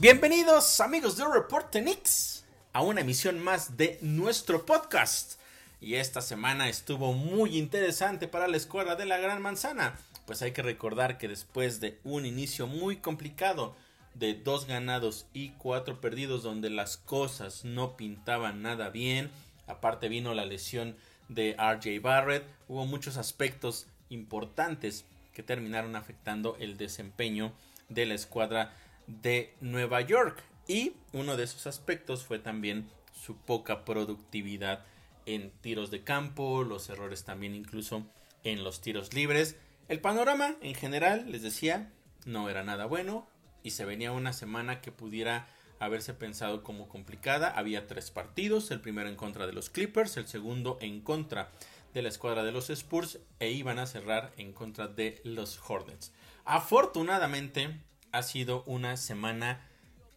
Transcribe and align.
Bienvenidos 0.00 0.78
amigos 0.78 1.16
de 1.16 1.24
Reporte 1.26 1.82
Nix 1.82 2.44
a 2.72 2.82
una 2.82 3.00
emisión 3.00 3.42
más 3.42 3.76
de 3.76 3.98
nuestro 4.00 4.64
podcast. 4.64 5.40
Y 5.80 5.94
esta 5.94 6.20
semana 6.20 6.68
estuvo 6.68 7.14
muy 7.14 7.58
interesante 7.58 8.28
para 8.28 8.46
la 8.46 8.56
escuadra 8.56 8.94
de 8.94 9.06
la 9.06 9.18
Gran 9.18 9.42
Manzana, 9.42 9.98
pues 10.24 10.40
hay 10.40 10.52
que 10.52 10.62
recordar 10.62 11.18
que 11.18 11.26
después 11.26 11.80
de 11.80 11.98
un 12.04 12.26
inicio 12.26 12.68
muy 12.68 12.98
complicado 12.98 13.74
de 14.14 14.34
dos 14.34 14.68
ganados 14.68 15.26
y 15.34 15.48
cuatro 15.58 16.00
perdidos 16.00 16.44
donde 16.44 16.70
las 16.70 16.96
cosas 16.96 17.64
no 17.64 17.96
pintaban 17.96 18.62
nada 18.62 18.90
bien, 18.90 19.32
aparte 19.66 20.08
vino 20.08 20.32
la 20.32 20.46
lesión 20.46 20.94
de 21.28 21.56
RJ 21.58 22.00
Barrett, 22.00 22.44
hubo 22.68 22.86
muchos 22.86 23.16
aspectos 23.16 23.88
importantes 24.10 25.04
que 25.32 25.42
terminaron 25.42 25.96
afectando 25.96 26.56
el 26.60 26.76
desempeño 26.76 27.52
de 27.88 28.06
la 28.06 28.14
escuadra 28.14 28.72
de 29.08 29.54
Nueva 29.60 30.00
York. 30.02 30.44
Y 30.68 30.92
uno 31.12 31.36
de 31.36 31.44
esos 31.44 31.66
aspectos 31.66 32.24
fue 32.24 32.38
también 32.38 32.88
su 33.12 33.36
poca 33.36 33.84
productividad 33.84 34.84
en 35.26 35.50
tiros 35.60 35.90
de 35.90 36.04
campo, 36.04 36.62
los 36.62 36.88
errores 36.88 37.24
también 37.24 37.54
incluso 37.54 38.06
en 38.44 38.62
los 38.62 38.80
tiros 38.80 39.12
libres. 39.12 39.56
El 39.88 40.00
panorama 40.00 40.56
en 40.60 40.74
general, 40.74 41.30
les 41.30 41.42
decía, 41.42 41.90
no 42.24 42.48
era 42.48 42.62
nada 42.62 42.86
bueno 42.86 43.26
y 43.62 43.70
se 43.70 43.84
venía 43.84 44.12
una 44.12 44.32
semana 44.32 44.80
que 44.80 44.92
pudiera 44.92 45.48
haberse 45.80 46.14
pensado 46.14 46.62
como 46.62 46.88
complicada. 46.88 47.48
Había 47.48 47.86
tres 47.86 48.10
partidos, 48.10 48.70
el 48.70 48.80
primero 48.80 49.08
en 49.08 49.16
contra 49.16 49.46
de 49.46 49.52
los 49.52 49.70
Clippers, 49.70 50.16
el 50.16 50.26
segundo 50.26 50.78
en 50.80 51.00
contra 51.00 51.50
de 51.94 52.02
la 52.02 52.08
escuadra 52.08 52.44
de 52.44 52.52
los 52.52 52.70
Spurs 52.70 53.18
e 53.40 53.50
iban 53.50 53.78
a 53.78 53.86
cerrar 53.86 54.32
en 54.36 54.52
contra 54.52 54.88
de 54.88 55.20
los 55.24 55.58
Hornets. 55.66 56.12
Afortunadamente, 56.44 57.80
ha 58.12 58.22
sido 58.22 58.62
una 58.64 58.96
semana 58.96 59.66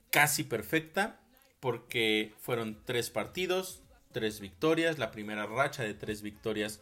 casi 0.09 0.43
perfecta 0.43 1.19
porque 1.59 2.33
fueron 2.39 2.77
tres 2.85 3.09
partidos, 3.09 3.81
tres 4.11 4.39
victorias, 4.39 4.97
la 4.97 5.11
primera 5.11 5.45
racha 5.45 5.83
de 5.83 5.93
tres 5.93 6.21
victorias 6.21 6.81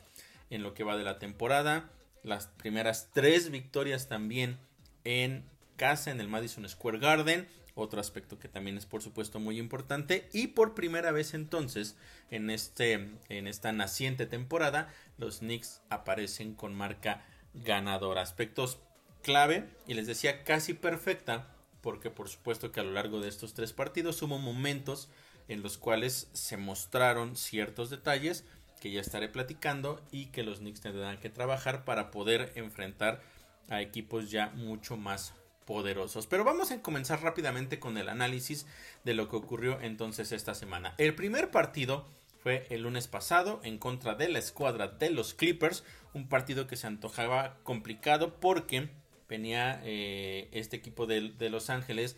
en 0.50 0.64
lo 0.64 0.74
que 0.74 0.84
va 0.84 0.98
de 0.98 1.04
la 1.04 1.20
temporada, 1.20 1.92
las 2.24 2.48
primeras 2.48 3.10
tres 3.14 3.52
victorias 3.52 4.08
también 4.08 4.58
en 5.04 5.44
casa 5.76 6.12
en 6.12 6.20
el 6.20 6.28
Madison 6.28 6.68
Square 6.68 7.00
Garden, 7.00 7.48
otro 7.76 8.02
aspecto 8.02 8.40
que 8.40 8.50
también 8.50 8.78
es 8.78 8.86
por 8.86 9.02
supuesto 9.02 9.40
muy 9.40 9.58
importante 9.58 10.28
y 10.34 10.48
por 10.48 10.76
primera 10.76 11.12
vez 11.12 11.34
entonces 11.34 11.96
en 12.30 12.50
este 12.50 13.10
en 13.30 13.48
esta 13.48 13.72
naciente 13.72 14.26
temporada 14.26 14.94
los 15.18 15.40
Knicks 15.40 15.82
aparecen 15.90 16.56
con 16.56 16.74
marca 16.74 17.26
ganadora. 17.54 18.22
Aspectos 18.22 18.80
clave 19.22 19.70
y 19.88 19.94
les 19.94 20.08
decía 20.08 20.44
casi 20.44 20.74
perfecta 20.74 21.48
porque 21.82 22.10
por 22.10 22.30
supuesto 22.30 22.72
que 22.72 22.80
a 22.80 22.84
lo 22.84 22.92
largo 22.92 23.20
de 23.20 23.30
estos 23.30 23.54
tres 23.54 23.74
partidos 23.74 24.22
hubo 24.22 24.38
momentos 24.38 25.10
en 25.48 25.62
los 25.64 25.78
cuales 25.78 26.30
se 26.34 26.58
mostraron 26.58 27.36
ciertos 27.36 27.90
detalles 27.90 28.46
que 28.80 28.92
ya 28.92 29.02
estaré 29.02 29.30
platicando 29.30 30.02
y 30.12 30.28
que 30.28 30.44
los 30.44 30.60
Knicks 30.60 30.82
tendrán 30.82 31.20
que 31.20 31.30
trabajar 31.30 31.84
para 31.86 32.12
poder 32.12 32.52
enfrentar 32.56 33.22
a 33.70 33.82
equipos 33.82 34.32
ya 34.32 34.50
mucho 34.52 34.98
más 34.98 35.34
poderosos. 35.66 36.28
Pero 36.28 36.44
vamos 36.44 36.72
a 36.72 36.82
comenzar 36.82 37.22
rápidamente 37.22 37.80
con 37.80 37.98
el 37.98 38.10
análisis 38.10 38.66
de 39.04 39.14
lo 39.14 39.30
que 39.30 39.36
ocurrió 39.36 39.80
entonces 39.82 40.32
esta 40.32 40.56
semana. 40.56 40.96
El 40.98 41.14
primer 41.14 41.52
partido 41.52 42.06
fue 42.42 42.66
el 42.70 42.84
lunes 42.84 43.08
pasado 43.08 43.60
en 43.64 43.78
contra 43.78 44.16
de 44.16 44.30
la 44.30 44.40
escuadra 44.40 44.88
de 44.88 45.10
los 45.10 45.34
Clippers, 45.34 45.84
un 46.14 46.30
partido 46.30 46.68
que 46.68 46.78
se 46.78 46.88
antojaba 46.88 47.58
complicado 47.64 48.40
porque 48.40 48.90
venía 49.30 49.80
eh, 49.84 50.50
este 50.52 50.76
equipo 50.76 51.06
de, 51.06 51.50
Los 51.50 51.70
Ángeles 51.70 52.18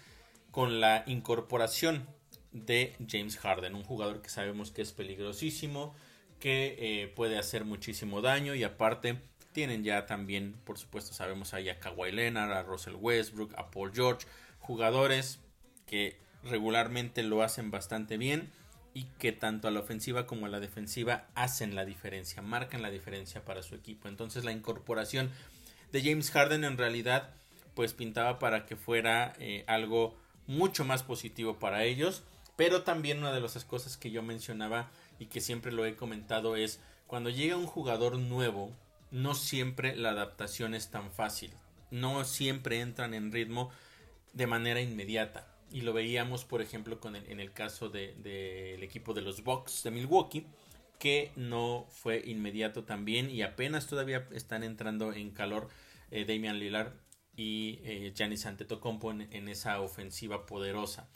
con 0.49 0.79
la 0.79 1.03
incorporación 1.05 2.07
de 2.51 2.95
James 3.07 3.37
Harden, 3.37 3.75
un 3.75 3.83
jugador 3.83 4.21
que 4.21 4.29
sabemos 4.29 4.71
que 4.71 4.81
es 4.81 4.93
peligrosísimo, 4.93 5.93
que 6.39 6.75
eh, 6.79 7.07
puede 7.09 7.37
hacer 7.37 7.65
muchísimo 7.65 8.21
daño 8.21 8.55
y 8.55 8.63
aparte 8.63 9.21
tienen 9.51 9.83
ya 9.83 10.05
también, 10.05 10.55
por 10.63 10.79
supuesto, 10.79 11.13
sabemos 11.13 11.53
ahí 11.53 11.69
a 11.69 11.79
Kawhi 11.79 12.11
Leonard, 12.11 12.51
a 12.51 12.63
Russell 12.63 12.95
Westbrook, 12.95 13.53
a 13.57 13.69
Paul 13.69 13.91
George, 13.93 14.25
jugadores 14.59 15.39
que 15.85 16.17
regularmente 16.43 17.21
lo 17.23 17.43
hacen 17.43 17.69
bastante 17.69 18.17
bien 18.17 18.49
y 18.93 19.03
que 19.19 19.31
tanto 19.31 19.67
a 19.67 19.71
la 19.71 19.79
ofensiva 19.79 20.25
como 20.25 20.45
a 20.45 20.49
la 20.49 20.59
defensiva 20.59 21.27
hacen 21.35 21.75
la 21.75 21.85
diferencia, 21.85 22.41
marcan 22.41 22.81
la 22.81 22.89
diferencia 22.89 23.45
para 23.45 23.63
su 23.63 23.75
equipo. 23.75 24.07
Entonces 24.07 24.43
la 24.43 24.51
incorporación 24.51 25.31
de 25.91 26.01
James 26.01 26.31
Harden 26.31 26.63
en 26.63 26.77
realidad 26.77 27.33
pues 27.73 27.93
pintaba 27.93 28.39
para 28.39 28.65
que 28.65 28.75
fuera 28.75 29.33
eh, 29.39 29.63
algo 29.67 30.15
mucho 30.47 30.85
más 30.85 31.03
positivo 31.03 31.59
para 31.59 31.83
ellos. 31.83 32.23
Pero 32.55 32.83
también 32.83 33.19
una 33.19 33.31
de 33.31 33.41
las 33.41 33.63
cosas 33.65 33.97
que 33.97 34.11
yo 34.11 34.21
mencionaba 34.21 34.89
y 35.19 35.27
que 35.27 35.41
siempre 35.41 35.71
lo 35.71 35.85
he 35.85 35.95
comentado 35.95 36.55
es 36.55 36.79
cuando 37.07 37.29
llega 37.29 37.57
un 37.57 37.65
jugador 37.65 38.17
nuevo, 38.17 38.71
no 39.09 39.35
siempre 39.35 39.95
la 39.95 40.11
adaptación 40.11 40.75
es 40.75 40.89
tan 40.89 41.11
fácil. 41.11 41.51
No 41.89 42.23
siempre 42.23 42.79
entran 42.79 43.13
en 43.13 43.31
ritmo 43.31 43.69
de 44.33 44.47
manera 44.47 44.81
inmediata. 44.81 45.47
Y 45.71 45.81
lo 45.81 45.93
veíamos, 45.93 46.45
por 46.45 46.61
ejemplo, 46.61 46.99
con 46.99 47.15
en 47.15 47.39
el 47.39 47.51
caso 47.51 47.89
del 47.89 48.21
de, 48.21 48.83
equipo 48.83 49.13
de 49.13 49.21
los 49.21 49.43
Bucks 49.43 49.83
de 49.83 49.91
Milwaukee, 49.91 50.45
que 51.01 51.31
no 51.35 51.87
fue 51.89 52.21
inmediato 52.27 52.83
también 52.83 53.31
y 53.31 53.41
apenas 53.41 53.87
todavía 53.87 54.27
están 54.33 54.63
entrando 54.63 55.13
en 55.13 55.31
calor 55.31 55.67
eh, 56.11 56.25
Damian 56.25 56.59
Lillard 56.59 56.93
y 57.35 57.79
eh, 57.83 58.13
Giannis 58.15 58.45
Antetokounmpo 58.45 59.09
en, 59.09 59.21
en 59.33 59.49
esa 59.49 59.81
ofensiva 59.81 60.45
poderosa. 60.45 61.09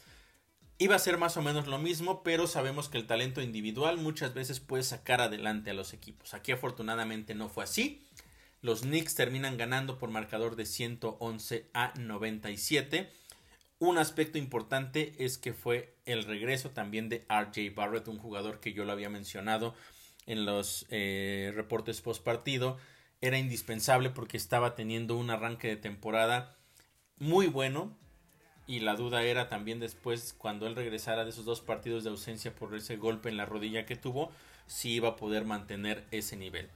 Iba 0.79 0.95
a 0.95 0.99
ser 0.99 1.19
más 1.19 1.37
o 1.37 1.43
menos 1.43 1.67
lo 1.67 1.77
mismo, 1.77 2.23
pero 2.23 2.47
sabemos 2.47 2.89
que 2.89 2.97
el 2.97 3.05
talento 3.05 3.43
individual 3.43 3.97
muchas 3.97 4.33
veces 4.33 4.59
puede 4.59 4.81
sacar 4.81 5.21
adelante 5.21 5.69
a 5.69 5.75
los 5.75 5.93
equipos. 5.93 6.33
Aquí 6.33 6.51
afortunadamente 6.51 7.35
no 7.35 7.47
fue 7.47 7.63
así. 7.63 8.07
Los 8.61 8.81
Knicks 8.81 9.13
terminan 9.13 9.55
ganando 9.55 9.99
por 9.99 10.09
marcador 10.09 10.55
de 10.55 10.65
111 10.65 11.69
a 11.75 11.93
97. 11.99 13.13
Un 13.85 13.99
aspecto 13.99 14.39
importante 14.39 15.13
es 15.19 15.37
que 15.37 15.53
fue 15.53 15.93
el 16.05 16.23
regreso 16.23 16.71
también 16.71 17.07
de 17.07 17.23
RJ 17.29 17.75
Barrett, 17.75 18.07
un 18.07 18.17
jugador 18.17 18.59
que 18.59 18.73
yo 18.73 18.83
lo 18.83 18.91
había 18.91 19.11
mencionado 19.11 19.75
en 20.25 20.43
los 20.43 20.87
eh, 20.89 21.53
reportes 21.55 22.01
post 22.01 22.23
partido. 22.23 22.77
Era 23.21 23.37
indispensable 23.37 24.09
porque 24.09 24.37
estaba 24.37 24.73
teniendo 24.73 25.15
un 25.15 25.29
arranque 25.29 25.67
de 25.67 25.75
temporada 25.75 26.57
muy 27.19 27.45
bueno. 27.45 27.95
Y 28.65 28.79
la 28.79 28.95
duda 28.95 29.21
era 29.21 29.49
también 29.49 29.79
después, 29.79 30.33
cuando 30.33 30.65
él 30.65 30.75
regresara 30.75 31.23
de 31.23 31.29
esos 31.29 31.45
dos 31.45 31.61
partidos 31.61 32.03
de 32.03 32.09
ausencia 32.09 32.55
por 32.55 32.73
ese 32.73 32.97
golpe 32.97 33.29
en 33.29 33.37
la 33.37 33.45
rodilla 33.45 33.85
que 33.85 33.95
tuvo, 33.95 34.31
si 34.65 34.93
iba 34.93 35.09
a 35.09 35.15
poder 35.15 35.45
mantener 35.45 36.05
ese 36.09 36.37
nivel. 36.37 36.71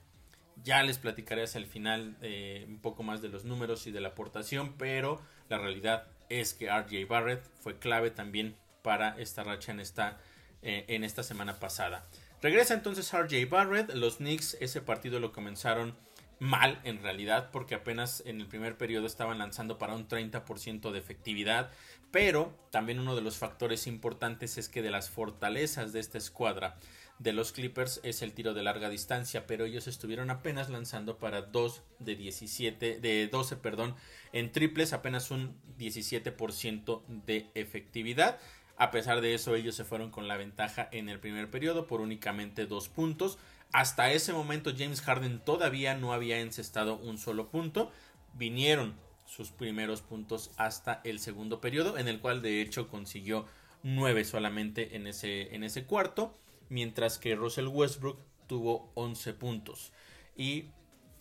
Ya 0.64 0.84
les 0.84 1.00
platicaré 1.00 1.42
hacia 1.42 1.58
el 1.58 1.66
final 1.66 2.18
eh, 2.22 2.66
un 2.68 2.78
poco 2.78 3.02
más 3.02 3.24
de 3.24 3.30
los 3.30 3.46
números 3.46 3.88
y 3.88 3.92
de 3.92 4.00
la 4.00 4.10
aportación, 4.10 4.76
pero 4.78 5.20
la 5.50 5.58
realidad 5.58 6.06
es 6.30 6.54
que 6.54 6.70
RJ 6.70 7.08
Barrett 7.08 7.44
fue 7.62 7.78
clave 7.78 8.12
también 8.12 8.56
para 8.82 9.20
esta 9.20 9.44
racha 9.44 9.72
en 9.72 9.80
esta, 9.80 10.18
eh, 10.62 10.86
en 10.88 11.04
esta 11.04 11.24
semana 11.24 11.60
pasada. 11.60 12.08
Regresa 12.42 12.74
entonces 12.74 13.12
RJ 13.12 13.50
Barrett. 13.50 13.94
Los 13.94 14.18
Knicks 14.18 14.58
ese 14.62 14.82
partido 14.82 15.20
lo 15.20 15.34
comenzaron 15.34 15.96
mal 16.40 16.80
en 16.86 17.04
realidad 17.04 17.50
porque 17.52 17.76
apenas 17.76 18.24
en 18.26 18.40
el 18.40 18.48
primer 18.48 18.78
periodo 18.78 19.06
estaban 19.06 19.40
lanzando 19.40 19.78
para 19.78 19.94
un 19.94 20.08
30% 20.08 20.92
de 20.92 21.00
efectividad. 21.00 21.72
Pero 22.12 22.58
también 22.72 23.00
uno 23.00 23.16
de 23.16 23.22
los 23.22 23.38
factores 23.38 23.86
importantes 23.88 24.58
es 24.58 24.70
que 24.70 24.82
de 24.82 24.90
las 24.90 25.10
fortalezas 25.10 25.94
de 25.94 26.00
esta 26.00 26.18
escuadra 26.18 26.78
de 27.20 27.34
los 27.34 27.52
Clippers 27.52 28.00
es 28.04 28.22
el 28.22 28.34
tiro 28.34 28.54
de 28.54 28.64
larga 28.64 28.90
distancia, 28.90 29.46
pero 29.46 29.66
ellos 29.66 29.88
estuvieron 29.88 30.30
apenas 30.30 30.70
lanzando 30.70 31.18
para 31.18 31.42
2 31.42 31.84
de 32.00 32.16
17 32.16 33.00
de 33.02 33.28
12, 33.28 33.58
perdón, 33.58 33.96
en 34.32 34.52
triples, 34.54 34.94
apenas 34.94 35.30
un 35.30 35.56
17% 35.78 37.04
de 37.26 37.52
efectividad. 37.56 38.40
A 38.78 38.92
pesar 38.92 39.20
de 39.20 39.34
eso, 39.34 39.56
ellos 39.56 39.76
se 39.76 39.84
fueron 39.84 40.12
con 40.12 40.30
la 40.30 40.38
ventaja 40.38 40.88
en 40.94 41.10
el 41.10 41.20
primer 41.20 41.52
periodo 41.52 41.88
por 41.88 42.00
únicamente 42.00 42.66
dos 42.66 42.88
puntos. 42.88 43.38
Hasta 43.74 44.12
ese 44.14 44.32
momento 44.32 44.72
James 44.76 45.02
Harden 45.02 45.40
todavía 45.44 45.96
no 45.96 46.14
había 46.14 46.40
encestado 46.40 46.96
un 46.96 47.18
solo 47.18 47.50
punto. 47.50 47.92
Vinieron 48.34 48.96
sus 49.26 49.52
primeros 49.52 50.02
puntos 50.02 50.52
hasta 50.56 51.02
el 51.04 51.20
segundo 51.20 51.60
periodo, 51.60 51.98
en 51.98 52.08
el 52.08 52.22
cual 52.22 52.42
de 52.42 52.62
hecho 52.62 52.88
consiguió 52.88 53.46
9 53.84 54.24
solamente 54.24 54.96
en 54.96 55.08
ese, 55.08 55.54
en 55.54 55.66
ese 55.66 55.84
cuarto 55.84 56.40
mientras 56.70 57.18
que 57.18 57.36
Russell 57.36 57.68
Westbrook 57.68 58.20
tuvo 58.48 58.92
11 58.96 59.34
puntos. 59.34 59.92
Y 60.36 60.66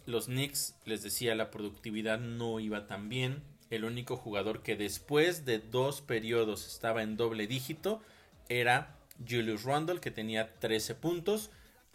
los 0.07 0.27
Knicks, 0.27 0.77
les 0.85 1.03
decía, 1.03 1.35
la 1.35 1.51
productividad 1.51 2.19
no 2.19 2.61
iba 2.61 2.87
tan 2.87 3.09
bien. 3.09 3.43
El 3.71 3.85
único 3.85 4.17
jugador 4.17 4.63
que 4.63 4.77
después 4.77 5.45
de 5.45 5.59
dos 5.59 6.01
periodos 6.01 6.67
estaba 6.67 7.03
en 7.03 7.17
doble 7.17 7.47
dígito 7.47 8.01
era 8.49 8.97
Julius 9.29 9.65
Randle, 9.65 10.01
que 10.01 10.11
tenía 10.11 10.55
13 10.59 10.95
puntos. 10.95 11.51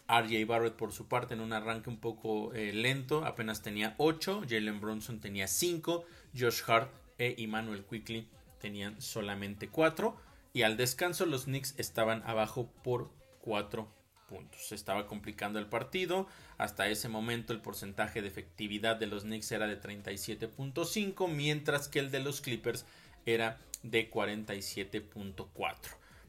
RJ 0.06 0.46
Barrett 0.46 0.74
por 0.74 0.92
su 0.92 1.08
parte 1.08 1.34
en 1.34 1.40
un 1.40 1.52
arranque 1.52 1.88
un 1.88 1.96
poco 1.96 2.52
eh, 2.52 2.72
lento, 2.72 3.24
apenas 3.24 3.62
tenía 3.62 3.94
8. 3.98 4.42
Jalen 4.48 4.80
Bronson 4.80 5.18
tenía 5.18 5.48
5. 5.48 6.04
Josh 6.38 6.62
Hart 6.66 6.90
e 7.18 7.34
Emmanuel 7.38 7.84
Quickly 7.84 8.28
tenían 8.60 9.00
solamente 9.00 9.68
4 9.68 10.16
y 10.52 10.62
al 10.62 10.76
descanso 10.76 11.26
los 11.26 11.44
Knicks 11.44 11.74
estaban 11.78 12.22
abajo 12.24 12.70
por 12.82 13.10
4 13.44 13.86
puntos. 14.26 14.66
Se 14.66 14.74
estaba 14.74 15.06
complicando 15.06 15.58
el 15.58 15.66
partido. 15.66 16.26
Hasta 16.56 16.88
ese 16.88 17.10
momento 17.10 17.52
el 17.52 17.60
porcentaje 17.60 18.22
de 18.22 18.28
efectividad 18.28 18.96
de 18.96 19.06
los 19.06 19.24
Knicks 19.24 19.52
era 19.52 19.66
de 19.66 19.78
37.5, 19.78 21.28
mientras 21.28 21.88
que 21.88 21.98
el 21.98 22.10
de 22.10 22.20
los 22.20 22.40
Clippers 22.40 22.86
era 23.26 23.60
de 23.82 24.10
47.4. 24.10 25.76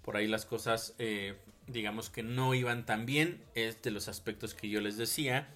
Por 0.02 0.18
ahí 0.18 0.28
las 0.28 0.46
cosas, 0.46 0.94
eh, 1.00 1.38
digamos 1.68 2.10
que 2.10 2.22
no 2.22 2.54
iban 2.54 2.86
tan 2.86 3.06
bien. 3.06 3.42
Es 3.56 3.82
de 3.82 3.92
los 3.92 4.10
aspectos 4.10 4.54
que 4.54 4.68
yo 4.68 4.82
les 4.82 4.98
decía. 4.98 5.48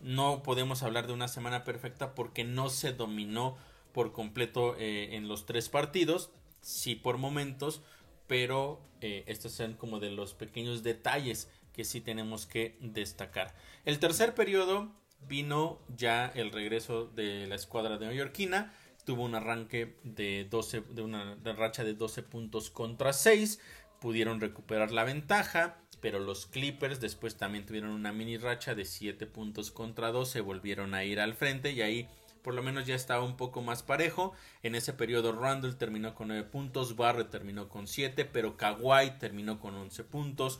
No 0.00 0.44
podemos 0.44 0.84
hablar 0.84 1.08
de 1.08 1.14
una 1.14 1.26
semana 1.26 1.64
perfecta 1.64 2.14
porque 2.14 2.44
no 2.44 2.70
se 2.70 2.92
dominó 2.92 3.58
por 3.92 4.12
completo 4.12 4.76
eh, 4.78 5.16
en 5.16 5.26
los 5.26 5.46
tres 5.46 5.68
partidos. 5.68 6.30
Sí 6.60 6.94
por 6.94 7.18
momentos, 7.18 7.82
pero 8.28 8.80
eh, 9.00 9.24
estos 9.26 9.52
son 9.52 9.74
como 9.74 9.98
de 9.98 10.10
los 10.10 10.34
pequeños 10.34 10.84
detalles 10.84 11.50
que 11.72 11.84
sí 11.84 12.00
tenemos 12.00 12.46
que 12.46 12.76
destacar. 12.80 13.54
El 13.84 13.98
tercer 13.98 14.34
periodo 14.34 14.92
vino 15.26 15.80
ya 15.96 16.26
el 16.34 16.52
regreso 16.52 17.06
de 17.06 17.46
la 17.48 17.56
escuadra 17.56 17.98
de 17.98 18.06
neoyorquina. 18.06 18.72
Tuvo 19.04 19.24
un 19.24 19.34
arranque 19.34 19.96
de 20.04 20.46
12, 20.50 20.82
de 20.90 21.02
una 21.02 21.36
racha 21.44 21.82
de 21.82 21.94
12 21.94 22.22
puntos 22.22 22.70
contra 22.70 23.12
6. 23.12 23.58
Pudieron 24.00 24.40
recuperar 24.40 24.92
la 24.92 25.04
ventaja, 25.04 25.78
pero 26.00 26.20
los 26.20 26.46
Clippers 26.46 27.00
después 27.00 27.36
también 27.36 27.64
tuvieron 27.64 27.90
una 27.90 28.12
mini 28.12 28.36
racha 28.36 28.74
de 28.74 28.84
7 28.84 29.26
puntos 29.26 29.70
contra 29.70 30.12
2. 30.12 30.28
Se 30.28 30.40
volvieron 30.40 30.94
a 30.94 31.04
ir 31.04 31.20
al 31.20 31.34
frente 31.34 31.72
y 31.72 31.80
ahí 31.80 32.08
por 32.48 32.54
lo 32.54 32.62
menos 32.62 32.86
ya 32.86 32.94
estaba 32.94 33.24
un 33.24 33.36
poco 33.36 33.60
más 33.60 33.82
parejo. 33.82 34.32
En 34.62 34.74
ese 34.74 34.94
periodo 34.94 35.38
Randall 35.38 35.76
terminó 35.76 36.14
con 36.14 36.28
9 36.28 36.44
puntos, 36.44 36.96
Barrett 36.96 37.28
terminó 37.28 37.68
con 37.68 37.86
7, 37.86 38.24
pero 38.24 38.56
Kawhi 38.56 39.18
terminó 39.18 39.60
con 39.60 39.74
11 39.74 40.02
puntos 40.04 40.58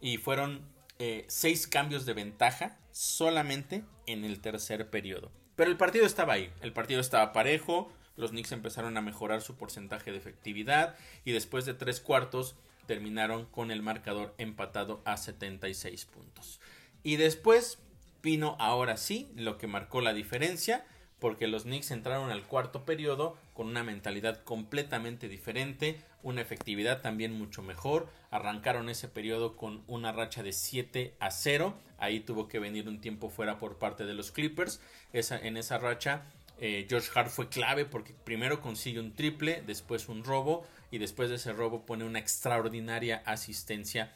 y 0.00 0.16
fueron 0.16 0.62
eh, 0.98 1.24
seis 1.28 1.68
cambios 1.68 2.06
de 2.06 2.14
ventaja 2.14 2.76
solamente 2.90 3.84
en 4.08 4.24
el 4.24 4.40
tercer 4.40 4.90
periodo. 4.90 5.30
Pero 5.54 5.70
el 5.70 5.76
partido 5.76 6.06
estaba 6.06 6.32
ahí, 6.32 6.50
el 6.60 6.72
partido 6.72 7.00
estaba 7.00 7.32
parejo, 7.32 7.92
los 8.16 8.30
Knicks 8.30 8.50
empezaron 8.50 8.96
a 8.96 9.00
mejorar 9.00 9.42
su 9.42 9.54
porcentaje 9.54 10.10
de 10.10 10.18
efectividad 10.18 10.96
y 11.24 11.30
después 11.30 11.64
de 11.66 11.74
tres 11.74 12.00
cuartos 12.00 12.56
terminaron 12.88 13.46
con 13.46 13.70
el 13.70 13.80
marcador 13.80 14.34
empatado 14.38 15.02
a 15.04 15.16
76 15.16 16.04
puntos. 16.06 16.58
Y 17.04 17.14
después 17.14 17.78
vino 18.24 18.56
ahora 18.58 18.96
sí 18.96 19.30
lo 19.36 19.56
que 19.56 19.68
marcó 19.68 20.00
la 20.00 20.14
diferencia 20.14 20.84
porque 21.22 21.46
los 21.46 21.62
Knicks 21.62 21.92
entraron 21.92 22.32
al 22.32 22.42
cuarto 22.42 22.84
periodo 22.84 23.38
con 23.54 23.68
una 23.68 23.84
mentalidad 23.84 24.42
completamente 24.42 25.28
diferente, 25.28 26.00
una 26.24 26.40
efectividad 26.40 27.00
también 27.00 27.32
mucho 27.32 27.62
mejor. 27.62 28.08
Arrancaron 28.32 28.88
ese 28.88 29.06
periodo 29.06 29.56
con 29.56 29.84
una 29.86 30.10
racha 30.10 30.42
de 30.42 30.52
7 30.52 31.14
a 31.20 31.30
0. 31.30 31.78
Ahí 31.98 32.18
tuvo 32.18 32.48
que 32.48 32.58
venir 32.58 32.88
un 32.88 33.00
tiempo 33.00 33.30
fuera 33.30 33.60
por 33.60 33.78
parte 33.78 34.04
de 34.04 34.14
los 34.14 34.32
Clippers. 34.32 34.80
En 35.12 35.56
esa 35.56 35.78
racha, 35.78 36.24
eh, 36.58 36.86
George 36.88 37.08
Hart 37.14 37.30
fue 37.30 37.48
clave 37.48 37.84
porque 37.84 38.14
primero 38.24 38.60
consigue 38.60 38.98
un 38.98 39.14
triple, 39.14 39.62
después 39.64 40.08
un 40.08 40.24
robo 40.24 40.66
y 40.90 40.98
después 40.98 41.30
de 41.30 41.36
ese 41.36 41.52
robo 41.52 41.86
pone 41.86 42.02
una 42.02 42.18
extraordinaria 42.18 43.22
asistencia 43.26 44.12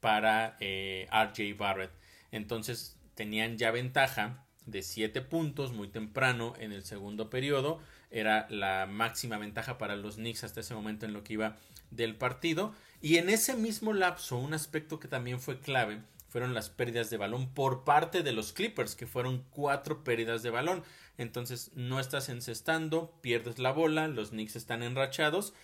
para 0.00 0.56
eh, 0.58 1.06
RJ 1.12 1.56
Barrett. 1.56 1.92
Entonces 2.32 2.98
tenían 3.14 3.58
ya 3.58 3.70
ventaja 3.70 4.47
de 4.70 4.82
7 4.82 5.20
puntos 5.22 5.72
muy 5.72 5.88
temprano 5.88 6.54
en 6.58 6.72
el 6.72 6.84
segundo 6.84 7.30
periodo. 7.30 7.80
Era 8.10 8.46
la 8.50 8.86
máxima 8.86 9.38
ventaja 9.38 9.78
para 9.78 9.96
los 9.96 10.16
Knicks 10.16 10.44
hasta 10.44 10.60
ese 10.60 10.74
momento 10.74 11.06
en 11.06 11.12
lo 11.12 11.24
que 11.24 11.34
iba 11.34 11.56
del 11.90 12.16
partido. 12.16 12.74
Y 13.00 13.16
en 13.16 13.30
ese 13.30 13.54
mismo 13.54 13.92
lapso, 13.92 14.36
un 14.36 14.54
aspecto 14.54 14.98
que 14.98 15.08
también 15.08 15.40
fue 15.40 15.60
clave 15.60 16.02
fueron 16.28 16.52
las 16.52 16.68
pérdidas 16.68 17.10
de 17.10 17.16
balón 17.16 17.48
por 17.54 17.84
parte 17.84 18.22
de 18.22 18.32
los 18.32 18.52
Clippers, 18.52 18.94
que 18.94 19.06
fueron 19.06 19.44
cuatro 19.50 20.04
pérdidas 20.04 20.42
de 20.42 20.50
balón. 20.50 20.82
Entonces 21.16 21.70
no 21.74 22.00
estás 22.00 22.28
encestando, 22.28 23.18
pierdes 23.22 23.58
la 23.58 23.72
bola, 23.72 24.08
los 24.08 24.30
Knicks 24.30 24.56
están 24.56 24.82
enrachados. 24.82 25.54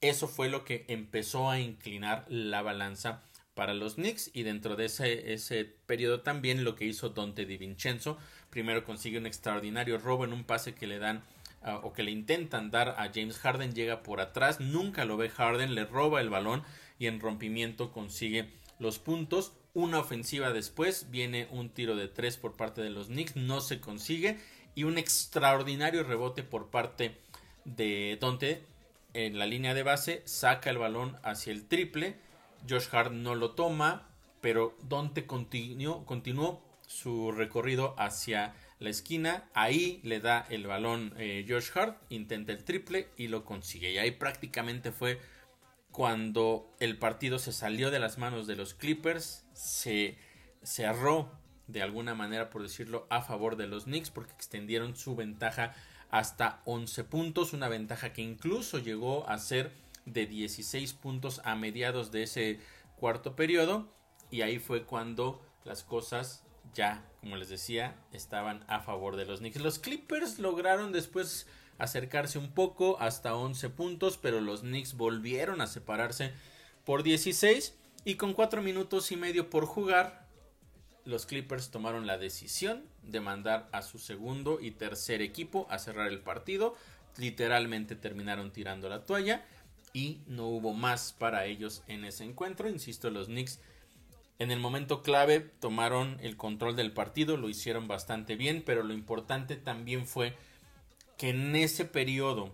Eso 0.00 0.28
fue 0.28 0.48
lo 0.48 0.64
que 0.64 0.84
empezó 0.88 1.50
a 1.50 1.60
inclinar 1.60 2.24
la 2.28 2.62
balanza 2.62 3.24
para 3.54 3.74
los 3.74 3.96
Knicks 3.96 4.30
y 4.32 4.44
dentro 4.44 4.76
de 4.76 4.86
ese, 4.86 5.32
ese 5.32 5.64
periodo 5.64 6.22
también 6.22 6.64
lo 6.64 6.74
que 6.74 6.86
hizo 6.86 7.10
Dante 7.10 7.44
DiVincenzo 7.44 8.18
primero 8.52 8.84
consigue 8.84 9.18
un 9.18 9.26
extraordinario 9.26 9.98
robo 9.98 10.24
en 10.24 10.32
un 10.32 10.44
pase 10.44 10.74
que 10.74 10.86
le 10.86 10.98
dan 10.98 11.24
ah, 11.62 11.80
o 11.82 11.92
que 11.92 12.02
le 12.02 12.10
intentan 12.10 12.70
dar 12.70 12.90
a 12.90 13.10
James 13.12 13.38
Harden 13.38 13.74
llega 13.74 14.02
por 14.02 14.20
atrás 14.20 14.60
nunca 14.60 15.04
lo 15.06 15.16
ve 15.16 15.30
Harden 15.30 15.74
le 15.74 15.86
roba 15.86 16.20
el 16.20 16.28
balón 16.28 16.62
y 16.98 17.06
en 17.06 17.18
rompimiento 17.18 17.90
consigue 17.90 18.50
los 18.78 18.98
puntos. 18.98 19.54
Una 19.74 19.98
ofensiva 19.98 20.52
después 20.52 21.10
viene 21.10 21.48
un 21.50 21.70
tiro 21.70 21.96
de 21.96 22.06
tres 22.06 22.36
por 22.36 22.56
parte 22.56 22.82
de 22.82 22.90
los 22.90 23.06
Knicks 23.06 23.36
no 23.36 23.62
se 23.62 23.80
consigue 23.80 24.38
y 24.74 24.84
un 24.84 24.98
extraordinario 24.98 26.04
rebote 26.04 26.42
por 26.42 26.68
parte 26.68 27.16
de 27.64 28.18
Dante 28.20 28.62
en 29.14 29.38
la 29.38 29.46
línea 29.46 29.72
de 29.72 29.82
base 29.82 30.22
saca 30.26 30.68
el 30.68 30.78
balón 30.78 31.16
hacia 31.22 31.52
el 31.52 31.66
triple 31.66 32.16
Josh 32.68 32.88
Hart 32.92 33.12
no 33.12 33.34
lo 33.34 33.52
toma, 33.52 34.08
pero 34.40 34.76
Dante 34.88 35.26
continuó, 35.26 36.04
continuó 36.04 36.62
su 36.92 37.32
recorrido 37.32 37.94
hacia 37.98 38.54
la 38.78 38.90
esquina. 38.90 39.48
Ahí 39.54 40.00
le 40.04 40.20
da 40.20 40.46
el 40.50 40.66
balón 40.66 41.14
eh, 41.16 41.44
Josh 41.48 41.70
Hart, 41.74 42.00
intenta 42.10 42.52
el 42.52 42.64
triple 42.64 43.08
y 43.16 43.28
lo 43.28 43.44
consigue. 43.44 43.90
Y 43.92 43.98
ahí 43.98 44.10
prácticamente 44.12 44.92
fue 44.92 45.20
cuando 45.90 46.74
el 46.80 46.98
partido 46.98 47.38
se 47.38 47.52
salió 47.52 47.90
de 47.90 47.98
las 47.98 48.18
manos 48.18 48.46
de 48.46 48.56
los 48.56 48.74
Clippers, 48.74 49.44
se 49.52 50.18
cerró 50.62 51.30
de 51.66 51.82
alguna 51.82 52.14
manera, 52.14 52.50
por 52.50 52.62
decirlo, 52.62 53.06
a 53.10 53.22
favor 53.22 53.56
de 53.56 53.66
los 53.66 53.84
Knicks 53.84 54.10
porque 54.10 54.32
extendieron 54.32 54.96
su 54.96 55.16
ventaja 55.16 55.74
hasta 56.10 56.60
11 56.66 57.04
puntos, 57.04 57.52
una 57.52 57.68
ventaja 57.68 58.12
que 58.12 58.22
incluso 58.22 58.78
llegó 58.78 59.28
a 59.28 59.38
ser 59.38 59.72
de 60.04 60.26
16 60.26 60.92
puntos 60.94 61.40
a 61.44 61.54
mediados 61.54 62.10
de 62.10 62.24
ese 62.24 62.60
cuarto 62.96 63.34
periodo 63.36 63.88
y 64.30 64.42
ahí 64.42 64.58
fue 64.58 64.84
cuando 64.84 65.40
las 65.64 65.84
cosas 65.84 66.44
ya, 66.74 67.04
como 67.20 67.36
les 67.36 67.48
decía, 67.48 67.96
estaban 68.12 68.64
a 68.68 68.80
favor 68.80 69.16
de 69.16 69.26
los 69.26 69.40
Knicks. 69.40 69.60
Los 69.60 69.78
Clippers 69.78 70.38
lograron 70.38 70.92
después 70.92 71.46
acercarse 71.78 72.38
un 72.38 72.52
poco 72.52 73.00
hasta 73.00 73.34
11 73.34 73.70
puntos, 73.70 74.18
pero 74.18 74.40
los 74.40 74.60
Knicks 74.60 74.94
volvieron 74.94 75.60
a 75.60 75.66
separarse 75.66 76.32
por 76.84 77.02
16 77.02 77.74
y 78.04 78.16
con 78.16 78.34
4 78.34 78.62
minutos 78.62 79.12
y 79.12 79.16
medio 79.16 79.50
por 79.50 79.66
jugar, 79.66 80.26
los 81.04 81.26
Clippers 81.26 81.70
tomaron 81.70 82.06
la 82.06 82.18
decisión 82.18 82.84
de 83.02 83.20
mandar 83.20 83.68
a 83.72 83.82
su 83.82 83.98
segundo 83.98 84.60
y 84.60 84.70
tercer 84.70 85.20
equipo 85.22 85.66
a 85.70 85.78
cerrar 85.78 86.08
el 86.08 86.20
partido. 86.20 86.76
Literalmente 87.16 87.96
terminaron 87.96 88.52
tirando 88.52 88.88
la 88.88 89.04
toalla 89.04 89.44
y 89.92 90.20
no 90.26 90.46
hubo 90.46 90.72
más 90.72 91.12
para 91.12 91.46
ellos 91.46 91.82
en 91.88 92.04
ese 92.04 92.24
encuentro. 92.24 92.68
Insisto, 92.68 93.10
los 93.10 93.26
Knicks 93.26 93.60
en 94.38 94.50
el 94.50 94.60
momento 94.60 95.02
clave 95.02 95.40
tomaron 95.40 96.18
el 96.20 96.36
control 96.36 96.76
del 96.76 96.92
partido, 96.92 97.36
lo 97.36 97.48
hicieron 97.48 97.88
bastante 97.88 98.36
bien, 98.36 98.62
pero 98.64 98.82
lo 98.82 98.92
importante 98.92 99.56
también 99.56 100.06
fue 100.06 100.36
que 101.16 101.30
en 101.30 101.54
ese 101.54 101.84
periodo 101.84 102.52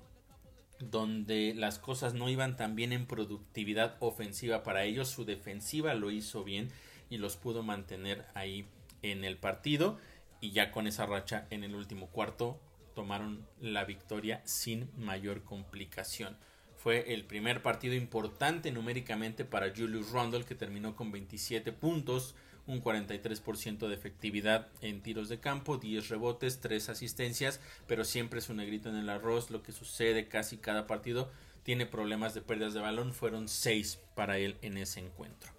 donde 0.80 1.54
las 1.54 1.78
cosas 1.78 2.14
no 2.14 2.28
iban 2.28 2.56
tan 2.56 2.76
bien 2.76 2.92
en 2.92 3.06
productividad 3.06 3.96
ofensiva 4.00 4.62
para 4.62 4.84
ellos, 4.84 5.08
su 5.08 5.24
defensiva 5.24 5.94
lo 5.94 6.10
hizo 6.10 6.44
bien 6.44 6.70
y 7.10 7.18
los 7.18 7.36
pudo 7.36 7.62
mantener 7.62 8.26
ahí 8.34 8.66
en 9.02 9.24
el 9.24 9.36
partido 9.36 9.98
y 10.40 10.50
ya 10.50 10.70
con 10.70 10.86
esa 10.86 11.06
racha 11.06 11.46
en 11.50 11.64
el 11.64 11.74
último 11.74 12.08
cuarto 12.08 12.60
tomaron 12.94 13.46
la 13.60 13.84
victoria 13.84 14.42
sin 14.44 14.90
mayor 14.96 15.44
complicación. 15.44 16.36
Fue 16.78 17.12
el 17.12 17.24
primer 17.24 17.60
partido 17.60 17.96
importante 17.96 18.70
numéricamente 18.70 19.44
para 19.44 19.74
Julius 19.74 20.12
Randle 20.12 20.44
que 20.44 20.54
terminó 20.54 20.94
con 20.94 21.10
27 21.10 21.72
puntos, 21.72 22.36
un 22.68 22.80
43% 22.80 23.88
de 23.88 23.94
efectividad 23.94 24.68
en 24.80 25.02
tiros 25.02 25.28
de 25.28 25.40
campo, 25.40 25.78
10 25.78 26.08
rebotes, 26.08 26.60
3 26.60 26.90
asistencias, 26.90 27.60
pero 27.88 28.04
siempre 28.04 28.38
es 28.38 28.48
un 28.48 28.58
negrito 28.58 28.90
en 28.90 28.96
el 28.96 29.08
arroz, 29.08 29.50
lo 29.50 29.62
que 29.64 29.72
sucede 29.72 30.28
casi 30.28 30.58
cada 30.58 30.86
partido 30.86 31.32
tiene 31.64 31.84
problemas 31.84 32.32
de 32.34 32.42
pérdidas 32.42 32.74
de 32.74 32.80
balón, 32.80 33.12
fueron 33.12 33.48
6 33.48 33.98
para 34.14 34.38
él 34.38 34.56
en 34.62 34.78
ese 34.78 35.00
encuentro. 35.00 35.50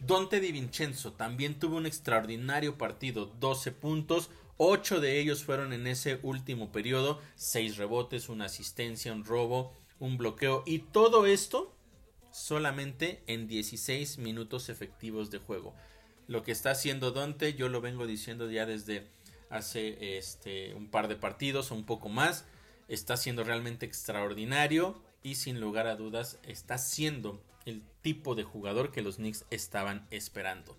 Dante 0.00 0.40
Di 0.40 0.52
Vincenzo 0.52 1.12
también 1.12 1.58
tuvo 1.58 1.76
un 1.76 1.86
extraordinario 1.86 2.78
partido, 2.78 3.26
12 3.38 3.72
puntos, 3.72 4.30
8 4.56 5.00
de 5.00 5.20
ellos 5.20 5.44
fueron 5.44 5.72
en 5.74 5.86
ese 5.86 6.18
último 6.22 6.72
periodo, 6.72 7.20
6 7.36 7.76
rebotes, 7.76 8.28
una 8.28 8.46
asistencia, 8.46 9.12
un 9.12 9.24
robo, 9.24 9.74
un 9.98 10.16
bloqueo 10.18 10.62
y 10.66 10.80
todo 10.80 11.26
esto 11.26 11.74
solamente 12.30 13.22
en 13.26 13.46
16 13.46 14.18
minutos 14.18 14.68
efectivos 14.68 15.30
de 15.30 15.38
juego. 15.38 15.74
Lo 16.28 16.42
que 16.42 16.52
está 16.52 16.70
haciendo 16.70 17.12
Dante, 17.12 17.54
yo 17.54 17.68
lo 17.68 17.80
vengo 17.80 18.06
diciendo 18.06 18.50
ya 18.50 18.66
desde 18.66 19.08
hace 19.50 20.16
este 20.16 20.74
un 20.74 20.88
par 20.88 21.08
de 21.08 21.16
partidos 21.16 21.70
o 21.70 21.74
un 21.74 21.84
poco 21.84 22.08
más, 22.08 22.46
está 22.88 23.16
siendo 23.16 23.44
realmente 23.44 23.86
extraordinario. 23.86 25.00
y 25.24 25.36
sin 25.36 25.60
lugar 25.60 25.86
a 25.86 25.94
dudas 25.94 26.40
está 26.42 26.78
siendo 26.78 27.40
el 27.64 27.82
tipo 28.00 28.34
de 28.34 28.42
jugador 28.42 28.90
que 28.90 29.02
los 29.02 29.16
Knicks 29.16 29.44
estaban 29.50 30.06
esperando. 30.10 30.76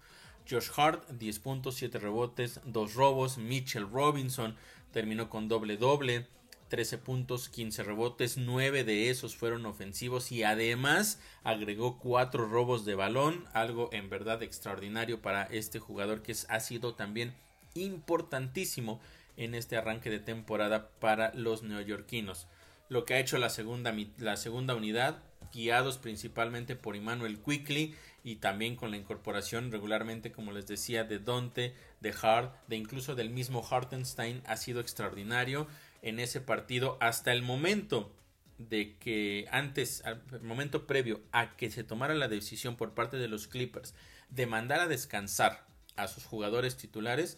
Josh 0.49 0.69
Hart, 0.75 1.09
10 1.11 1.39
puntos, 1.39 1.75
7 1.75 1.99
rebotes, 1.99 2.59
2 2.65 2.93
robos. 2.95 3.37
Mitchell 3.37 3.89
Robinson 3.89 4.55
terminó 4.91 5.29
con 5.29 5.47
doble 5.47 5.77
doble, 5.77 6.27
13 6.73 6.97
puntos, 6.97 7.49
15 7.49 7.83
rebotes, 7.83 8.35
9 8.35 8.83
de 8.83 9.11
esos 9.11 9.35
fueron 9.35 9.67
ofensivos 9.67 10.31
y 10.31 10.41
además 10.41 11.19
agregó 11.43 11.99
4 11.99 12.47
robos 12.47 12.83
de 12.83 12.95
balón, 12.95 13.45
algo 13.53 13.89
en 13.91 14.09
verdad 14.09 14.41
extraordinario 14.41 15.21
para 15.21 15.43
este 15.43 15.77
jugador 15.77 16.23
que 16.23 16.35
ha 16.49 16.59
sido 16.59 16.95
también 16.95 17.35
importantísimo 17.75 18.99
en 19.37 19.53
este 19.53 19.77
arranque 19.77 20.09
de 20.09 20.17
temporada 20.17 20.89
para 20.99 21.31
los 21.35 21.61
neoyorquinos. 21.61 22.47
Lo 22.89 23.05
que 23.05 23.13
ha 23.13 23.19
hecho 23.19 23.37
la 23.37 23.51
segunda, 23.51 23.95
la 24.17 24.35
segunda 24.35 24.73
unidad, 24.73 25.21
guiados 25.53 25.99
principalmente 25.99 26.75
por 26.75 26.95
Emmanuel 26.95 27.37
Quickly 27.37 27.93
y 28.23 28.37
también 28.37 28.75
con 28.75 28.89
la 28.89 28.97
incorporación 28.97 29.71
regularmente, 29.71 30.31
como 30.31 30.51
les 30.51 30.65
decía, 30.65 31.03
de 31.03 31.19
Dante, 31.19 31.75
de 32.01 32.15
Hart, 32.19 32.55
de 32.67 32.77
incluso 32.77 33.13
del 33.13 33.29
mismo 33.29 33.63
Hartenstein, 33.63 34.41
ha 34.47 34.57
sido 34.57 34.79
extraordinario 34.81 35.67
en 36.03 36.19
ese 36.19 36.41
partido 36.41 36.97
hasta 37.01 37.31
el 37.31 37.41
momento 37.41 38.13
de 38.57 38.97
que 38.97 39.47
antes, 39.51 40.03
al 40.05 40.21
momento 40.41 40.85
previo 40.85 41.21
a 41.31 41.55
que 41.55 41.71
se 41.71 41.83
tomara 41.83 42.13
la 42.13 42.27
decisión 42.27 42.75
por 42.75 42.93
parte 42.93 43.17
de 43.17 43.27
los 43.27 43.47
Clippers 43.47 43.95
de 44.29 44.45
mandar 44.45 44.81
a 44.81 44.87
descansar 44.87 45.65
a 45.95 46.07
sus 46.07 46.25
jugadores 46.25 46.77
titulares, 46.77 47.37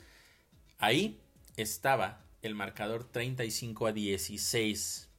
ahí 0.79 1.21
estaba 1.55 2.23
el 2.41 2.55
marcador 2.55 3.09
35 3.09 3.87
a 3.87 3.91
16 3.93 5.09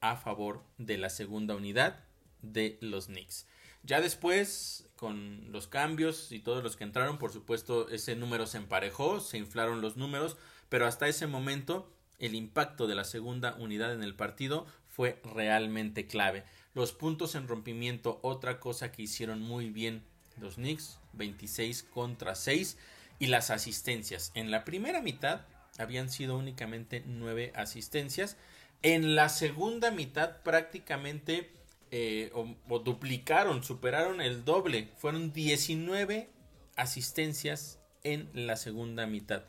a 0.00 0.16
favor 0.16 0.64
de 0.78 0.98
la 0.98 1.10
segunda 1.10 1.54
unidad 1.54 2.04
de 2.42 2.78
los 2.80 3.06
Knicks. 3.06 3.46
Ya 3.82 4.00
después, 4.00 4.88
con 4.96 5.52
los 5.52 5.68
cambios 5.68 6.32
y 6.32 6.40
todos 6.40 6.62
los 6.62 6.76
que 6.76 6.84
entraron, 6.84 7.18
por 7.18 7.32
supuesto, 7.32 7.88
ese 7.88 8.16
número 8.16 8.46
se 8.46 8.58
emparejó, 8.58 9.20
se 9.20 9.38
inflaron 9.38 9.80
los 9.80 9.96
números, 9.96 10.36
pero 10.68 10.86
hasta 10.86 11.08
ese 11.08 11.26
momento 11.26 11.90
el 12.18 12.34
impacto 12.34 12.86
de 12.86 12.94
la 12.94 13.04
segunda 13.04 13.54
unidad 13.54 13.92
en 13.92 14.02
el 14.02 14.14
partido 14.14 14.66
fue 14.88 15.20
realmente 15.24 16.06
clave. 16.06 16.44
Los 16.74 16.92
puntos 16.92 17.34
en 17.34 17.48
rompimiento, 17.48 18.18
otra 18.22 18.60
cosa 18.60 18.92
que 18.92 19.02
hicieron 19.02 19.40
muy 19.40 19.70
bien 19.70 20.02
los 20.40 20.56
Knicks, 20.56 20.98
26 21.14 21.82
contra 21.84 22.34
6, 22.34 22.76
y 23.18 23.26
las 23.26 23.50
asistencias. 23.50 24.30
En 24.34 24.50
la 24.50 24.64
primera 24.64 25.02
mitad 25.02 25.42
habían 25.78 26.08
sido 26.08 26.36
únicamente 26.36 27.02
9 27.06 27.52
asistencias. 27.54 28.36
En 28.82 29.14
la 29.14 29.28
segunda 29.28 29.90
mitad 29.90 30.42
prácticamente 30.42 31.50
eh, 31.90 32.30
o, 32.34 32.78
duplicaron, 32.78 33.62
superaron 33.64 34.20
el 34.20 34.44
doble. 34.44 34.88
Fueron 34.98 35.32
19 35.32 36.28
asistencias 36.76 37.80
en 38.04 38.28
la 38.34 38.56
segunda 38.56 39.06
mitad. 39.06 39.42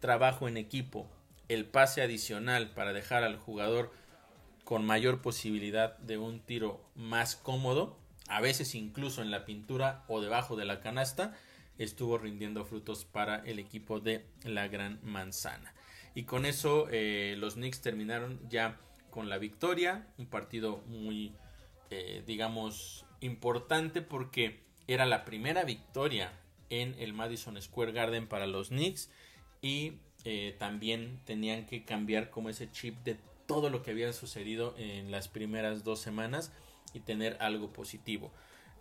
Trabajo 0.00 0.48
en 0.48 0.56
equipo, 0.56 1.08
el 1.48 1.64
pase 1.66 2.02
adicional 2.02 2.70
para 2.70 2.92
dejar 2.92 3.24
al 3.24 3.36
jugador 3.36 3.92
con 4.64 4.84
mayor 4.84 5.20
posibilidad 5.22 5.98
de 5.98 6.18
un 6.18 6.40
tiro 6.40 6.84
más 6.94 7.36
cómodo, 7.36 7.98
a 8.28 8.40
veces 8.40 8.74
incluso 8.74 9.22
en 9.22 9.30
la 9.30 9.44
pintura 9.44 10.04
o 10.08 10.20
debajo 10.20 10.56
de 10.56 10.64
la 10.64 10.80
canasta, 10.80 11.36
estuvo 11.78 12.18
rindiendo 12.18 12.64
frutos 12.64 13.04
para 13.04 13.36
el 13.44 13.58
equipo 13.58 14.00
de 14.00 14.24
la 14.44 14.68
Gran 14.68 15.00
Manzana. 15.02 15.74
Y 16.14 16.24
con 16.24 16.46
eso 16.46 16.88
eh, 16.90 17.34
los 17.38 17.54
Knicks 17.54 17.80
terminaron 17.80 18.40
ya 18.48 18.78
con 19.10 19.28
la 19.28 19.38
victoria, 19.38 20.06
un 20.18 20.26
partido 20.26 20.82
muy 20.86 21.34
eh, 21.94 22.22
digamos, 22.26 23.04
importante 23.20 24.00
porque 24.00 24.60
era 24.86 25.04
la 25.04 25.26
primera 25.26 25.62
victoria 25.64 26.32
en 26.70 26.96
el 26.98 27.12
Madison 27.12 27.60
Square 27.60 27.92
Garden 27.92 28.26
para 28.26 28.46
los 28.46 28.68
Knicks 28.68 29.10
y 29.60 29.98
eh, 30.24 30.54
también 30.58 31.20
tenían 31.24 31.66
que 31.66 31.84
cambiar 31.84 32.30
como 32.30 32.48
ese 32.48 32.70
chip 32.70 33.02
de 33.04 33.16
todo 33.46 33.70
lo 33.70 33.82
que 33.82 33.90
había 33.90 34.12
sucedido 34.12 34.74
en 34.78 35.10
las 35.10 35.28
primeras 35.28 35.84
dos 35.84 36.00
semanas 36.00 36.52
y 36.94 37.00
tener 37.00 37.36
algo 37.40 37.72
positivo. 37.72 38.32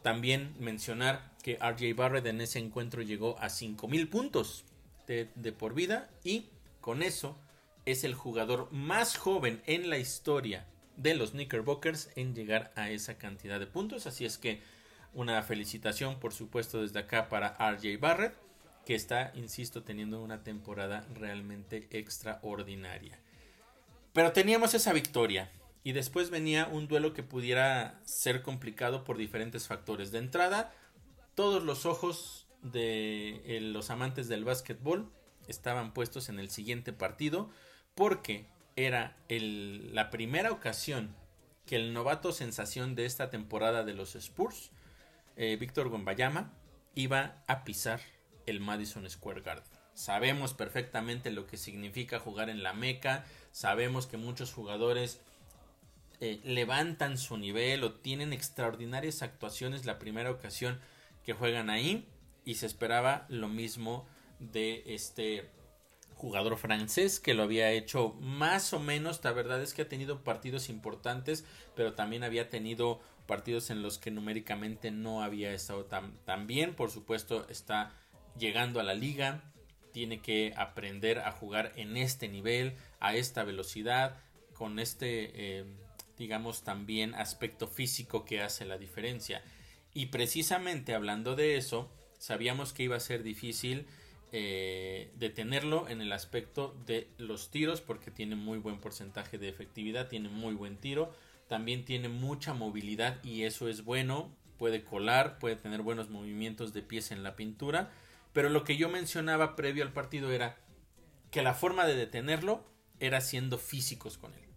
También 0.04 0.54
mencionar 0.60 1.32
que 1.44 1.58
RJ 1.58 1.96
Barrett 1.96 2.26
en 2.26 2.42
ese 2.42 2.60
encuentro 2.60 3.02
llegó 3.02 3.38
a 3.40 3.50
5000 3.50 4.10
puntos 4.10 4.66
de, 5.08 5.30
de 5.36 5.52
por 5.52 5.74
vida 5.74 6.10
y 6.24 6.46
con 6.80 7.04
eso 7.04 7.38
es 7.86 8.04
el 8.04 8.14
jugador 8.14 8.72
más 8.72 9.18
joven 9.18 9.62
en 9.66 9.90
la 9.90 9.98
historia 9.98 10.66
de 10.98 11.16
los 11.16 11.32
Knickerbockers 11.32 12.10
en 12.16 12.36
llegar 12.36 12.72
a 12.76 12.90
esa 12.90 13.18
cantidad 13.18 13.60
de 13.60 13.68
puntos. 13.68 14.08
Así 14.08 14.26
es 14.26 14.38
que 14.38 14.62
una 15.14 15.42
felicitación, 15.44 16.20
por 16.20 16.34
supuesto, 16.34 16.82
desde 16.82 17.00
acá 17.00 17.30
para 17.30 17.58
RJ 17.58 17.98
Barrett, 18.00 18.36
que 18.86 18.96
está, 18.96 19.32
insisto, 19.36 19.84
teniendo 19.84 20.22
una 20.22 20.44
temporada 20.44 21.06
realmente 21.14 21.88
extraordinaria. 21.92 23.20
Pero 24.14 24.32
teníamos 24.32 24.74
esa 24.74 24.94
victoria. 24.94 25.52
Y 25.84 25.94
después 25.94 26.30
venía 26.30 26.68
un 26.68 26.88
duelo 26.88 27.14
que 27.14 27.24
pudiera 27.24 28.00
ser 28.06 28.44
complicado 28.44 29.04
por 29.04 29.18
diferentes 29.18 29.68
factores. 29.68 30.12
De 30.12 30.20
entrada, 30.20 30.72
todos 31.34 31.64
los 31.64 31.86
ojos 31.86 32.48
de 32.62 33.42
eh, 33.46 33.62
los 33.62 33.90
amantes 33.90 34.28
del 34.28 34.44
básquetbol 34.44 35.12
estaban 35.48 35.94
puestos 35.94 36.30
en 36.30 36.40
el 36.40 36.52
siguiente 36.52 36.94
partido 36.94 37.50
porque 37.96 38.46
era 38.76 39.18
la 39.28 40.12
primera 40.12 40.52
ocasión 40.52 41.16
que 41.66 41.76
el 41.76 41.94
novato 41.94 42.32
sensación 42.32 42.96
de 42.96 43.06
esta 43.06 43.30
temporada 43.30 43.84
de 43.84 43.94
los 43.94 44.16
Spurs, 44.16 44.72
eh, 45.36 45.58
Víctor 45.60 45.90
Gombayama, 45.90 46.54
iba 46.96 47.44
a 47.48 47.64
pisar 47.64 48.02
el 48.46 48.60
Madison 48.60 49.10
Square 49.10 49.42
Garden. 49.42 49.64
Sabemos 49.94 50.54
perfectamente 50.54 51.32
lo 51.32 51.48
que 51.48 51.58
significa 51.58 52.20
jugar 52.20 52.50
en 52.50 52.64
la 52.64 52.74
Meca, 52.74 53.26
sabemos 53.52 54.08
que 54.08 54.18
muchos 54.18 54.54
jugadores 54.54 55.20
eh, 56.22 56.40
levantan 56.44 57.18
su 57.18 57.38
nivel 57.38 57.84
o 57.84 57.94
tienen 57.94 58.32
extraordinarias 58.32 59.22
actuaciones 59.22 59.86
la 59.86 60.00
primera 60.00 60.32
ocasión 60.32 60.80
que 61.26 61.34
juegan 61.34 61.70
ahí 61.70 62.08
y 62.46 62.56
se 62.56 62.66
esperaba 62.66 63.26
lo 63.28 63.48
mismo 63.48 64.06
de 64.40 64.84
este 64.86 65.50
jugador 66.16 66.58
francés 66.58 67.20
que 67.20 67.34
lo 67.34 67.44
había 67.44 67.72
hecho 67.72 68.14
más 68.20 68.74
o 68.74 68.80
menos. 68.80 69.24
La 69.24 69.32
verdad 69.32 69.62
es 69.62 69.74
que 69.74 69.82
ha 69.82 69.90
tenido 69.90 70.24
partidos 70.24 70.70
importantes, 70.70 71.44
pero 71.76 71.94
también 71.94 72.24
había 72.24 72.50
tenido 72.50 73.02
partidos 73.26 73.72
en 73.72 73.82
los 73.82 73.98
que 73.98 74.12
numéricamente 74.12 74.92
no 74.92 75.24
había 75.24 75.52
estado 75.54 75.86
tan, 75.86 76.14
tan 76.26 76.46
bien. 76.46 76.76
Por 76.76 76.92
supuesto, 76.92 77.48
está 77.50 77.94
llegando 78.38 78.80
a 78.80 78.84
la 78.84 78.94
liga, 78.94 79.44
tiene 79.92 80.22
que 80.22 80.54
aprender 80.56 81.20
a 81.20 81.32
jugar 81.32 81.74
en 81.76 81.98
este 81.98 82.28
nivel, 82.28 82.76
a 83.00 83.16
esta 83.16 83.44
velocidad, 83.44 84.18
con 84.54 84.80
este, 84.80 85.32
eh, 85.60 85.66
digamos, 86.18 86.64
también 86.64 87.16
aspecto 87.16 87.68
físico 87.68 88.26
que 88.26 88.42
hace 88.42 88.66
la 88.66 88.78
diferencia. 88.78 89.44
Y 89.94 90.08
precisamente 90.08 90.94
hablando 90.94 91.36
de 91.36 91.58
eso, 91.58 91.92
sabíamos 92.18 92.74
que 92.74 92.84
iba 92.84 92.96
a 92.96 93.02
ser 93.02 93.24
difícil 93.24 93.88
eh, 94.32 95.12
detenerlo 95.16 95.90
en 95.90 96.00
el 96.00 96.14
aspecto 96.14 96.74
de 96.86 97.10
los 97.18 97.52
tiros 97.52 97.82
porque 97.82 98.12
tiene 98.12 98.36
muy 98.38 98.60
buen 98.60 98.80
porcentaje 98.80 99.38
de 99.38 99.50
efectividad, 99.50 100.08
tiene 100.08 100.30
muy 100.30 100.54
buen 100.54 100.78
tiro, 100.78 101.14
también 101.50 101.84
tiene 101.84 102.08
mucha 102.08 102.54
movilidad 102.54 103.22
y 103.26 103.44
eso 103.44 103.68
es 103.68 103.84
bueno, 103.84 104.34
puede 104.58 104.86
colar, 104.86 105.38
puede 105.38 105.58
tener 105.58 105.82
buenos 105.82 106.10
movimientos 106.10 106.72
de 106.72 106.82
pies 106.82 107.12
en 107.12 107.24
la 107.24 107.36
pintura, 107.36 107.92
pero 108.34 108.50
lo 108.50 108.64
que 108.64 108.78
yo 108.78 108.90
mencionaba 108.90 109.56
previo 109.56 109.84
al 109.84 109.94
partido 109.94 110.32
era 110.32 110.58
que 111.32 111.42
la 111.42 111.54
forma 111.54 111.86
de 111.86 111.96
detenerlo 111.96 112.64
era 113.00 113.22
siendo 113.22 113.58
físicos 113.58 114.18
con 114.18 114.34
él. 114.34 114.50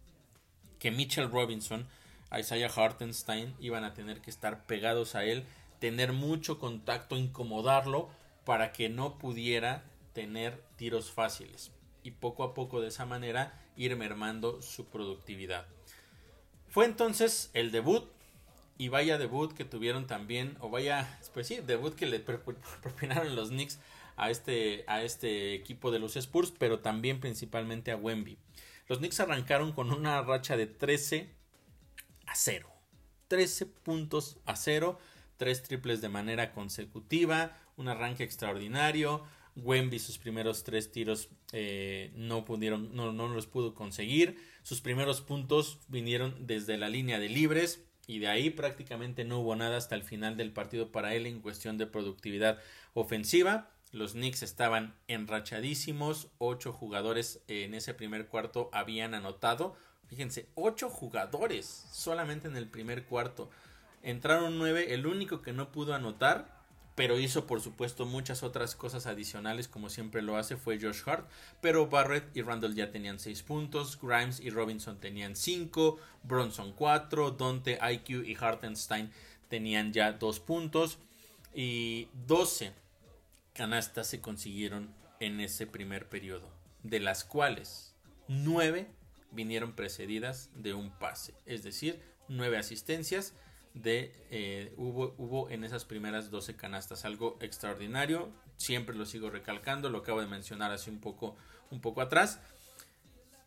Que 0.78 0.90
Mitchell 0.90 1.30
Robinson, 1.30 1.86
Isaiah 2.36 2.70
Hartenstein 2.74 3.54
iban 3.58 3.84
a 3.84 3.94
tener 3.94 4.20
que 4.20 4.30
estar 4.30 4.66
pegados 4.66 5.14
a 5.14 5.24
él, 5.24 5.44
tener 5.78 6.12
mucho 6.12 6.58
contacto, 6.58 7.16
incomodarlo 7.16 8.10
para 8.44 8.72
que 8.72 8.88
no 8.88 9.18
pudiera 9.18 9.84
tener 10.12 10.62
tiros 10.76 11.10
fáciles 11.10 11.72
y 12.02 12.12
poco 12.12 12.44
a 12.44 12.54
poco 12.54 12.80
de 12.80 12.88
esa 12.88 13.06
manera 13.06 13.60
ir 13.76 13.96
mermando 13.96 14.62
su 14.62 14.86
productividad. 14.86 15.66
Fue 16.68 16.84
entonces 16.84 17.50
el 17.54 17.70
debut 17.70 18.08
y 18.76 18.88
vaya 18.88 19.18
debut 19.18 19.52
que 19.52 19.64
tuvieron 19.64 20.06
también, 20.06 20.56
o 20.60 20.68
vaya, 20.68 21.18
pues 21.32 21.46
sí, 21.46 21.58
debut 21.64 21.94
que 21.94 22.06
le 22.06 22.20
propinaron 22.82 23.36
los 23.36 23.50
Knicks 23.50 23.78
a 24.16 24.30
este, 24.30 24.84
a 24.86 25.02
este 25.02 25.54
equipo 25.54 25.90
de 25.90 25.98
los 25.98 26.16
Spurs, 26.16 26.52
pero 26.56 26.80
también 26.80 27.20
principalmente 27.20 27.92
a 27.92 27.96
Wemby. 27.96 28.38
Los 28.88 28.98
Knicks 28.98 29.20
arrancaron 29.20 29.72
con 29.72 29.92
una 29.92 30.20
racha 30.22 30.56
de 30.56 30.66
13 30.66 31.30
a 32.26 32.34
0. 32.34 32.68
13 33.28 33.66
puntos 33.66 34.38
a 34.44 34.56
0, 34.56 34.98
tres 35.36 35.62
triples 35.62 36.00
de 36.00 36.08
manera 36.08 36.52
consecutiva, 36.52 37.56
un 37.76 37.88
arranque 37.88 38.24
extraordinario, 38.24 39.24
Wemby 39.56 39.98
sus 39.98 40.18
primeros 40.18 40.64
tres 40.64 40.90
tiros 40.90 41.28
eh, 41.52 42.12
no 42.16 42.44
pudieron, 42.44 42.94
no, 42.94 43.12
no 43.12 43.28
los 43.28 43.46
pudo 43.46 43.74
conseguir. 43.74 44.36
Sus 44.62 44.80
primeros 44.80 45.20
puntos 45.20 45.78
vinieron 45.88 46.46
desde 46.46 46.76
la 46.76 46.88
línea 46.88 47.18
de 47.18 47.28
libres 47.28 47.84
y 48.06 48.18
de 48.18 48.28
ahí 48.28 48.50
prácticamente 48.50 49.24
no 49.24 49.40
hubo 49.40 49.56
nada 49.56 49.76
hasta 49.76 49.94
el 49.94 50.02
final 50.02 50.36
del 50.36 50.52
partido 50.52 50.90
para 50.92 51.14
él 51.14 51.26
en 51.26 51.40
cuestión 51.40 51.78
de 51.78 51.86
productividad 51.86 52.58
ofensiva. 52.92 53.70
Los 53.92 54.12
Knicks 54.12 54.42
estaban 54.42 54.94
enrachadísimos, 55.08 56.28
ocho 56.38 56.72
jugadores 56.72 57.42
en 57.48 57.74
ese 57.74 57.94
primer 57.94 58.26
cuarto 58.26 58.68
habían 58.72 59.14
anotado. 59.14 59.76
Fíjense, 60.08 60.48
ocho 60.54 60.90
jugadores 60.90 61.86
solamente 61.92 62.48
en 62.48 62.56
el 62.56 62.68
primer 62.68 63.04
cuarto. 63.04 63.50
Entraron 64.02 64.58
nueve, 64.58 64.94
el 64.94 65.06
único 65.06 65.42
que 65.42 65.52
no 65.52 65.72
pudo 65.72 65.94
anotar 65.94 66.53
pero 66.94 67.18
hizo 67.18 67.46
por 67.46 67.60
supuesto 67.60 68.06
muchas 68.06 68.42
otras 68.42 68.76
cosas 68.76 69.06
adicionales 69.06 69.68
como 69.68 69.90
siempre 69.90 70.22
lo 70.22 70.36
hace 70.36 70.56
fue 70.56 70.80
Josh 70.80 71.02
Hart, 71.06 71.28
pero 71.60 71.88
Barrett 71.88 72.36
y 72.36 72.42
Randall 72.42 72.74
ya 72.74 72.90
tenían 72.90 73.18
6 73.18 73.42
puntos, 73.42 73.98
Grimes 74.00 74.40
y 74.40 74.50
Robinson 74.50 75.00
tenían 75.00 75.36
5, 75.36 75.98
Bronson 76.22 76.72
4, 76.72 77.32
Dante, 77.32 77.78
IQ 77.82 78.24
y 78.26 78.36
Hartenstein 78.38 79.10
tenían 79.48 79.92
ya 79.92 80.12
2 80.12 80.40
puntos 80.40 80.98
y 81.52 82.08
12 82.26 82.72
canastas 83.52 84.08
se 84.08 84.20
consiguieron 84.20 84.92
en 85.20 85.40
ese 85.40 85.66
primer 85.66 86.08
periodo, 86.08 86.48
de 86.82 87.00
las 87.00 87.24
cuales 87.24 87.94
9 88.28 88.86
vinieron 89.30 89.72
precedidas 89.72 90.50
de 90.54 90.74
un 90.74 90.90
pase, 90.90 91.34
es 91.46 91.62
decir, 91.62 92.00
9 92.28 92.56
asistencias 92.56 93.34
de 93.74 94.12
eh, 94.30 94.72
hubo, 94.76 95.14
hubo 95.18 95.50
en 95.50 95.64
esas 95.64 95.84
primeras 95.84 96.30
12 96.30 96.56
canastas 96.56 97.04
algo 97.04 97.36
extraordinario 97.40 98.30
siempre 98.56 98.94
lo 98.94 99.04
sigo 99.04 99.30
recalcando 99.30 99.90
lo 99.90 99.98
acabo 99.98 100.20
de 100.20 100.28
mencionar 100.28 100.70
hace 100.70 100.90
un 100.90 101.00
poco 101.00 101.36
un 101.70 101.80
poco 101.80 102.00
atrás 102.00 102.40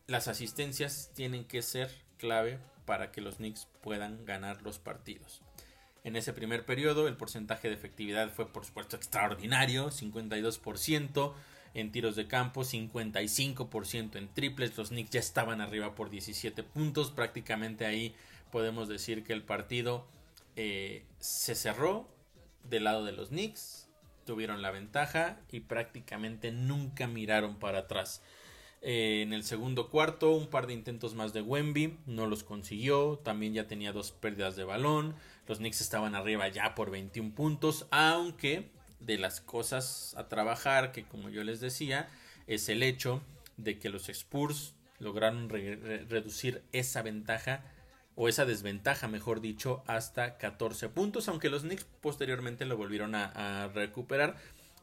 las 0.05 0.27
asistencias 0.27 1.11
tienen 1.15 1.45
que 1.45 1.61
ser 1.61 1.89
clave 2.17 2.59
para 2.85 3.11
que 3.11 3.21
los 3.21 3.37
Knicks 3.37 3.67
puedan 3.81 4.25
ganar 4.25 4.61
los 4.63 4.79
partidos 4.79 5.41
en 6.03 6.17
ese 6.17 6.33
primer 6.33 6.65
periodo 6.65 7.07
el 7.07 7.15
porcentaje 7.15 7.69
de 7.69 7.75
efectividad 7.75 8.29
fue 8.29 8.51
por 8.51 8.65
supuesto 8.65 8.97
extraordinario 8.97 9.89
52% 9.89 11.33
en 11.73 11.91
tiros 11.91 12.15
de 12.15 12.27
campo, 12.27 12.61
55% 12.63 14.15
en 14.15 14.27
triples. 14.29 14.75
Los 14.77 14.89
Knicks 14.89 15.11
ya 15.11 15.19
estaban 15.19 15.61
arriba 15.61 15.93
por 15.93 16.09
17 16.09 16.63
puntos. 16.63 17.11
Prácticamente 17.11 17.85
ahí 17.85 18.15
podemos 18.51 18.87
decir 18.87 19.23
que 19.23 19.33
el 19.33 19.43
partido 19.43 20.07
eh, 20.57 21.05
se 21.19 21.53
cerró 21.53 22.09
del 22.63 22.85
lado 22.85 23.05
de 23.05 23.11
los 23.11 23.29
Knicks, 23.29 23.87
tuvieron 24.25 24.63
la 24.63 24.71
ventaja 24.71 25.39
y 25.51 25.59
prácticamente 25.59 26.51
nunca 26.51 27.05
miraron 27.07 27.59
para 27.59 27.79
atrás. 27.79 28.23
Eh, 28.81 29.21
en 29.21 29.33
el 29.33 29.43
segundo 29.43 29.91
cuarto, 29.91 30.31
un 30.31 30.47
par 30.47 30.65
de 30.65 30.73
intentos 30.73 31.13
más 31.13 31.31
de 31.31 31.43
Wemby, 31.43 31.99
no 32.07 32.25
los 32.25 32.43
consiguió, 32.43 33.19
también 33.23 33.53
ya 33.53 33.67
tenía 33.67 33.91
dos 33.91 34.11
pérdidas 34.11 34.55
de 34.55 34.63
balón, 34.63 35.15
los 35.47 35.59
Knicks 35.59 35.79
estaban 35.81 36.15
arriba 36.15 36.47
ya 36.47 36.73
por 36.73 36.89
21 36.89 37.35
puntos, 37.35 37.85
aunque 37.91 38.71
de 38.99 39.19
las 39.19 39.41
cosas 39.41 40.15
a 40.17 40.27
trabajar, 40.27 40.91
que 40.91 41.03
como 41.03 41.29
yo 41.29 41.43
les 41.43 41.59
decía, 41.59 42.09
es 42.47 42.67
el 42.67 42.81
hecho 42.81 43.21
de 43.57 43.77
que 43.77 43.89
los 43.89 44.09
Spurs 44.09 44.73
lograron 44.97 45.49
reducir 45.49 46.63
esa 46.71 47.03
ventaja 47.03 47.63
o 48.19 48.27
esa 48.27 48.45
desventaja, 48.45 49.07
mejor 49.07 49.41
dicho, 49.41 49.83
hasta 49.85 50.39
14 50.39 50.89
puntos, 50.89 51.27
aunque 51.29 51.51
los 51.51 51.61
Knicks 51.61 51.85
posteriormente 52.01 52.65
lo 52.65 52.75
volvieron 52.75 53.13
a, 53.13 53.69
recuperar. 53.75 54.35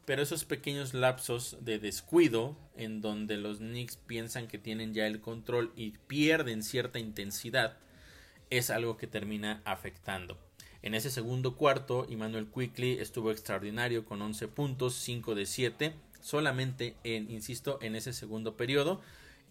Pero 0.05 0.21
esos 0.21 0.45
pequeños 0.45 0.93
lapsos 0.93 1.57
de 1.59 1.77
descuido 1.77 2.55
en 2.77 3.01
donde 3.01 3.35
los 3.35 3.57
Knicks 3.57 3.97
piensan 3.97 4.47
que 4.47 4.57
tienen 4.57 4.93
ya 4.93 5.05
el 5.05 5.19
control 5.19 5.73
y 5.75 5.91
pierden 6.07 6.63
cierta 6.63 6.97
intensidad 6.97 7.77
es 8.49 8.69
algo 8.69 8.95
que 8.95 9.07
termina 9.07 9.61
afectando. 9.65 10.37
En 10.81 10.93
ese 10.95 11.09
segundo 11.09 11.57
cuarto, 11.57 12.07
Emmanuel 12.09 12.47
Quickly 12.47 12.99
estuvo 12.99 13.31
extraordinario 13.31 14.05
con 14.05 14.21
11 14.21 14.47
puntos, 14.47 14.95
5 14.95 15.35
de 15.35 15.45
7, 15.45 15.95
solamente 16.21 16.95
en, 17.03 17.29
insisto, 17.29 17.79
en 17.81 17.95
ese 17.95 18.13
segundo 18.13 18.55
periodo. 18.55 19.01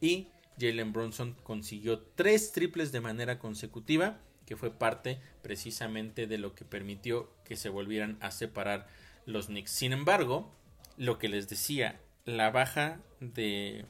Y 0.01 0.29
Jalen 0.59 0.93
Bronson 0.93 1.37
consiguió 1.43 2.01
tres 2.01 2.53
triples 2.53 2.93
de 2.93 3.01
manera 3.01 3.39
consecutiva, 3.39 4.21
que 4.47 4.57
fue 4.57 4.71
parte 4.71 5.21
precisamente 5.43 6.27
de 6.27 6.39
lo 6.39 6.55
que 6.55 6.65
permitió 6.65 7.31
que 7.45 7.57
se 7.57 7.69
volvieran 7.69 8.19
a 8.21 8.31
separar 8.31 8.87
los 9.27 9.47
Knicks. 9.47 9.71
Sin 9.71 9.93
embargo, 9.93 10.55
lo 10.97 11.19
que 11.19 11.29
les 11.29 11.49
decía, 11.49 12.01
la 12.25 12.51
baja 12.51 13.01
de, 13.21 13.87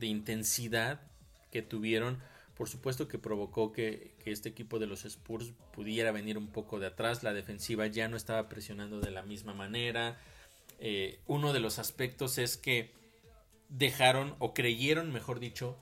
intensidad 0.00 1.00
que 1.50 1.62
tuvieron, 1.62 2.18
por 2.54 2.68
supuesto 2.68 3.08
que 3.08 3.18
provocó 3.18 3.72
que, 3.72 4.14
que, 4.22 4.32
este 4.32 4.48
equipo 4.48 4.78
de 4.78 4.86
los 4.86 5.04
Spurs 5.04 5.52
pudiera 5.72 6.12
venir 6.12 6.38
un 6.38 6.48
poco 6.48 6.78
de 6.78 6.86
atrás. 6.86 7.22
La 7.22 7.32
defensiva 7.32 7.86
ya 7.86 8.08
no 8.08 8.16
estaba 8.16 8.48
presionando 8.48 9.00
de 9.00 9.10
la 9.10 9.22
misma 9.22 9.54
manera. 9.54 10.18
Eh, 10.80 11.20
uno 11.26 11.52
de 11.52 11.60
los 11.60 11.78
aspectos 11.78 12.38
es 12.38 12.56
que 12.56 12.92
dejaron 13.68 14.34
o 14.38 14.54
creyeron, 14.54 15.12
mejor 15.12 15.40
dicho, 15.40 15.76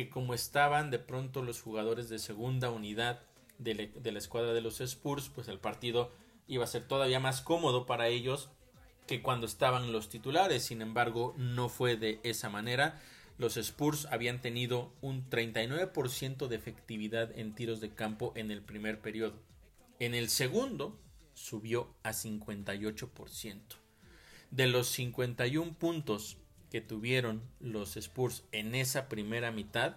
que 0.00 0.08
como 0.08 0.32
estaban 0.32 0.90
de 0.90 0.98
pronto 0.98 1.42
los 1.42 1.60
jugadores 1.60 2.08
de 2.08 2.18
segunda 2.18 2.70
unidad 2.70 3.20
de, 3.58 3.92
la 4.02 4.18
escuadra 4.18 4.54
de 4.54 4.62
los 4.62 4.80
Spurs, 4.80 5.28
pues 5.28 5.48
el 5.48 5.58
partido 5.58 6.10
iba 6.46 6.64
a 6.64 6.68
ser 6.68 6.88
todavía 6.88 7.20
más 7.20 7.42
cómodo 7.42 7.84
para 7.84 8.08
ellos 8.08 8.48
que 9.06 9.20
cuando 9.20 9.46
estaban 9.46 9.92
los 9.92 10.08
titulares. 10.08 10.64
Sin 10.64 10.80
embargo, 10.80 11.34
no 11.36 11.68
fue 11.68 11.96
de 11.96 12.18
esa 12.22 12.48
manera. 12.48 12.98
Los 13.36 13.58
Spurs 13.58 14.06
habían 14.10 14.40
tenido 14.40 14.90
un 15.02 15.28
39% 15.28 16.48
de 16.48 16.56
efectividad 16.56 17.38
en 17.38 17.54
tiros 17.54 17.82
de 17.82 17.90
campo 17.90 18.32
en 18.36 18.50
el 18.50 18.62
primer 18.62 19.02
periodo. 19.02 19.34
En 19.98 20.14
el 20.14 20.30
segundo 20.30 20.98
subió 21.34 21.94
a 22.02 22.12
58%. 22.12 23.60
De 24.50 24.66
los 24.66 24.88
51 24.88 25.74
puntos 25.74 26.38
que 26.70 26.80
tuvieron 26.80 27.42
los 27.58 27.96
Spurs 27.96 28.44
en 28.52 28.74
esa 28.74 29.08
primera 29.08 29.50
mitad, 29.50 29.96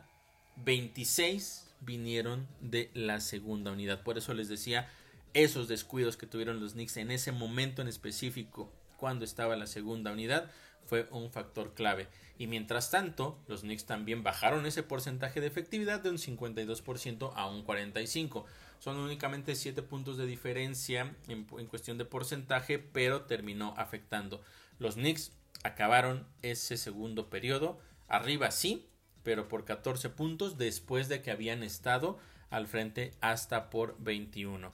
26 0.58 1.74
vinieron 1.82 2.48
de 2.62 2.90
la 2.94 3.20
segunda 3.20 3.72
unidad. 3.72 4.04
Por 4.04 4.18
eso 4.18 4.34
les 4.34 4.48
decía, 4.48 4.90
esos 5.34 5.68
descuidos 5.68 6.18
que 6.18 6.28
tuvieron 6.28 6.60
los 6.60 6.74
Knicks 6.74 6.98
en 6.98 7.12
ese 7.12 7.32
momento 7.32 7.82
en 7.82 7.88
específico, 7.88 8.72
cuando 8.98 9.26
estaba 9.26 9.56
la 9.56 9.68
segunda 9.68 10.12
unidad, 10.12 10.50
fue 10.86 11.08
un 11.12 11.32
factor 11.32 11.74
clave. 11.74 12.08
Y 12.38 12.48
mientras 12.48 12.92
tanto, 12.92 13.38
los 13.48 13.62
Knicks 13.62 13.86
también 13.86 14.24
bajaron 14.24 14.66
ese 14.66 14.84
porcentaje 14.84 15.42
de 15.42 15.48
efectividad 15.48 16.02
de 16.02 16.10
un 16.10 16.18
52% 16.18 17.32
a 17.36 17.50
un 17.50 17.66
45%. 17.66 18.46
Son 18.80 18.98
únicamente 18.98 19.56
7 19.56 19.82
puntos 19.82 20.18
de 20.18 20.26
diferencia 20.26 21.16
en, 21.30 21.48
en 21.58 21.68
cuestión 21.68 21.98
de 21.98 22.04
porcentaje, 22.04 22.80
pero 22.80 23.22
terminó 23.22 23.74
afectando. 23.78 24.42
Los 24.78 24.96
Knicks 24.96 25.32
acabaron 25.64 26.28
ese 26.42 26.78
segundo 26.78 27.30
periodo 27.30 27.80
arriba 28.08 28.52
sí, 28.52 28.90
pero 29.24 29.48
por 29.48 29.66
14 29.66 30.10
puntos 30.10 30.58
después 30.58 31.10
de 31.10 31.22
que 31.22 31.32
habían 31.32 31.64
estado 31.64 32.20
al 32.50 32.68
frente 32.68 33.14
hasta 33.22 33.70
por 33.70 33.96
21. 34.00 34.72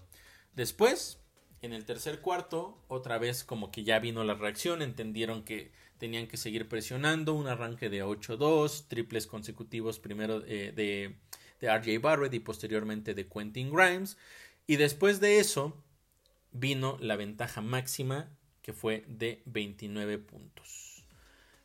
Después, 0.56 1.20
en 1.62 1.72
el 1.72 1.86
tercer 1.86 2.20
cuarto, 2.20 2.84
otra 2.88 3.18
vez 3.18 3.44
como 3.44 3.72
que 3.72 3.84
ya 3.84 4.00
vino 4.00 4.24
la 4.24 4.34
reacción, 4.34 4.82
entendieron 4.82 5.44
que 5.44 5.72
tenían 5.98 6.28
que 6.28 6.38
seguir 6.38 6.68
presionando, 6.68 7.34
un 7.34 7.48
arranque 7.48 7.90
de 7.90 8.04
8-2, 8.04 8.88
triples 8.88 9.28
consecutivos 9.28 10.00
primero 10.00 10.44
eh, 10.46 10.74
de, 10.76 11.16
de 11.62 11.78
RJ 11.78 12.02
Barrett 12.02 12.34
y 12.34 12.40
posteriormente 12.40 13.14
de 13.14 13.28
Quentin 13.28 13.72
Grimes. 13.72 14.18
Y 14.66 14.78
después 14.78 15.20
de 15.20 15.40
eso 15.40 15.82
vino 16.52 16.98
la 17.00 17.16
ventaja 17.16 17.62
máxima 17.62 18.30
que 18.62 18.74
fue 18.74 19.06
de 19.08 19.42
29 19.46 20.18
puntos. 20.18 21.04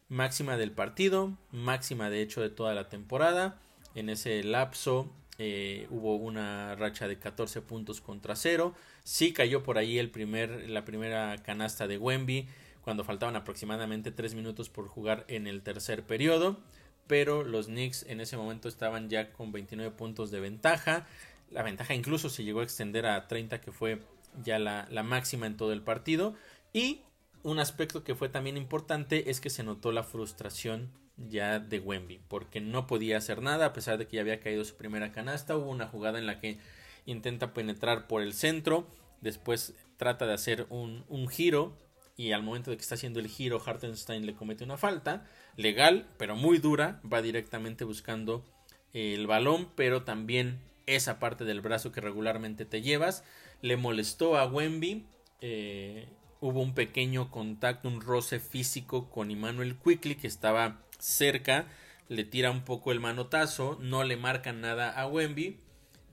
Máxima 0.08 0.56
del 0.56 0.72
partido, 0.72 1.36
máxima 1.50 2.10
de 2.10 2.22
hecho 2.22 2.40
de 2.40 2.50
toda 2.50 2.74
la 2.74 2.88
temporada. 2.88 3.60
En 3.94 4.08
ese 4.08 4.42
lapso 4.44 5.10
eh, 5.38 5.86
hubo 5.90 6.16
una 6.16 6.76
racha 6.76 7.08
de 7.08 7.18
14 7.18 7.62
puntos 7.62 8.00
contra 8.00 8.36
cero. 8.36 8.74
Sí 9.02 9.32
cayó 9.32 9.62
por 9.62 9.78
ahí 9.78 9.98
el 9.98 10.10
primer, 10.10 10.68
la 10.68 10.84
primera 10.84 11.36
canasta 11.42 11.86
de 11.86 11.98
Wemby 11.98 12.48
cuando 12.82 13.02
faltaban 13.02 13.34
aproximadamente 13.34 14.12
3 14.12 14.34
minutos 14.34 14.68
por 14.68 14.88
jugar 14.88 15.24
en 15.28 15.46
el 15.46 15.62
tercer 15.62 16.04
periodo. 16.04 16.60
Pero 17.06 17.42
los 17.42 17.66
Knicks 17.66 18.04
en 18.08 18.20
ese 18.20 18.36
momento 18.36 18.68
estaban 18.68 19.08
ya 19.08 19.32
con 19.32 19.52
29 19.52 19.90
puntos 19.96 20.30
de 20.30 20.40
ventaja. 20.40 21.06
La 21.50 21.62
ventaja 21.62 21.94
incluso 21.94 22.28
se 22.28 22.44
llegó 22.44 22.60
a 22.60 22.64
extender 22.64 23.06
a 23.06 23.26
30 23.26 23.60
que 23.60 23.72
fue 23.72 24.00
ya 24.42 24.58
la, 24.58 24.86
la 24.90 25.02
máxima 25.02 25.46
en 25.46 25.56
todo 25.56 25.72
el 25.72 25.82
partido. 25.82 26.34
Y 26.74 27.02
un 27.44 27.60
aspecto 27.60 28.02
que 28.04 28.16
fue 28.16 28.28
también 28.28 28.56
importante 28.58 29.30
es 29.30 29.40
que 29.40 29.48
se 29.48 29.62
notó 29.62 29.92
la 29.92 30.02
frustración 30.02 30.90
ya 31.16 31.60
de 31.60 31.78
Wemby, 31.78 32.20
porque 32.26 32.60
no 32.60 32.88
podía 32.88 33.16
hacer 33.16 33.40
nada 33.40 33.66
a 33.66 33.72
pesar 33.72 33.96
de 33.96 34.08
que 34.08 34.16
ya 34.16 34.22
había 34.22 34.40
caído 34.40 34.64
su 34.64 34.74
primera 34.76 35.12
canasta. 35.12 35.56
Hubo 35.56 35.70
una 35.70 35.86
jugada 35.86 36.18
en 36.18 36.26
la 36.26 36.40
que 36.40 36.58
intenta 37.06 37.54
penetrar 37.54 38.08
por 38.08 38.22
el 38.22 38.32
centro, 38.32 38.88
después 39.20 39.74
trata 39.96 40.26
de 40.26 40.34
hacer 40.34 40.66
un, 40.68 41.04
un 41.08 41.28
giro 41.28 41.78
y 42.16 42.32
al 42.32 42.42
momento 42.42 42.70
de 42.70 42.76
que 42.76 42.82
está 42.82 42.96
haciendo 42.96 43.20
el 43.20 43.28
giro 43.28 43.62
Hartenstein 43.64 44.26
le 44.26 44.34
comete 44.34 44.64
una 44.64 44.76
falta 44.76 45.26
legal 45.56 46.06
pero 46.16 46.36
muy 46.36 46.58
dura 46.58 47.00
va 47.10 47.22
directamente 47.22 47.84
buscando 47.84 48.44
el 48.92 49.26
balón 49.26 49.68
pero 49.74 50.04
también 50.04 50.60
esa 50.86 51.18
parte 51.18 51.44
del 51.44 51.60
brazo 51.60 51.90
que 51.90 52.00
regularmente 52.00 52.64
te 52.64 52.82
llevas 52.82 53.24
le 53.62 53.76
molestó 53.76 54.36
a 54.36 54.46
Wemby 54.46 55.06
eh, 55.40 56.08
hubo 56.44 56.60
un 56.60 56.74
pequeño 56.74 57.30
contacto 57.30 57.88
un 57.88 58.02
roce 58.02 58.38
físico 58.38 59.08
con 59.08 59.30
Emmanuel 59.30 59.76
Quickly 59.76 60.16
que 60.16 60.26
estaba 60.26 60.82
cerca 60.98 61.66
le 62.08 62.24
tira 62.24 62.50
un 62.50 62.64
poco 62.64 62.92
el 62.92 63.00
manotazo 63.00 63.78
no 63.80 64.04
le 64.04 64.18
marcan 64.18 64.60
nada 64.60 64.90
a 64.90 65.06
Wemby 65.06 65.58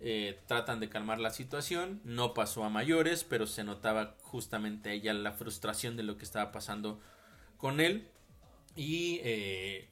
eh, 0.03 0.39
tratan 0.47 0.79
de 0.79 0.89
calmar 0.89 1.19
la 1.19 1.29
situación, 1.29 2.01
no 2.03 2.33
pasó 2.33 2.63
a 2.63 2.71
mayores, 2.71 3.23
pero 3.23 3.45
se 3.45 3.63
notaba 3.63 4.15
justamente 4.23 4.93
ella 4.93 5.13
la 5.13 5.33
frustración 5.33 5.95
de 5.95 6.01
lo 6.01 6.17
que 6.17 6.25
estaba 6.25 6.51
pasando 6.51 6.99
con 7.57 7.79
él. 7.79 8.07
Y 8.75 9.19
eh, 9.23 9.89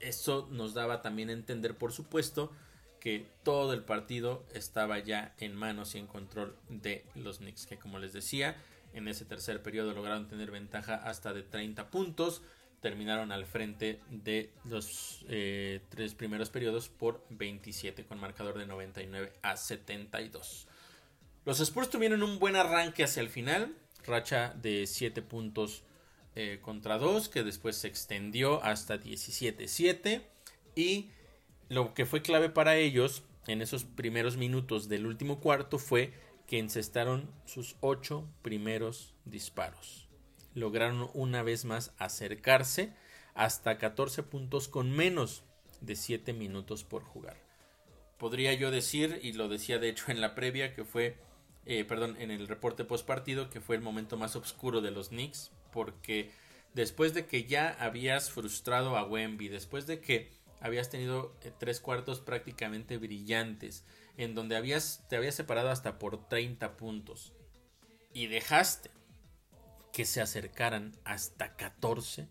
eso 0.00 0.48
nos 0.50 0.74
daba 0.74 1.00
también 1.00 1.28
a 1.28 1.32
entender, 1.32 1.78
por 1.78 1.92
supuesto, 1.92 2.50
que 2.98 3.24
todo 3.44 3.72
el 3.72 3.84
partido 3.84 4.44
estaba 4.52 4.98
ya 4.98 5.32
en 5.38 5.54
manos 5.54 5.94
y 5.94 5.98
en 5.98 6.08
control 6.08 6.56
de 6.68 7.04
los 7.14 7.38
Knicks, 7.38 7.66
que 7.66 7.78
como 7.78 8.00
les 8.00 8.12
decía, 8.12 8.56
en 8.96 9.08
ese 9.08 9.24
tercer 9.24 9.62
periodo 9.62 9.92
lograron 9.92 10.26
tener 10.26 10.50
ventaja 10.50 10.96
hasta 10.96 11.32
de 11.32 11.42
30 11.42 11.90
puntos 11.90 12.42
terminaron 12.80 13.32
al 13.32 13.46
frente 13.46 14.00
de 14.10 14.50
los 14.64 15.24
eh, 15.28 15.80
tres 15.88 16.14
primeros 16.14 16.50
periodos 16.50 16.88
por 16.88 17.24
27 17.30 18.04
con 18.04 18.20
marcador 18.20 18.58
de 18.58 18.66
99 18.66 19.32
a 19.42 19.56
72. 19.56 20.68
Los 21.44 21.60
Spurs 21.60 21.90
tuvieron 21.90 22.22
un 22.22 22.38
buen 22.38 22.56
arranque 22.56 23.04
hacia 23.04 23.22
el 23.22 23.28
final, 23.28 23.74
racha 24.04 24.54
de 24.62 24.86
7 24.86 25.22
puntos 25.22 25.82
eh, 26.34 26.58
contra 26.62 26.98
2 26.98 27.28
que 27.28 27.42
después 27.42 27.76
se 27.76 27.88
extendió 27.88 28.62
hasta 28.62 29.00
17-7 29.00 30.22
y 30.74 31.10
lo 31.68 31.94
que 31.94 32.06
fue 32.06 32.22
clave 32.22 32.50
para 32.50 32.76
ellos 32.76 33.22
en 33.46 33.62
esos 33.62 33.84
primeros 33.84 34.36
minutos 34.36 34.88
del 34.88 35.06
último 35.06 35.40
cuarto 35.40 35.78
fue 35.78 36.12
que 36.46 36.58
encestaron 36.58 37.30
sus 37.44 37.76
8 37.80 38.28
primeros 38.42 39.14
disparos 39.24 40.06
lograron 40.56 41.10
una 41.12 41.42
vez 41.42 41.64
más 41.64 41.92
acercarse 41.98 42.92
hasta 43.34 43.78
14 43.78 44.22
puntos 44.24 44.68
con 44.68 44.90
menos 44.90 45.44
de 45.82 45.94
7 45.94 46.32
minutos 46.32 46.82
por 46.82 47.04
jugar. 47.04 47.36
Podría 48.18 48.54
yo 48.54 48.70
decir, 48.70 49.20
y 49.22 49.34
lo 49.34 49.48
decía 49.48 49.78
de 49.78 49.90
hecho 49.90 50.10
en 50.10 50.22
la 50.22 50.34
previa, 50.34 50.74
que 50.74 50.84
fue, 50.84 51.18
eh, 51.66 51.84
perdón, 51.84 52.16
en 52.18 52.30
el 52.30 52.48
reporte 52.48 52.84
post 52.84 53.06
partido, 53.06 53.50
que 53.50 53.60
fue 53.60 53.76
el 53.76 53.82
momento 53.82 54.16
más 54.16 54.34
oscuro 54.34 54.80
de 54.80 54.90
los 54.90 55.10
Knicks, 55.10 55.52
porque 55.70 56.30
después 56.72 57.12
de 57.12 57.26
que 57.26 57.44
ya 57.44 57.76
habías 57.78 58.30
frustrado 58.30 58.96
a 58.96 59.04
Wemby, 59.04 59.48
después 59.48 59.86
de 59.86 60.00
que 60.00 60.30
habías 60.60 60.88
tenido 60.88 61.36
eh, 61.42 61.52
tres 61.58 61.80
cuartos 61.80 62.20
prácticamente 62.20 62.96
brillantes, 62.96 63.84
en 64.16 64.34
donde 64.34 64.54
te 65.08 65.16
habías 65.16 65.34
separado 65.34 65.70
hasta 65.70 65.98
por 65.98 66.28
30 66.28 66.76
puntos, 66.76 67.32
y 68.12 68.28
dejaste 68.28 68.90
que 69.92 70.04
se 70.04 70.20
acercaran 70.20 70.96
hasta 71.04 71.56
14, 71.56 72.28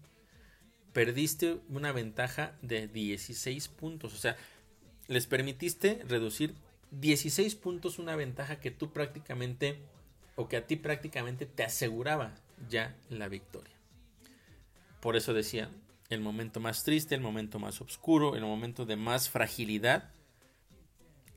perdiste 0.94 1.60
una 1.70 1.92
ventaja 1.92 2.58
de 2.62 2.88
16 2.88 3.68
puntos. 3.70 4.14
O 4.14 4.18
sea, 4.18 4.36
les 5.08 5.28
permitiste 5.28 6.04
reducir 6.08 6.56
16 6.92 7.56
puntos 7.56 8.00
una 8.00 8.16
ventaja 8.16 8.60
que 8.60 8.72
tú 8.72 8.94
prácticamente, 8.94 9.80
o 10.36 10.48
que 10.48 10.58
a 10.58 10.66
ti 10.66 10.76
prácticamente 10.76 11.46
te 11.46 11.64
aseguraba 11.64 12.36
ya 12.70 12.96
la 13.10 13.28
victoria. 13.28 13.76
Por 15.02 15.16
eso 15.16 15.34
decía, 15.34 15.70
el 16.10 16.22
momento 16.22 16.60
más 16.60 16.84
triste, 16.84 17.14
el 17.14 17.22
momento 17.22 17.60
más 17.60 17.82
oscuro, 17.82 18.36
el 18.36 18.44
momento 18.44 18.86
de 18.86 18.96
más 18.96 19.30
fragilidad, 19.30 20.12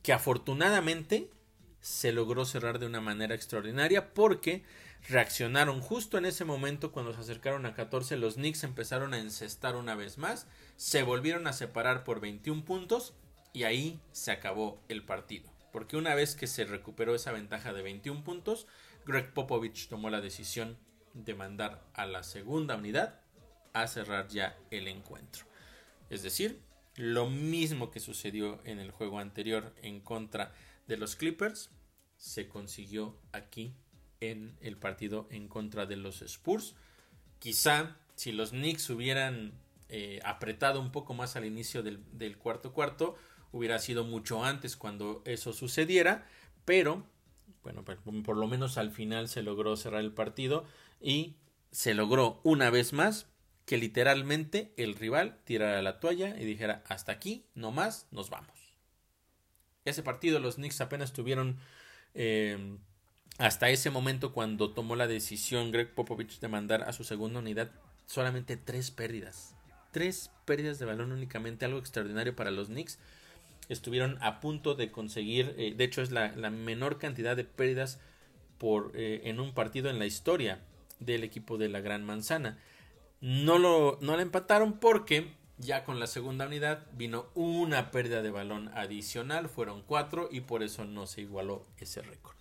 que 0.08 0.14
afortunadamente 0.14 1.30
se 1.82 2.12
logró 2.12 2.46
cerrar 2.46 2.78
de 2.78 2.86
una 2.86 3.02
manera 3.02 3.34
extraordinaria 3.34 4.14
porque 4.14 4.64
reaccionaron 5.06 5.82
justo 5.82 6.16
en 6.16 6.24
ese 6.24 6.46
momento 6.46 6.92
cuando 6.92 7.12
se 7.12 7.20
acercaron 7.20 7.66
a 7.66 7.74
14 7.74 8.16
los 8.16 8.36
Knicks 8.36 8.64
empezaron 8.64 9.12
a 9.12 9.18
encestar 9.18 9.76
una 9.76 9.96
vez 9.96 10.16
más 10.16 10.46
se 10.78 11.02
volvieron 11.02 11.46
a 11.46 11.52
separar 11.52 12.04
por 12.04 12.20
21 12.20 12.64
puntos 12.64 13.16
y 13.52 13.64
ahí 13.64 14.00
se 14.10 14.30
acabó 14.30 14.82
el 14.88 15.04
partido. 15.04 15.52
Porque 15.72 15.98
una 15.98 16.14
vez 16.14 16.34
que 16.34 16.46
se 16.46 16.64
recuperó 16.64 17.14
esa 17.14 17.32
ventaja 17.32 17.74
de 17.74 17.82
21 17.82 18.24
puntos 18.24 18.66
Greg 19.04 19.34
Popovich 19.34 19.88
tomó 19.88 20.08
la 20.08 20.22
decisión 20.22 20.78
de 21.12 21.34
mandar 21.34 21.84
a 21.92 22.06
la 22.06 22.22
segunda 22.22 22.76
unidad 22.76 23.20
a 23.74 23.86
cerrar 23.86 24.28
ya 24.28 24.56
el 24.70 24.88
encuentro. 24.88 25.44
Es 26.08 26.22
decir 26.22 26.62
lo 26.98 27.30
mismo 27.30 27.90
que 27.90 28.00
sucedió 28.00 28.60
en 28.64 28.80
el 28.80 28.90
juego 28.90 29.20
anterior 29.20 29.72
en 29.82 30.00
contra 30.00 30.52
de 30.88 30.96
los 30.96 31.14
Clippers 31.14 31.70
se 32.16 32.48
consiguió 32.48 33.16
aquí 33.32 33.72
en 34.20 34.56
el 34.60 34.76
partido 34.76 35.28
en 35.30 35.46
contra 35.46 35.86
de 35.86 35.96
los 35.96 36.22
Spurs. 36.22 36.74
Quizá 37.38 37.96
si 38.16 38.32
los 38.32 38.50
Knicks 38.50 38.90
hubieran 38.90 39.52
eh, 39.88 40.18
apretado 40.24 40.80
un 40.80 40.90
poco 40.90 41.14
más 41.14 41.36
al 41.36 41.44
inicio 41.44 41.84
del, 41.84 42.36
cuarto 42.36 42.72
cuarto, 42.72 43.14
hubiera 43.52 43.78
sido 43.78 44.02
mucho 44.02 44.44
antes 44.44 44.76
cuando 44.76 45.22
eso 45.24 45.52
sucediera, 45.52 46.26
pero 46.64 47.06
bueno, 47.62 47.84
por 47.84 48.36
lo 48.36 48.48
menos 48.48 48.76
al 48.76 48.90
final 48.90 49.28
se 49.28 49.44
logró 49.44 49.76
cerrar 49.76 50.00
el 50.00 50.12
partido 50.12 50.64
y 51.00 51.36
se 51.70 51.94
logró 51.94 52.40
una 52.42 52.70
vez 52.70 52.92
más 52.92 53.28
que 53.68 53.76
literalmente 53.76 54.72
el 54.78 54.94
rival 54.94 55.36
tirara 55.44 55.82
la 55.82 56.00
toalla 56.00 56.34
y 56.40 56.46
dijera 56.46 56.82
hasta 56.88 57.12
aquí, 57.12 57.44
no 57.54 57.70
más, 57.70 58.06
nos 58.10 58.30
vamos. 58.30 58.72
Ese 59.84 60.02
partido 60.02 60.40
los 60.40 60.54
Knicks 60.54 60.80
apenas 60.80 61.12
tuvieron 61.12 61.58
eh, 62.14 62.78
hasta 63.36 63.68
ese 63.68 63.90
momento 63.90 64.32
cuando 64.32 64.72
tomó 64.72 64.96
la 64.96 65.06
decisión 65.06 65.70
Greg 65.70 65.94
Popovich 65.94 66.40
de 66.40 66.48
mandar 66.48 66.84
a 66.84 66.94
su 66.94 67.04
segunda 67.04 67.40
unidad 67.40 67.70
solamente 68.06 68.56
tres 68.56 68.90
pérdidas. 68.90 69.54
Tres 69.92 70.30
pérdidas 70.46 70.78
de 70.78 70.86
balón 70.86 71.12
únicamente, 71.12 71.66
algo 71.66 71.78
extraordinario 71.78 72.34
para 72.34 72.50
los 72.50 72.68
Knicks. 72.68 72.98
Estuvieron 73.68 74.16
a 74.22 74.40
punto 74.40 74.76
de 74.76 74.90
conseguir, 74.90 75.54
eh, 75.58 75.74
de 75.76 75.84
hecho 75.84 76.00
es 76.00 76.10
la, 76.10 76.30
menor 76.48 76.98
cantidad 76.98 77.36
de 77.36 77.44
pérdidas 77.44 78.00
por, 78.56 78.92
eh, 78.94 79.20
en 79.24 79.40
un 79.40 79.52
partido 79.52 79.90
en 79.90 79.98
la 79.98 80.06
historia 80.06 80.62
del 81.00 81.22
equipo 81.22 81.58
de 81.58 81.68
la 81.68 81.82
Gran 81.82 82.02
Manzana. 82.02 82.56
No 83.20 83.58
lo, 83.58 83.98
no 84.00 84.16
la 84.16 84.22
empataron 84.22 84.78
porque 84.78 85.32
ya 85.58 85.84
con 85.84 85.98
la 85.98 86.06
segunda 86.06 86.46
unidad 86.46 86.86
vino 86.92 87.26
una 87.34 87.90
pérdida 87.90 88.22
de 88.22 88.30
balón 88.30 88.70
adicional, 88.74 89.48
fueron 89.48 89.82
cuatro 89.82 90.28
y 90.30 90.40
por 90.40 90.62
eso 90.62 90.84
no 90.84 91.06
se 91.06 91.22
igualó 91.22 91.66
ese 91.78 92.02
récord 92.02 92.38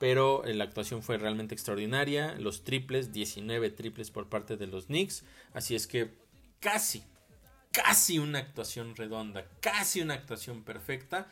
pero 0.00 0.46
eh, 0.46 0.54
la 0.54 0.64
actuación 0.64 1.02
fue 1.02 1.18
realmente 1.18 1.54
extraordinaria. 1.54 2.34
Los 2.38 2.64
triples, 2.64 3.12
19 3.12 3.68
triples 3.68 4.10
por 4.10 4.30
parte 4.30 4.56
de 4.56 4.66
los 4.66 4.86
Knicks. 4.86 5.24
Así 5.52 5.76
es 5.76 5.86
que 5.86 6.10
casi, 6.58 7.04
casi 7.70 8.18
una 8.18 8.38
actuación 8.38 8.96
redonda, 8.96 9.44
casi 9.60 10.00
una 10.00 10.14
actuación 10.14 10.64
perfecta, 10.64 11.28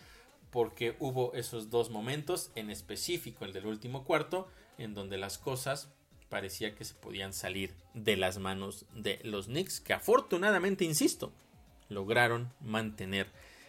porque 0.51 0.97
hubo 0.99 1.33
esos 1.33 1.71
dos 1.71 1.89
momentos, 1.89 2.51
en 2.57 2.71
específico 2.71 3.47
el 3.47 3.55
del 3.55 3.65
último 3.65 4.05
cuarto, 4.05 4.49
en 4.77 4.93
donde 4.93 5.17
las 5.17 5.39
cosas 5.39 5.89
parecía 6.29 6.75
que 6.75 6.85
se 6.85 6.95
podían 6.95 7.33
salir 7.33 7.75
de 7.95 8.17
las 8.17 8.39
manos 8.39 8.87
de 8.95 9.21
los 9.25 9.47
Knicks, 9.47 9.81
que 9.81 9.93
afortunadamente, 9.93 10.85
insisto, 10.85 11.33
lograron 11.89 12.53
mantener 12.61 13.29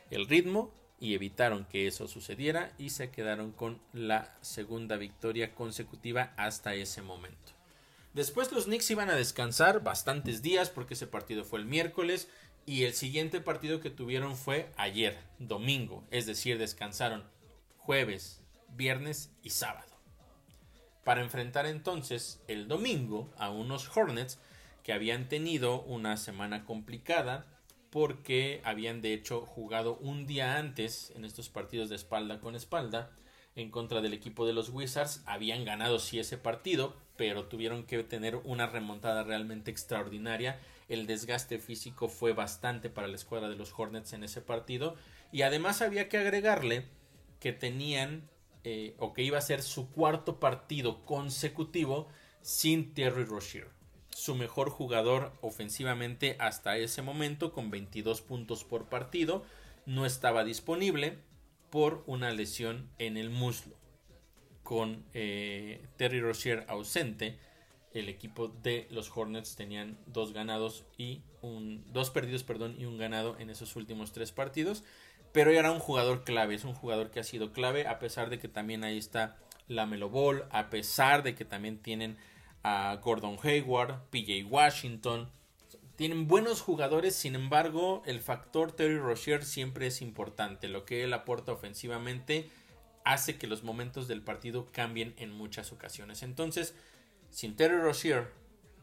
el 0.09 0.27
ritmo 0.27 0.73
y 0.99 1.13
evitaron 1.13 1.65
que 1.65 1.87
eso 1.87 2.07
sucediera 2.07 2.73
y 2.77 2.89
se 2.89 3.09
quedaron 3.09 3.51
con 3.51 3.81
la 3.93 4.35
segunda 4.41 4.97
victoria 4.97 5.55
consecutiva 5.55 6.33
hasta 6.35 6.75
ese 6.75 7.01
momento. 7.01 7.53
Después 8.13 8.51
los 8.51 8.65
Knicks 8.65 8.91
iban 8.91 9.09
a 9.09 9.15
descansar 9.15 9.83
bastantes 9.83 10.41
días 10.41 10.69
porque 10.69 10.95
ese 10.95 11.07
partido 11.07 11.45
fue 11.45 11.59
el 11.59 11.65
miércoles 11.65 12.27
y 12.65 12.83
el 12.83 12.93
siguiente 12.93 13.39
partido 13.39 13.79
que 13.79 13.89
tuvieron 13.89 14.35
fue 14.35 14.71
ayer, 14.77 15.17
domingo, 15.37 16.03
es 16.11 16.25
decir, 16.25 16.57
descansaron 16.57 17.23
jueves, 17.77 18.41
viernes 18.75 19.31
y 19.41 19.51
sábado. 19.51 19.88
Para 21.03 21.21
enfrentar 21.21 21.65
entonces 21.65 22.41
el 22.47 22.67
domingo 22.67 23.29
a 23.37 23.49
unos 23.49 23.95
Hornets 23.95 24.39
que 24.83 24.93
habían 24.93 25.29
tenido 25.29 25.81
una 25.81 26.17
semana 26.17 26.65
complicada, 26.65 27.45
porque 27.89 28.61
habían 28.63 29.01
de 29.01 29.13
hecho 29.13 29.41
jugado 29.45 29.97
un 29.97 30.27
día 30.27 30.57
antes 30.57 31.11
en 31.15 31.25
estos 31.25 31.49
partidos 31.49 31.89
de 31.89 31.95
espalda 31.95 32.39
con 32.39 32.55
espalda 32.55 33.11
en 33.55 33.71
contra 33.71 34.01
del 34.01 34.13
equipo 34.13 34.45
de 34.45 34.53
los 34.53 34.69
Wizards. 34.69 35.23
Habían 35.25 35.65
ganado 35.65 35.99
sí 35.99 36.19
ese 36.19 36.37
partido, 36.37 36.95
pero 37.17 37.45
tuvieron 37.45 37.83
que 37.83 38.03
tener 38.03 38.35
una 38.37 38.67
remontada 38.67 39.23
realmente 39.23 39.71
extraordinaria. 39.71 40.59
El 40.87 41.07
desgaste 41.07 41.59
físico 41.59 42.07
fue 42.07 42.33
bastante 42.33 42.89
para 42.89 43.07
la 43.07 43.15
escuadra 43.15 43.49
de 43.49 43.55
los 43.55 43.73
Hornets 43.77 44.13
en 44.13 44.23
ese 44.23 44.41
partido. 44.41 44.95
Y 45.31 45.41
además 45.41 45.81
había 45.81 46.09
que 46.09 46.17
agregarle 46.17 46.85
que 47.39 47.53
tenían, 47.53 48.29
eh, 48.63 48.95
o 48.99 49.13
que 49.13 49.23
iba 49.23 49.37
a 49.37 49.41
ser 49.41 49.61
su 49.61 49.89
cuarto 49.91 50.39
partido 50.39 51.05
consecutivo 51.05 52.07
sin 52.41 52.93
Terry 52.93 53.25
Rozier. 53.25 53.69
Su 54.09 54.35
mejor 54.35 54.69
jugador 54.69 55.31
ofensivamente 55.41 56.35
hasta 56.39 56.77
ese 56.77 57.01
momento 57.01 57.53
con 57.53 57.71
22 57.71 58.21
puntos 58.21 58.63
por 58.63 58.89
partido 58.89 59.43
no 59.85 60.05
estaba 60.05 60.43
disponible 60.43 61.19
por 61.69 62.03
una 62.05 62.31
lesión 62.31 62.89
en 62.97 63.17
el 63.17 63.29
muslo. 63.29 63.75
Con 64.63 65.05
eh, 65.13 65.81
Terry 65.97 66.21
Rozier 66.21 66.65
ausente, 66.67 67.39
el 67.93 68.09
equipo 68.09 68.49
de 68.49 68.87
los 68.91 69.15
Hornets 69.15 69.55
tenían 69.55 69.97
dos 70.05 70.33
ganados 70.33 70.85
y 70.97 71.21
un 71.41 71.83
dos 71.91 72.09
perdidos, 72.11 72.43
perdón, 72.43 72.75
y 72.77 72.85
un 72.85 72.97
ganado 72.97 73.37
en 73.39 73.49
esos 73.49 73.75
últimos 73.75 74.11
tres 74.11 74.31
partidos. 74.31 74.83
Pero 75.31 75.51
era 75.51 75.71
un 75.71 75.79
jugador 75.79 76.23
clave, 76.23 76.55
es 76.55 76.63
un 76.63 76.73
jugador 76.73 77.11
que 77.11 77.19
ha 77.19 77.23
sido 77.23 77.51
clave 77.51 77.87
a 77.87 77.99
pesar 77.99 78.29
de 78.29 78.39
que 78.39 78.47
también 78.47 78.83
ahí 78.83 78.97
está 78.97 79.37
la 79.67 79.85
Melo 79.85 80.09
Ball, 80.09 80.45
a 80.49 80.69
pesar 80.69 81.23
de 81.23 81.35
que 81.35 81.45
también 81.45 81.77
tienen 81.77 82.17
a 82.63 82.97
Gordon 83.01 83.37
Hayward, 83.41 84.09
PJ 84.09 84.45
Washington. 84.45 85.29
Tienen 85.95 86.27
buenos 86.27 86.61
jugadores, 86.61 87.15
sin 87.15 87.35
embargo, 87.35 88.01
el 88.05 88.21
factor 88.21 88.71
Terry 88.71 88.97
Rozier 88.97 89.43
siempre 89.43 89.87
es 89.87 90.01
importante. 90.01 90.67
Lo 90.67 90.85
que 90.85 91.03
él 91.03 91.13
aporta 91.13 91.51
ofensivamente 91.51 92.49
hace 93.03 93.37
que 93.37 93.47
los 93.47 93.63
momentos 93.63 94.07
del 94.07 94.21
partido 94.21 94.67
cambien 94.71 95.13
en 95.17 95.31
muchas 95.31 95.71
ocasiones. 95.71 96.23
Entonces, 96.23 96.73
sin 97.29 97.55
Terry 97.55 97.77
Rozier, 97.77 98.31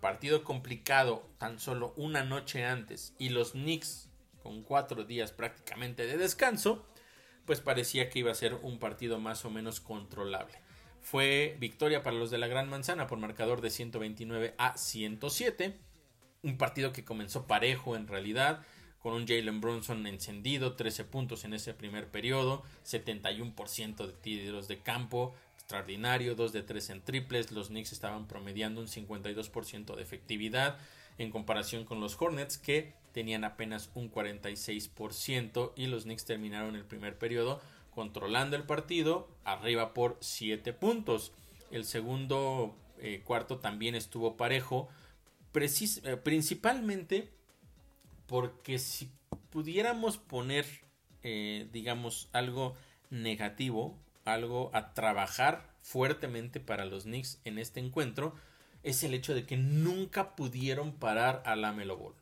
partido 0.01 0.45
complicado 0.45 1.27
tan 1.39 1.59
solo 1.59 1.95
una 1.97 2.23
noche 2.23 2.65
antes 2.65 3.15
y 3.19 3.31
los 3.31 3.53
Knicks 3.53 4.09
con 4.47 4.63
cuatro 4.63 5.03
días 5.03 5.33
prácticamente 5.33 6.07
de 6.07 6.17
descanso, 6.17 6.87
pues 7.47 7.61
parecía 7.61 8.09
que 8.09 8.21
iba 8.21 8.31
a 8.31 8.37
ser 8.37 8.55
un 8.55 8.79
partido 8.79 9.19
más 9.19 9.45
o 9.45 9.51
menos 9.51 9.81
controlable. 9.81 10.55
Fue 11.03 11.57
victoria 11.59 12.05
para 12.05 12.17
los 12.17 12.31
de 12.31 12.39
la 12.39 12.47
Gran 12.47 12.69
Manzana 12.69 13.09
por 13.09 13.19
marcador 13.19 13.61
de 13.61 13.71
129 13.71 14.55
a 14.57 14.79
107. 14.79 15.77
Un 16.45 16.59
partido 16.59 16.93
que 16.93 17.05
comenzó 17.05 17.49
parejo 17.49 17.97
en 17.97 18.07
realidad, 18.07 18.65
con 19.01 19.15
un 19.15 19.27
Jalen 19.27 19.61
Brunson 19.61 20.07
encendido, 20.07 20.77
13 20.77 21.05
puntos 21.05 21.45
en 21.45 21.53
ese 21.53 21.75
primer 21.75 22.09
periodo, 22.09 22.63
71% 22.85 24.07
de 24.07 24.13
tiros 24.13 24.69
de 24.69 24.79
campo, 24.79 25.35
extraordinario, 25.55 26.37
2 26.37 26.53
de 26.53 26.63
3 26.63 26.91
en 26.91 27.03
triples, 27.03 27.51
los 27.51 27.69
Knicks 27.69 27.91
estaban 27.91 28.29
promediando 28.29 28.81
un 28.81 28.87
52% 28.87 29.97
de 29.97 30.03
efectividad 30.03 30.79
en 31.19 31.31
comparación 31.31 31.85
con 31.85 32.01
los 32.01 32.21
Hornets 32.21 32.59
que 32.59 32.95
tenían 33.13 33.45
apenas 33.45 33.91
un 33.95 34.11
46% 34.11 35.73
y 35.77 35.87
los 35.87 36.05
Knicks 36.05 36.25
terminaron 36.25 36.77
el 36.77 36.85
primer 36.85 37.19
periodo 37.19 37.61
controlando 37.91 38.57
el 38.57 38.65
partido 38.65 39.29
arriba 39.45 39.95
por 39.95 40.19
7 40.21 40.73
puntos. 40.75 41.33
El 41.71 41.85
segundo 41.85 42.77
eh, 42.99 43.23
cuarto 43.25 43.59
también 43.59 43.95
estuvo 43.95 44.37
parejo, 44.37 44.89
eh, 45.55 46.17
principalmente 46.23 47.31
porque 48.27 48.79
si 48.79 49.11
pudiéramos 49.51 50.19
poner, 50.19 50.67
eh, 51.23 51.69
digamos, 51.73 52.29
algo 52.33 52.75
negativo 53.09 53.99
algo 54.27 54.71
a 54.75 54.93
trabajar 54.93 55.71
fuertemente 55.81 56.61
para 56.61 56.85
los 56.85 57.05
Knicks 57.05 57.41
en 57.45 57.59
este 57.59 57.81
encuentro 57.81 58.35
es 58.87 59.03
el 59.03 59.15
hecho 59.15 59.35
de 59.35 59.45
que 59.45 59.57
nunca 59.57 60.37
pudieron 60.37 60.93
parar 60.93 61.43
a 61.45 61.57
la 61.57 61.73
Melo 61.73 61.97
Ball. 61.97 62.15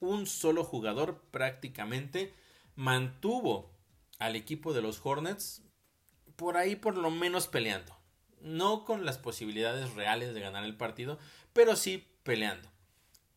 Un 0.00 0.26
solo 0.26 0.64
jugador 0.64 1.22
prácticamente 1.30 2.34
mantuvo 2.74 3.70
al 4.18 4.34
equipo 4.34 4.72
de 4.72 4.82
los 4.82 5.00
Hornets 5.06 5.62
por 6.34 6.56
ahí 6.56 6.74
por 6.74 6.96
lo 6.96 7.12
menos 7.12 7.46
peleando. 7.46 7.96
No 8.40 8.84
con 8.84 9.04
las 9.04 9.18
posibilidades 9.18 9.94
reales 9.94 10.34
de 10.34 10.40
ganar 10.40 10.64
el 10.64 10.76
partido, 10.76 11.16
pero 11.52 11.76
sí 11.76 12.08
peleando. 12.24 12.68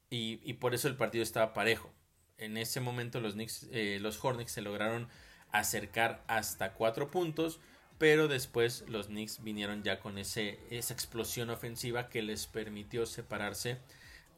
Y, 0.09 0.53
por 0.53 0.73
eso 0.73 0.87
el 0.87 0.95
partido 0.95 1.21
estaba 1.21 1.53
parejo. 1.53 1.91
En 2.39 2.57
ese 2.57 2.79
momento 2.79 3.19
los, 3.19 3.33
Knicks, 3.33 3.67
eh, 3.71 3.99
los 4.01 4.23
Hornets 4.23 4.51
se 4.51 4.61
lograron 4.61 5.09
acercar 5.51 6.23
hasta 6.27 6.73
cuatro 6.73 7.11
puntos 7.11 7.59
pero 7.97 8.27
después 8.27 8.85
los 8.87 9.07
Knicks 9.07 9.43
vinieron 9.43 9.83
ya 9.83 9.99
con 9.99 10.17
ese, 10.17 10.59
esa 10.69 10.93
explosión 10.93 11.49
ofensiva 11.49 12.09
que 12.09 12.21
les 12.21 12.47
permitió 12.47 13.05
separarse 13.05 13.77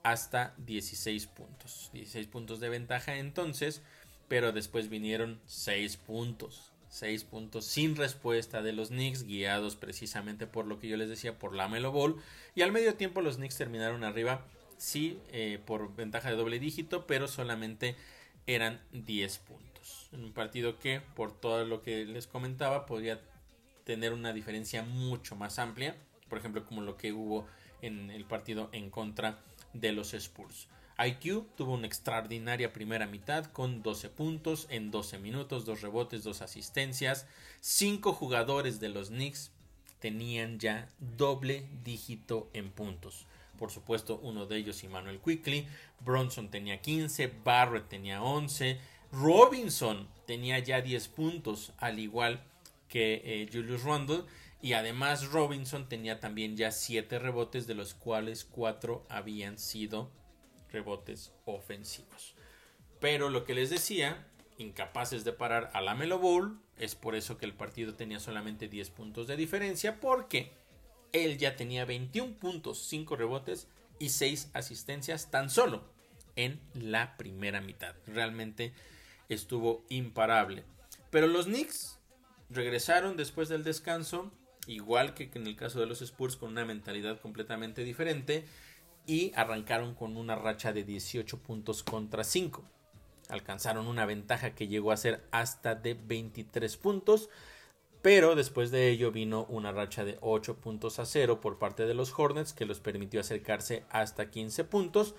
hasta 0.03 0.53
16 0.57 1.27
puntos. 1.27 1.89
16 1.93 2.27
puntos 2.27 2.59
de 2.59 2.69
ventaja 2.69 3.17
entonces, 3.17 3.81
pero 4.27 4.51
después 4.51 4.89
vinieron 4.89 5.39
6 5.47 5.97
puntos. 5.97 6.71
6 6.89 7.23
puntos 7.25 7.65
sin 7.65 7.95
respuesta 7.95 8.61
de 8.61 8.71
los 8.71 8.89
Knicks, 8.89 9.23
guiados 9.23 9.75
precisamente 9.75 10.47
por 10.47 10.65
lo 10.65 10.79
que 10.79 10.87
yo 10.87 10.95
les 10.95 11.09
decía, 11.09 11.39
por 11.39 11.55
la 11.55 11.67
Melo 11.67 11.91
Ball. 11.91 12.15
Y 12.53 12.61
al 12.61 12.71
medio 12.71 12.95
tiempo 12.95 13.21
los 13.21 13.37
Knicks 13.37 13.57
terminaron 13.57 14.03
arriba, 14.03 14.45
sí, 14.77 15.19
eh, 15.31 15.59
por 15.65 15.95
ventaja 15.95 16.29
de 16.29 16.35
doble 16.35 16.59
dígito, 16.59 17.07
pero 17.07 17.27
solamente 17.27 17.95
eran 18.47 18.81
10 18.91 19.39
puntos. 19.39 20.09
En 20.13 20.23
un 20.23 20.33
partido 20.33 20.79
que, 20.79 21.01
por 21.15 21.37
todo 21.37 21.65
lo 21.65 21.81
que 21.81 22.05
les 22.05 22.27
comentaba, 22.27 22.85
podría 22.85 23.19
tener 23.85 24.11
una 24.11 24.33
diferencia 24.33 24.83
mucho 24.83 25.37
más 25.37 25.57
amplia, 25.59 25.95
por 26.27 26.37
ejemplo 26.37 26.65
como 26.65 26.81
lo 26.81 26.97
que 26.97 27.13
hubo 27.13 27.47
en 27.81 28.09
el 28.11 28.25
partido 28.25 28.69
en 28.73 28.89
contra 28.89 29.39
de 29.73 29.93
los 29.93 30.13
Spurs. 30.13 30.67
IQ 30.97 31.45
tuvo 31.55 31.73
una 31.73 31.87
extraordinaria 31.87 32.71
primera 32.71 33.05
mitad 33.05 33.45
con 33.45 33.83
12 33.83 34.09
puntos 34.09 34.67
en 34.69 34.91
12 34.91 35.19
minutos, 35.19 35.65
2 35.65 35.81
rebotes, 35.81 36.23
2 36.23 36.41
asistencias. 36.41 37.27
5 37.59 38.13
jugadores 38.13 38.79
de 38.79 38.89
los 38.89 39.09
Knicks 39.09 39.51
tenían 39.99 40.57
ya 40.57 40.87
doble 40.99 41.67
dígito 41.83 42.49
en 42.53 42.71
puntos. 42.71 43.25
Por 43.59 43.71
supuesto, 43.71 44.19
uno 44.21 44.45
de 44.45 44.57
ellos, 44.57 44.83
Emmanuel 44.83 45.19
Quickly. 45.19 45.67
Bronson 45.99 46.49
tenía 46.49 46.81
15, 46.81 47.33
Barrett 47.43 47.89
tenía 47.89 48.23
11, 48.23 48.79
Robinson 49.11 50.07
tenía 50.25 50.59
ya 50.59 50.81
10 50.81 51.07
puntos, 51.09 51.73
al 51.77 51.99
igual 51.99 52.41
que 52.95 53.21
eh, 53.25 53.49
Julius 53.51 53.83
Randle. 53.83 54.23
Y 54.61 54.71
además 54.71 55.29
Robinson 55.33 55.89
tenía 55.89 56.21
también 56.21 56.55
ya 56.55 56.71
7 56.71 57.19
rebotes, 57.19 57.67
de 57.67 57.75
los 57.75 57.93
cuales 57.93 58.45
4 58.45 59.03
habían 59.09 59.59
sido 59.59 60.09
rebotes 60.71 61.33
ofensivos. 61.43 62.35
Pero 63.01 63.29
lo 63.29 63.43
que 63.43 63.53
les 63.53 63.69
decía, 63.69 64.25
incapaces 64.57 65.25
de 65.25 65.33
parar 65.33 65.71
a 65.73 65.81
la 65.81 65.93
Melo 65.93 66.21
es 66.77 66.95
por 66.95 67.15
eso 67.15 67.37
que 67.37 67.45
el 67.45 67.53
partido 67.53 67.95
tenía 67.95 68.21
solamente 68.21 68.69
10 68.69 68.91
puntos 68.91 69.27
de 69.27 69.35
diferencia, 69.35 69.99
porque 69.99 70.53
él 71.11 71.37
ya 71.37 71.57
tenía 71.57 71.83
21 71.83 72.37
puntos, 72.37 72.79
5 72.87 73.17
rebotes 73.17 73.67
y 73.99 74.07
6 74.07 74.51
asistencias 74.53 75.29
tan 75.29 75.49
solo 75.49 75.83
en 76.37 76.61
la 76.73 77.17
primera 77.17 77.59
mitad. 77.59 77.93
Realmente 78.07 78.71
estuvo 79.27 79.83
imparable. 79.89 80.63
Pero 81.09 81.27
los 81.27 81.45
Knicks 81.47 81.94
regresaron 82.49 83.17
después 83.17 83.49
del 83.49 83.63
descanso, 83.63 84.31
igual 84.67 85.13
que 85.13 85.29
en 85.33 85.47
el 85.47 85.55
caso 85.55 85.79
de 85.79 85.85
los 85.85 86.01
Spurs, 86.01 86.35
con 86.35 86.51
una 86.51 86.65
mentalidad 86.65 87.19
completamente 87.19 87.83
diferente 87.83 88.45
y 89.05 89.31
arrancaron 89.35 89.93
con 89.93 90.17
una 90.17 90.35
racha 90.35 90.73
de 90.73 90.83
18 90.83 91.39
puntos 91.39 91.83
contra 91.83 92.23
5. 92.23 92.63
Alcanzaron 93.29 93.87
una 93.87 94.05
ventaja 94.05 94.55
que 94.55 94.67
llegó 94.67 94.91
a 94.91 94.97
ser 94.97 95.23
hasta 95.31 95.75
de 95.75 95.95
23 95.95 96.77
puntos, 96.77 97.29
pero 98.01 98.35
después 98.35 98.69
de 98.69 98.89
ello 98.89 99.11
vino 99.11 99.45
una 99.45 99.71
racha 99.71 100.05
de 100.05 100.17
8 100.21 100.57
puntos 100.57 100.99
a 100.99 101.05
0 101.05 101.41
por 101.41 101.57
parte 101.57 101.85
de 101.85 101.95
los 101.95 102.13
Hornets 102.17 102.53
que 102.53 102.65
los 102.65 102.79
permitió 102.79 103.19
acercarse 103.19 103.83
hasta 103.89 104.29
15 104.29 104.63
puntos, 104.65 105.15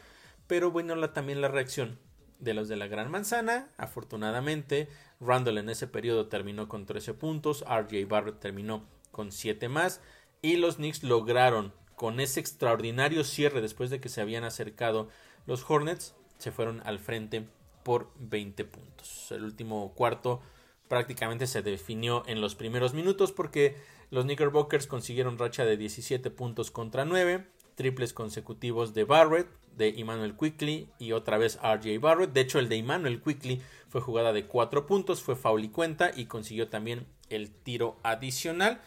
pero 0.46 0.70
bueno 0.70 1.10
también 1.10 1.40
la 1.40 1.48
reacción 1.48 1.98
de 2.38 2.54
los 2.54 2.68
de 2.68 2.76
la 2.76 2.86
Gran 2.86 3.10
Manzana. 3.10 3.68
Afortunadamente, 3.76 4.88
Randall 5.20 5.58
en 5.58 5.70
ese 5.70 5.86
periodo 5.86 6.28
terminó 6.28 6.68
con 6.68 6.86
13 6.86 7.14
puntos, 7.14 7.64
RJ 7.64 8.06
Barrett 8.06 8.40
terminó 8.40 8.86
con 9.10 9.32
7 9.32 9.68
más 9.68 10.00
y 10.42 10.56
los 10.56 10.76
Knicks 10.76 11.02
lograron 11.02 11.72
con 11.94 12.20
ese 12.20 12.40
extraordinario 12.40 13.24
cierre 13.24 13.60
después 13.60 13.90
de 13.90 14.00
que 14.00 14.10
se 14.10 14.20
habían 14.20 14.44
acercado 14.44 15.08
los 15.46 15.68
Hornets, 15.68 16.14
se 16.38 16.52
fueron 16.52 16.82
al 16.84 16.98
frente 16.98 17.48
por 17.82 18.12
20 18.18 18.64
puntos. 18.64 19.32
El 19.32 19.44
último 19.44 19.94
cuarto 19.94 20.42
prácticamente 20.88 21.46
se 21.46 21.62
definió 21.62 22.22
en 22.26 22.40
los 22.40 22.54
primeros 22.54 22.94
minutos 22.94 23.32
porque 23.32 23.76
los 24.10 24.24
Knickerbockers 24.24 24.86
consiguieron 24.86 25.38
racha 25.38 25.64
de 25.64 25.76
17 25.76 26.30
puntos 26.30 26.70
contra 26.70 27.04
9, 27.04 27.46
triples 27.74 28.12
consecutivos 28.12 28.94
de 28.94 29.04
Barrett, 29.04 29.48
de 29.76 29.90
Emmanuel 30.00 30.36
Quickly 30.36 30.88
y 30.98 31.12
otra 31.12 31.38
vez 31.38 31.58
RJ 31.62 31.98
Barrett. 32.00 32.32
De 32.32 32.40
hecho, 32.40 32.58
el 32.58 32.68
de 32.68 32.76
Emmanuel 32.76 33.22
Quickly 33.22 33.62
fue 33.88 34.00
jugada 34.00 34.32
de 34.32 34.46
4 34.46 34.86
puntos, 34.86 35.22
fue 35.22 35.36
foul 35.36 35.64
y 35.64 35.68
cuenta 35.68 36.10
y 36.14 36.26
consiguió 36.26 36.68
también 36.68 37.06
el 37.30 37.50
tiro 37.50 37.98
adicional. 38.02 38.80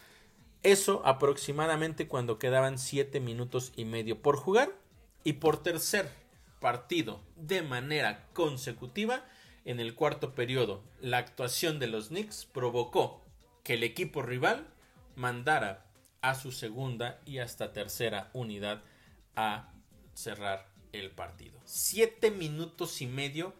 Eso 0.62 1.02
aproximadamente 1.04 2.06
cuando 2.06 2.38
quedaban 2.38 2.78
7 2.78 3.20
minutos 3.20 3.72
y 3.76 3.84
medio 3.84 4.20
por 4.20 4.36
jugar. 4.36 4.72
Y 5.22 5.34
por 5.34 5.62
tercer 5.62 6.10
partido 6.60 7.20
de 7.36 7.62
manera 7.62 8.28
consecutiva, 8.32 9.24
en 9.64 9.80
el 9.80 9.94
cuarto 9.94 10.34
periodo, 10.34 10.82
la 11.00 11.18
actuación 11.18 11.78
de 11.78 11.86
los 11.86 12.08
Knicks 12.08 12.46
provocó 12.46 13.22
que 13.62 13.74
el 13.74 13.82
equipo 13.82 14.22
rival 14.22 14.66
mandara 15.16 15.84
a 16.22 16.34
su 16.34 16.52
segunda 16.52 17.20
y 17.26 17.38
hasta 17.38 17.72
tercera 17.72 18.30
unidad 18.32 18.82
a 19.36 19.72
cerrar 20.14 20.69
el 20.92 21.10
partido. 21.10 21.58
Siete 21.64 22.30
minutos 22.30 23.00
y 23.00 23.06
medio 23.06 23.54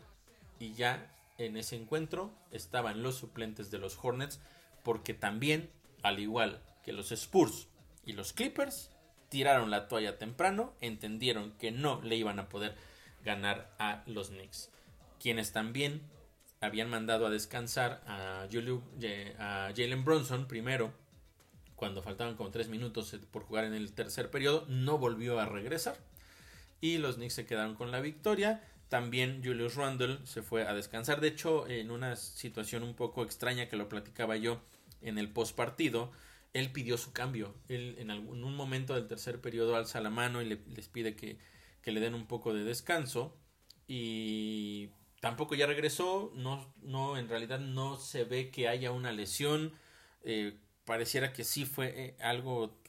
y 0.59 0.75
ya 0.75 1.11
en 1.39 1.57
ese 1.57 1.77
encuentro 1.77 2.31
estaban 2.51 3.03
los 3.03 3.17
suplentes 3.17 3.71
de 3.71 3.79
los 3.79 3.99
Hornets 4.01 4.41
porque 4.83 5.15
también, 5.15 5.71
al 6.03 6.19
igual 6.19 6.63
que 6.85 6.93
los 6.93 7.13
Spurs 7.13 7.69
y 8.05 8.13
los 8.13 8.33
Clippers, 8.33 8.91
tiraron 9.29 9.71
la 9.71 9.89
toalla 9.89 10.19
temprano, 10.19 10.75
entendieron 10.81 11.53
que 11.53 11.71
no 11.71 12.01
le 12.03 12.17
iban 12.17 12.39
a 12.39 12.49
poder 12.49 12.75
ganar 13.25 13.71
a 13.79 14.03
los 14.07 14.29
Knicks, 14.31 14.71
quienes 15.21 15.53
también 15.53 16.03
habían 16.61 16.91
mandado 16.91 17.27
a 17.27 17.31
descansar 17.31 18.03
a, 18.07 18.43
a 18.43 19.73
Jalen 19.77 20.05
Bronson 20.05 20.47
primero, 20.47 20.93
cuando 21.77 22.03
faltaban 22.03 22.37
como 22.37 22.51
tres 22.51 22.69
minutos 22.69 23.17
por 23.31 23.45
jugar 23.45 23.65
en 23.65 23.73
el 23.73 23.93
tercer 23.93 24.31
periodo, 24.31 24.67
no 24.69 24.99
volvió 24.99 25.41
a 25.41 25.47
regresar 25.47 25.97
y 26.81 26.99
los 26.99 27.17
Knicks 27.17 27.35
se 27.35 27.47
quedaron 27.47 27.75
con 27.75 27.91
la 27.91 28.01
victoria. 28.01 28.63
También 28.89 29.43
Julius 29.45 29.77
Randle 29.77 30.19
se 30.25 30.43
fue 30.43 30.67
a 30.67 30.75
descansar. 30.75 31.21
De 31.21 31.29
hecho, 31.29 31.69
en 31.69 31.91
una 31.91 32.17
situación 32.17 32.83
un 32.83 32.95
poco 32.95 33.23
extraña 33.23 33.69
que 33.69 33.77
lo 33.77 33.89
platicaba 33.89 34.37
yo 34.37 34.61
en 35.01 35.19
el 35.19 35.31
post 35.31 35.55
partido, 35.55 36.11
él 36.53 36.73
pidió 36.73 36.99
su 36.99 37.13
cambio. 37.13 37.55
Él 37.69 37.97
en, 37.99 38.11
algún, 38.11 38.43
un 38.43 38.57
momento 38.57 38.95
del 38.95 39.07
tercer 39.07 39.41
periodo 39.41 39.77
alza 39.77 40.01
la 40.01 40.11
mano 40.11 40.43
y 40.43 40.47
les 40.47 40.89
pide 40.89 41.15
que, 41.15 41.39
le 41.85 42.01
den 42.01 42.15
un 42.15 42.27
poco 42.27 42.53
de 42.53 42.65
descanso. 42.65 43.37
Y 43.87 44.91
tampoco 45.21 45.55
ya 45.55 45.67
regresó. 45.67 46.33
No, 46.35 46.75
no, 46.83 47.17
en 47.17 47.29
realidad 47.29 47.61
no 47.61 47.97
se 47.97 48.25
ve 48.25 48.51
que 48.51 48.69
haya 48.69 48.91
una 48.91 49.13
lesión. 49.13 49.73
Eh, 50.23 50.59
pareciera 50.85 51.33
que 51.33 51.45
sí 51.45 51.65
fue 51.65 51.95
eh, 51.97 52.17
algo 52.21 52.80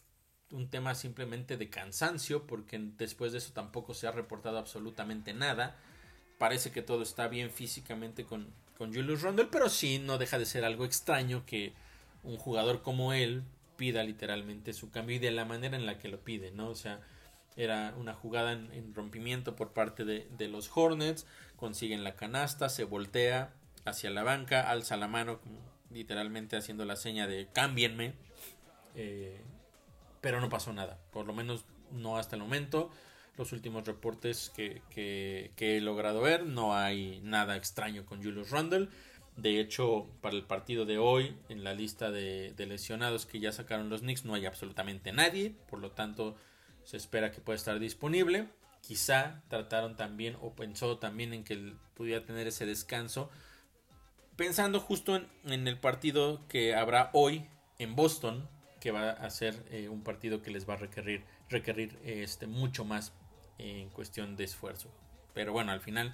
un 0.52 0.70
tema 0.70 0.96
simplemente 0.96 1.58
de 1.58 1.70
cansancio, 1.70 2.46
porque 2.46 2.80
después 2.98 3.32
de 3.32 3.40
eso 3.40 3.54
tampoco 3.54 3.94
se 3.94 4.08
ha 4.08 4.12
reportado 4.12 4.58
absolutamente 4.58 5.34
nada. 5.34 5.78
Parece 6.38 6.72
que 6.72 6.82
todo 6.82 7.04
está 7.04 7.28
bien 7.28 7.52
físicamente 7.52 8.26
con, 8.26 8.48
con 8.78 8.94
Julius 8.94 9.22
Randle, 9.22 9.48
pero 9.52 9.70
sí 9.70 10.00
no 10.00 10.18
deja 10.18 10.40
de 10.40 10.46
ser 10.46 10.66
algo 10.66 10.86
extraño 10.86 11.46
que 11.46 11.74
un 12.24 12.38
jugador 12.38 12.82
como 12.82 13.14
él 13.14 13.44
pida 13.78 14.04
literalmente 14.04 14.74
su 14.74 14.92
cambio 14.92 15.16
y 15.16 15.20
de 15.20 15.32
la 15.32 15.46
manera 15.46 15.76
en 15.76 15.86
la 15.86 15.98
que 15.98 16.08
lo 16.08 16.20
pide, 16.20 16.52
¿no? 16.52 16.70
O 16.70 16.76
sea, 16.76 17.00
era 17.56 17.94
una 17.98 18.14
jugada 18.14 18.54
en, 18.54 18.94
rompimiento 18.94 19.56
por 19.56 19.74
parte 19.74 20.06
de, 20.06 20.28
de, 20.38 20.48
los 20.48 20.70
Hornets, 20.74 21.26
consiguen 21.56 22.04
la 22.04 22.16
canasta, 22.16 22.70
se 22.70 22.84
voltea 22.84 23.54
hacia 23.86 24.10
la 24.10 24.24
banca, 24.24 24.70
alza 24.70 24.98
la 24.98 25.08
mano, 25.08 25.40
literalmente 25.90 26.58
haciendo 26.58 26.86
la 26.86 26.96
seña 26.96 27.28
de 27.28 27.48
cámbienme. 27.52 28.14
Eh, 28.96 29.42
pero 30.22 30.40
no 30.40 30.50
pasó 30.50 30.72
nada, 30.72 31.00
por 31.12 31.26
lo 31.26 31.34
menos 31.34 31.66
no 31.92 32.18
hasta 32.18 32.36
el 32.36 32.42
momento. 32.42 32.92
Los 33.38 33.54
últimos 33.54 33.86
reportes 33.86 34.52
que, 34.56 35.52
he 35.58 35.82
logrado 35.82 36.22
ver, 36.22 36.46
no 36.46 36.76
hay 36.76 37.22
nada 37.24 37.58
extraño 37.58 38.06
con 38.06 38.24
Julius 38.24 38.52
Randle. 38.52 38.90
De 39.36 39.60
hecho, 39.60 40.08
para 40.22 40.36
el 40.36 40.44
partido 40.44 40.86
de 40.86 40.98
hoy, 40.98 41.36
en 41.50 41.64
la 41.64 41.74
lista 41.74 42.12
de, 42.12 42.54
lesionados 42.58 43.26
que 43.26 43.40
ya 43.40 43.52
sacaron 43.52 43.90
los 43.90 44.02
Knicks, 44.02 44.26
no 44.26 44.36
hay 44.36 44.46
absolutamente 44.46 45.12
nadie. 45.12 45.56
Por 45.70 45.80
lo 45.80 45.92
tanto, 45.92 46.36
se 46.84 46.98
espera 46.98 47.32
que 47.32 47.42
pueda 47.42 47.56
estar 47.58 47.80
disponible. 47.80 48.50
Quizá 48.82 49.42
trataron 49.48 49.96
también 49.96 50.38
o 50.42 50.54
pensó 50.54 50.98
también 50.98 51.34
en 51.34 51.44
que 51.44 51.74
pudiera 51.96 52.26
tener 52.26 52.48
ese 52.48 52.66
descanso. 52.66 53.30
Pensando 54.36 54.80
justo 54.80 55.16
en 55.46 55.68
el 55.68 55.80
partido 55.80 56.46
que 56.48 56.76
habrá 56.76 57.10
hoy 57.14 57.46
en 57.80 57.96
Boston 57.96 58.50
que 58.82 58.92
va 58.92 59.12
a 59.12 59.30
ser 59.30 59.56
eh, 59.70 59.88
un 59.88 60.04
partido 60.04 60.42
que 60.42 60.52
les 60.52 60.68
va 60.68 60.74
a 60.74 60.78
requerir, 60.78 61.24
requerir 61.50 61.98
este, 62.04 62.48
mucho 62.48 62.84
más 62.84 63.14
en 63.60 63.90
cuestión 63.90 64.36
de 64.36 64.44
esfuerzo. 64.44 64.90
Pero 65.34 65.54
bueno, 65.54 65.72
al 65.72 65.80
final 65.80 66.14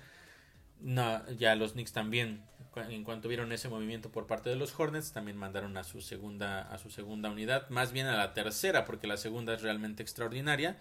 no, 0.82 1.28
ya 1.32 1.56
los 1.56 1.72
Knicks 1.72 1.94
también, 1.94 2.44
en 2.76 3.04
cuanto 3.06 3.30
vieron 3.30 3.52
ese 3.54 3.70
movimiento 3.70 4.12
por 4.12 4.28
parte 4.28 4.50
de 4.50 4.58
los 4.58 4.78
Hornets, 4.78 5.14
también 5.14 5.38
mandaron 5.38 5.78
a 5.78 5.86
su 5.86 6.02
segunda, 6.02 6.62
a 6.62 6.78
su 6.78 6.92
segunda 6.92 7.32
unidad, 7.32 7.70
más 7.70 7.94
bien 7.94 8.06
a 8.06 8.18
la 8.18 8.34
tercera, 8.34 8.86
porque 8.86 9.08
la 9.08 9.18
segunda 9.18 9.54
es 9.54 9.62
realmente 9.62 10.04
extraordinaria. 10.04 10.78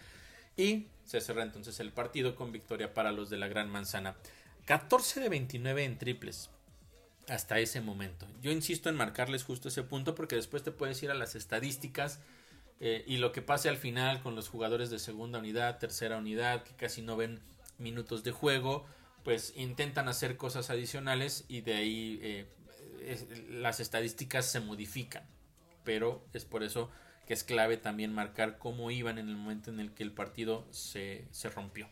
Y 0.57 0.87
se 1.05 1.21
cerra 1.21 1.45
entonces 1.45 1.79
el 1.81 1.93
partido 1.93 2.35
con 2.35 2.51
victoria 2.51 2.95
para 2.95 3.13
los 3.13 3.31
de 3.31 3.37
la 3.37 3.47
Gran 3.47 3.71
Manzana. 3.71 4.17
14 4.65 5.21
de 5.21 5.29
29 5.29 5.85
en 5.85 5.99
triples 5.99 6.51
hasta 7.29 7.59
ese 7.59 7.81
momento. 7.81 8.27
Yo 8.41 8.51
insisto 8.51 8.89
en 8.89 8.97
marcarles 8.97 9.45
justo 9.45 9.69
ese 9.69 9.83
punto 9.83 10.15
porque 10.15 10.37
después 10.37 10.63
te 10.63 10.71
puedes 10.71 11.03
ir 11.03 11.11
a 11.11 11.15
las 11.15 11.35
estadísticas 11.35 12.21
eh, 12.81 13.05
y 13.07 13.17
lo 13.17 13.33
que 13.33 13.43
pase 13.43 13.69
al 13.69 13.77
final 13.77 14.23
con 14.23 14.35
los 14.35 14.49
jugadores 14.49 14.91
de 14.91 14.99
segunda 14.99 15.39
unidad, 15.39 15.79
tercera 15.79 16.19
unidad, 16.19 16.63
que 16.63 16.75
casi 16.75 17.03
no 17.03 17.17
ven 17.17 17.41
minutos 17.79 18.23
de 18.23 18.33
juego, 18.33 18.87
pues 19.25 19.53
intentan 19.57 20.09
hacer 20.09 20.37
cosas 20.37 20.71
adicionales 20.71 21.45
y 21.49 21.63
de 21.63 21.75
ahí 21.75 22.21
eh, 22.23 22.47
las 23.51 23.81
estadísticas 23.81 24.47
se 24.47 24.61
modifican. 24.61 25.25
Pero 25.85 26.25
es 26.33 26.45
por 26.45 26.63
eso 26.63 26.91
que 27.27 27.35
es 27.35 27.43
clave 27.43 27.77
también 27.77 28.13
marcar 28.13 28.59
cómo 28.59 28.91
iban 28.91 29.19
en 29.19 29.29
el 29.29 29.37
momento 29.37 29.71
en 29.71 29.81
el 29.81 29.93
que 29.93 30.05
el 30.05 30.13
partido 30.13 30.67
se, 30.71 31.27
se 31.33 31.49
rompió. 31.49 31.89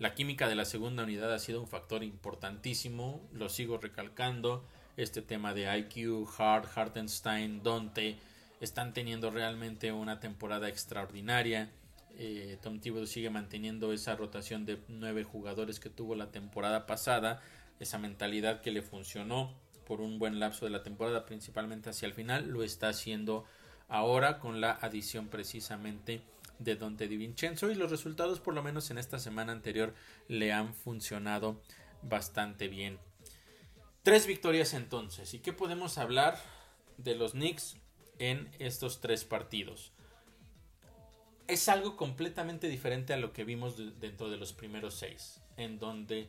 La 0.00 0.14
química 0.14 0.48
de 0.48 0.54
la 0.54 0.64
segunda 0.64 1.02
unidad 1.02 1.30
ha 1.30 1.38
sido 1.38 1.60
un 1.60 1.68
factor 1.68 2.02
importantísimo, 2.02 3.20
lo 3.34 3.50
sigo 3.50 3.76
recalcando. 3.76 4.64
Este 4.96 5.20
tema 5.20 5.52
de 5.52 5.68
IQ, 5.78 6.26
Hart, 6.38 6.66
Hartenstein, 6.74 7.62
Dante 7.62 8.16
están 8.62 8.94
teniendo 8.94 9.30
realmente 9.30 9.92
una 9.92 10.18
temporada 10.18 10.70
extraordinaria. 10.70 11.70
Eh, 12.16 12.56
Tom 12.62 12.80
Thibodeau 12.80 13.06
sigue 13.06 13.28
manteniendo 13.28 13.92
esa 13.92 14.16
rotación 14.16 14.64
de 14.64 14.78
nueve 14.88 15.22
jugadores 15.22 15.80
que 15.80 15.90
tuvo 15.90 16.14
la 16.14 16.30
temporada 16.30 16.86
pasada, 16.86 17.42
esa 17.78 17.98
mentalidad 17.98 18.62
que 18.62 18.70
le 18.70 18.80
funcionó 18.80 19.52
por 19.84 20.00
un 20.00 20.18
buen 20.18 20.40
lapso 20.40 20.64
de 20.64 20.70
la 20.70 20.82
temporada, 20.82 21.26
principalmente 21.26 21.90
hacia 21.90 22.06
el 22.06 22.14
final, 22.14 22.48
lo 22.48 22.62
está 22.62 22.88
haciendo 22.88 23.44
ahora 23.86 24.38
con 24.38 24.62
la 24.62 24.70
adición 24.70 25.28
precisamente 25.28 26.22
de 26.60 26.76
Dante 26.76 27.08
Di 27.08 27.16
Vincenzo 27.16 27.70
y 27.70 27.74
los 27.74 27.90
resultados 27.90 28.38
por 28.38 28.54
lo 28.54 28.62
menos 28.62 28.90
en 28.90 28.98
esta 28.98 29.18
semana 29.18 29.52
anterior 29.52 29.94
le 30.28 30.52
han 30.52 30.74
funcionado 30.74 31.60
bastante 32.02 32.68
bien. 32.68 32.98
Tres 34.02 34.26
victorias 34.26 34.74
entonces. 34.74 35.34
¿Y 35.34 35.40
qué 35.40 35.52
podemos 35.52 35.98
hablar 35.98 36.38
de 36.96 37.16
los 37.16 37.32
Knicks 37.32 37.76
en 38.18 38.48
estos 38.58 39.00
tres 39.00 39.24
partidos? 39.24 39.92
Es 41.48 41.68
algo 41.68 41.96
completamente 41.96 42.68
diferente 42.68 43.12
a 43.12 43.16
lo 43.16 43.32
que 43.32 43.44
vimos 43.44 43.76
dentro 43.98 44.30
de 44.30 44.36
los 44.36 44.52
primeros 44.52 44.94
seis, 44.94 45.42
en 45.56 45.78
donde 45.78 46.28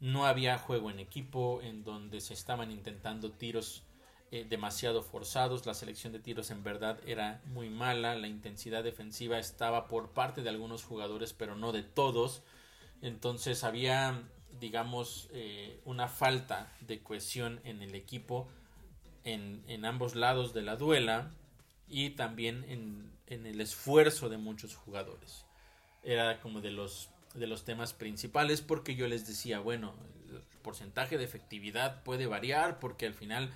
no 0.00 0.26
había 0.26 0.58
juego 0.58 0.90
en 0.90 1.00
equipo, 1.00 1.60
en 1.62 1.84
donde 1.84 2.20
se 2.20 2.34
estaban 2.34 2.70
intentando 2.70 3.32
tiros 3.32 3.84
eh, 4.32 4.46
demasiado 4.48 5.02
forzados, 5.02 5.66
la 5.66 5.74
selección 5.74 6.10
de 6.14 6.18
tiros 6.18 6.50
en 6.50 6.64
verdad 6.64 6.98
era 7.06 7.42
muy 7.44 7.68
mala, 7.68 8.14
la 8.14 8.28
intensidad 8.28 8.82
defensiva 8.82 9.38
estaba 9.38 9.88
por 9.88 10.12
parte 10.12 10.40
de 10.40 10.48
algunos 10.48 10.84
jugadores 10.84 11.34
pero 11.34 11.54
no 11.54 11.70
de 11.70 11.82
todos, 11.82 12.42
entonces 13.02 13.62
había 13.62 14.22
digamos 14.58 15.28
eh, 15.32 15.78
una 15.84 16.08
falta 16.08 16.72
de 16.80 17.02
cohesión 17.02 17.60
en 17.64 17.82
el 17.82 17.94
equipo 17.94 18.48
en, 19.24 19.62
en 19.68 19.84
ambos 19.84 20.14
lados 20.14 20.54
de 20.54 20.62
la 20.62 20.76
duela 20.76 21.30
y 21.86 22.10
también 22.10 22.64
en, 22.68 23.12
en, 23.26 23.44
el 23.44 23.60
esfuerzo 23.60 24.30
de 24.30 24.38
muchos 24.38 24.74
jugadores. 24.74 25.44
Era 26.02 26.40
como 26.40 26.62
de 26.62 26.70
los, 26.70 27.10
de 27.34 27.46
los 27.46 27.64
temas 27.64 27.92
principales 27.92 28.62
porque 28.62 28.94
yo 28.94 29.08
les 29.08 29.26
decía, 29.26 29.60
bueno, 29.60 29.92
el 30.30 30.40
porcentaje 30.62 31.18
de 31.18 31.24
efectividad 31.24 32.02
puede 32.02 32.26
variar 32.26 32.78
porque 32.78 33.04
al 33.04 33.14
final 33.14 33.52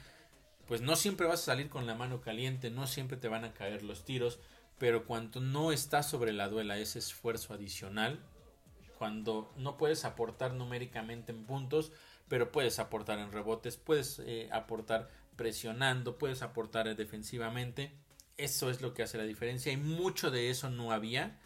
pues 0.67 0.81
no 0.81 0.97
siempre 0.97 1.27
vas 1.27 1.43
a 1.43 1.47
salir 1.47 1.69
con 1.69 1.87
la 1.87 1.95
mano 1.95 2.21
caliente, 2.21 2.71
no 2.71 2.87
siempre 2.87 3.17
te 3.17 3.29
van 3.29 3.45
a 3.45 3.55
caer 3.55 3.83
los 3.83 4.05
tiros, 4.05 4.41
pero 4.79 5.07
cuando 5.07 5.41
no 5.41 5.73
está 5.73 6.03
sobre 6.03 6.33
la 6.33 6.49
duela 6.49 6.79
ese 6.79 6.99
esfuerzo 6.99 7.55
adicional, 7.55 8.21
cuando 8.99 9.53
no 9.57 9.77
puedes 9.77 10.05
aportar 10.05 10.55
numéricamente 10.55 11.33
en 11.33 11.45
puntos, 11.45 11.93
pero 12.29 12.51
puedes 12.51 12.79
aportar 12.79 13.19
en 13.19 13.33
rebotes, 13.33 13.77
puedes 13.77 14.19
eh, 14.21 14.49
aportar 14.53 15.09
presionando, 15.37 16.19
puedes 16.19 16.43
aportar 16.43 16.95
defensivamente, 16.97 17.93
eso 18.37 18.71
es 18.71 18.81
lo 18.83 18.95
que 18.95 19.03
hace 19.03 19.19
la 19.19 19.25
diferencia 19.25 19.73
y 19.73 19.77
mucho 19.77 20.31
de 20.31 20.51
eso 20.51 20.71
no 20.71 20.93
había 20.93 21.39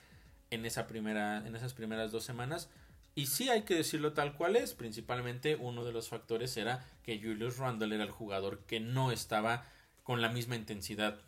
en 0.51 0.67
esa 0.67 0.87
primera 0.87 1.47
en 1.47 1.55
esas 1.55 1.75
primeras 1.75 2.11
dos 2.11 2.25
semanas 2.25 2.69
y 3.15 3.27
sí 3.27 3.49
hay 3.49 3.63
que 3.63 3.75
decirlo 3.75 4.13
tal 4.13 4.35
cual 4.35 4.57
es, 4.57 4.75
principalmente 4.75 5.57
uno 5.57 5.85
de 5.85 5.93
los 5.93 6.09
factores 6.09 6.57
era 6.57 6.85
que 7.03 7.19
Julius 7.19 7.59
Randle 7.59 7.95
era 7.95 8.05
el 8.05 8.11
jugador 8.11 8.61
que 8.67 8.81
no 8.81 9.13
estaba 9.13 9.65
con 10.03 10.23
la 10.23 10.29
misma 10.29 10.57
intensidad 10.57 11.21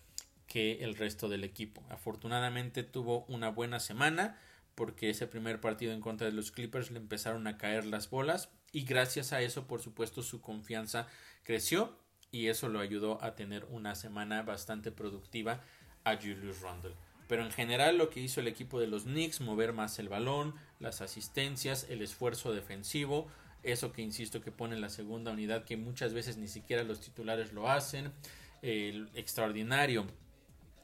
que 0.46 0.84
el 0.84 0.96
resto 0.96 1.28
del 1.28 1.44
equipo. 1.44 1.84
Afortunadamente 1.88 2.82
tuvo 2.82 3.24
una 3.24 3.48
buena 3.48 3.80
semana 3.80 4.38
porque 4.74 5.10
ese 5.10 5.26
primer 5.26 5.60
partido 5.60 5.92
en 5.92 6.00
contra 6.00 6.26
de 6.26 6.32
los 6.32 6.50
Clippers 6.50 6.90
le 6.90 6.98
empezaron 6.98 7.46
a 7.46 7.58
caer 7.58 7.84
las 7.84 8.10
bolas 8.10 8.50
y 8.72 8.84
gracias 8.84 9.32
a 9.32 9.42
eso 9.42 9.66
por 9.66 9.82
supuesto 9.82 10.22
su 10.22 10.40
confianza 10.40 11.06
creció 11.42 11.98
y 12.30 12.48
eso 12.48 12.68
lo 12.68 12.80
ayudó 12.80 13.22
a 13.22 13.34
tener 13.34 13.66
una 13.66 13.94
semana 13.94 14.42
bastante 14.42 14.90
productiva 14.90 15.62
a 16.04 16.16
Julius 16.16 16.60
Randle. 16.60 16.94
Pero 17.32 17.46
en 17.46 17.50
general 17.50 17.96
lo 17.96 18.10
que 18.10 18.20
hizo 18.20 18.40
el 18.40 18.46
equipo 18.46 18.78
de 18.78 18.86
los 18.86 19.04
Knicks, 19.04 19.40
mover 19.40 19.72
más 19.72 19.98
el 19.98 20.10
balón, 20.10 20.54
las 20.80 21.00
asistencias, 21.00 21.86
el 21.88 22.02
esfuerzo 22.02 22.52
defensivo, 22.52 23.26
eso 23.62 23.90
que 23.94 24.02
insisto 24.02 24.42
que 24.42 24.52
pone 24.52 24.78
la 24.78 24.90
segunda 24.90 25.32
unidad 25.32 25.64
que 25.64 25.78
muchas 25.78 26.12
veces 26.12 26.36
ni 26.36 26.46
siquiera 26.46 26.82
los 26.82 27.00
titulares 27.00 27.54
lo 27.54 27.70
hacen, 27.70 28.12
el 28.60 29.08
extraordinario 29.14 30.04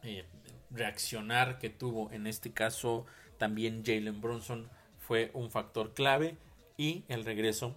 eh, 0.03 0.25
reaccionar 0.71 1.59
que 1.59 1.69
tuvo 1.69 2.11
en 2.13 2.27
este 2.27 2.51
caso 2.51 3.05
también 3.37 3.85
Jalen 3.85 4.23
Bronson 4.23 4.71
fue 5.07 5.31
un 5.35 5.51
factor 5.51 5.93
clave 5.93 6.39
y 6.79 7.05
el 7.09 7.27
regreso 7.27 7.77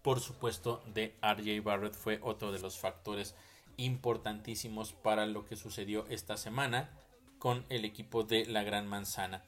por 0.00 0.20
supuesto 0.20 0.82
de 0.94 1.14
RJ 1.20 1.62
Barrett 1.62 1.92
fue 1.92 2.18
otro 2.22 2.50
de 2.50 2.60
los 2.60 2.78
factores 2.78 3.34
importantísimos 3.76 4.94
para 4.94 5.26
lo 5.26 5.44
que 5.44 5.56
sucedió 5.56 6.06
esta 6.08 6.38
semana 6.38 6.88
con 7.40 7.64
el 7.70 7.84
equipo 7.84 8.22
de 8.22 8.46
la 8.46 8.62
Gran 8.62 8.86
Manzana. 8.86 9.42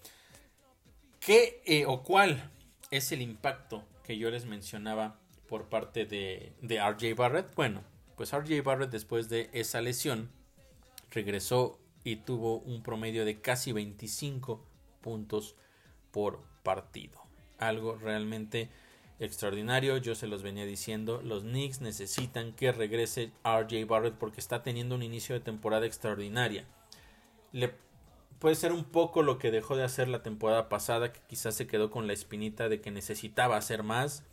¿Qué 1.20 1.62
eh, 1.66 1.84
o 1.86 2.02
cuál 2.02 2.50
es 2.90 3.12
el 3.12 3.22
impacto 3.22 3.84
que 4.02 4.18
yo 4.18 4.28
les 4.30 4.46
mencionaba 4.46 5.20
por 5.46 5.68
parte 5.68 6.06
de, 6.06 6.52
de 6.60 6.80
RJ 6.80 7.14
Barrett? 7.14 7.54
Bueno, 7.54 7.84
pues 8.16 8.32
RJ 8.32 8.62
Barrett 8.64 8.90
después 8.90 9.28
de 9.28 9.50
esa 9.52 9.80
lesión 9.80 10.30
regresó 11.10 11.78
y 12.02 12.16
tuvo 12.16 12.58
un 12.60 12.82
promedio 12.82 13.24
de 13.24 13.40
casi 13.40 13.70
25 13.70 14.66
puntos 15.00 15.54
por 16.10 16.42
partido. 16.62 17.20
Algo 17.58 17.96
realmente 17.96 18.70
extraordinario. 19.20 19.98
Yo 19.98 20.14
se 20.14 20.26
los 20.26 20.42
venía 20.42 20.64
diciendo. 20.64 21.20
Los 21.22 21.42
Knicks 21.42 21.82
necesitan 21.82 22.52
que 22.52 22.72
regrese 22.72 23.32
RJ 23.44 23.84
Barrett 23.86 24.14
porque 24.14 24.40
está 24.40 24.62
teniendo 24.62 24.94
un 24.94 25.02
inicio 25.02 25.34
de 25.34 25.40
temporada 25.40 25.86
extraordinaria. 25.86 26.66
Le 27.52 27.74
puede 28.38 28.54
ser 28.56 28.72
un 28.72 28.84
poco 28.84 29.22
lo 29.22 29.38
que 29.38 29.50
dejó 29.50 29.76
de 29.76 29.84
hacer 29.84 30.08
la 30.08 30.22
temporada 30.22 30.68
pasada, 30.68 31.12
que 31.12 31.20
quizás 31.28 31.54
se 31.54 31.66
quedó 31.66 31.90
con 31.90 32.06
la 32.06 32.12
espinita 32.12 32.68
de 32.68 32.80
que 32.80 32.90
necesitaba 32.90 33.56
hacer 33.56 33.82
más. 33.82 34.24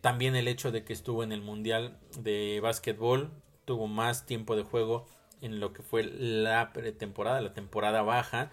También 0.00 0.36
el 0.36 0.48
hecho 0.48 0.70
de 0.70 0.84
que 0.84 0.92
estuvo 0.92 1.24
en 1.24 1.32
el 1.32 1.42
Mundial 1.42 1.98
de 2.18 2.60
Básquetbol, 2.62 3.30
tuvo 3.64 3.86
más 3.86 4.24
tiempo 4.24 4.56
de 4.56 4.62
juego 4.62 5.06
en 5.40 5.60
lo 5.60 5.72
que 5.72 5.82
fue 5.82 6.04
la 6.04 6.72
pretemporada, 6.72 7.40
la 7.40 7.52
temporada 7.52 8.02
baja. 8.02 8.50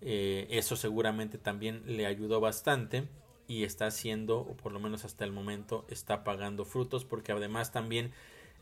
Eh, 0.00 0.46
eso 0.50 0.76
seguramente 0.76 1.38
también 1.38 1.82
le 1.86 2.06
ayudó 2.06 2.40
bastante 2.40 3.08
y 3.48 3.64
está 3.64 3.86
haciendo, 3.86 4.40
o 4.40 4.56
por 4.56 4.72
lo 4.72 4.80
menos 4.80 5.04
hasta 5.04 5.24
el 5.24 5.32
momento, 5.32 5.84
está 5.88 6.22
pagando 6.22 6.64
frutos 6.64 7.04
porque 7.04 7.32
además 7.32 7.72
también 7.72 8.12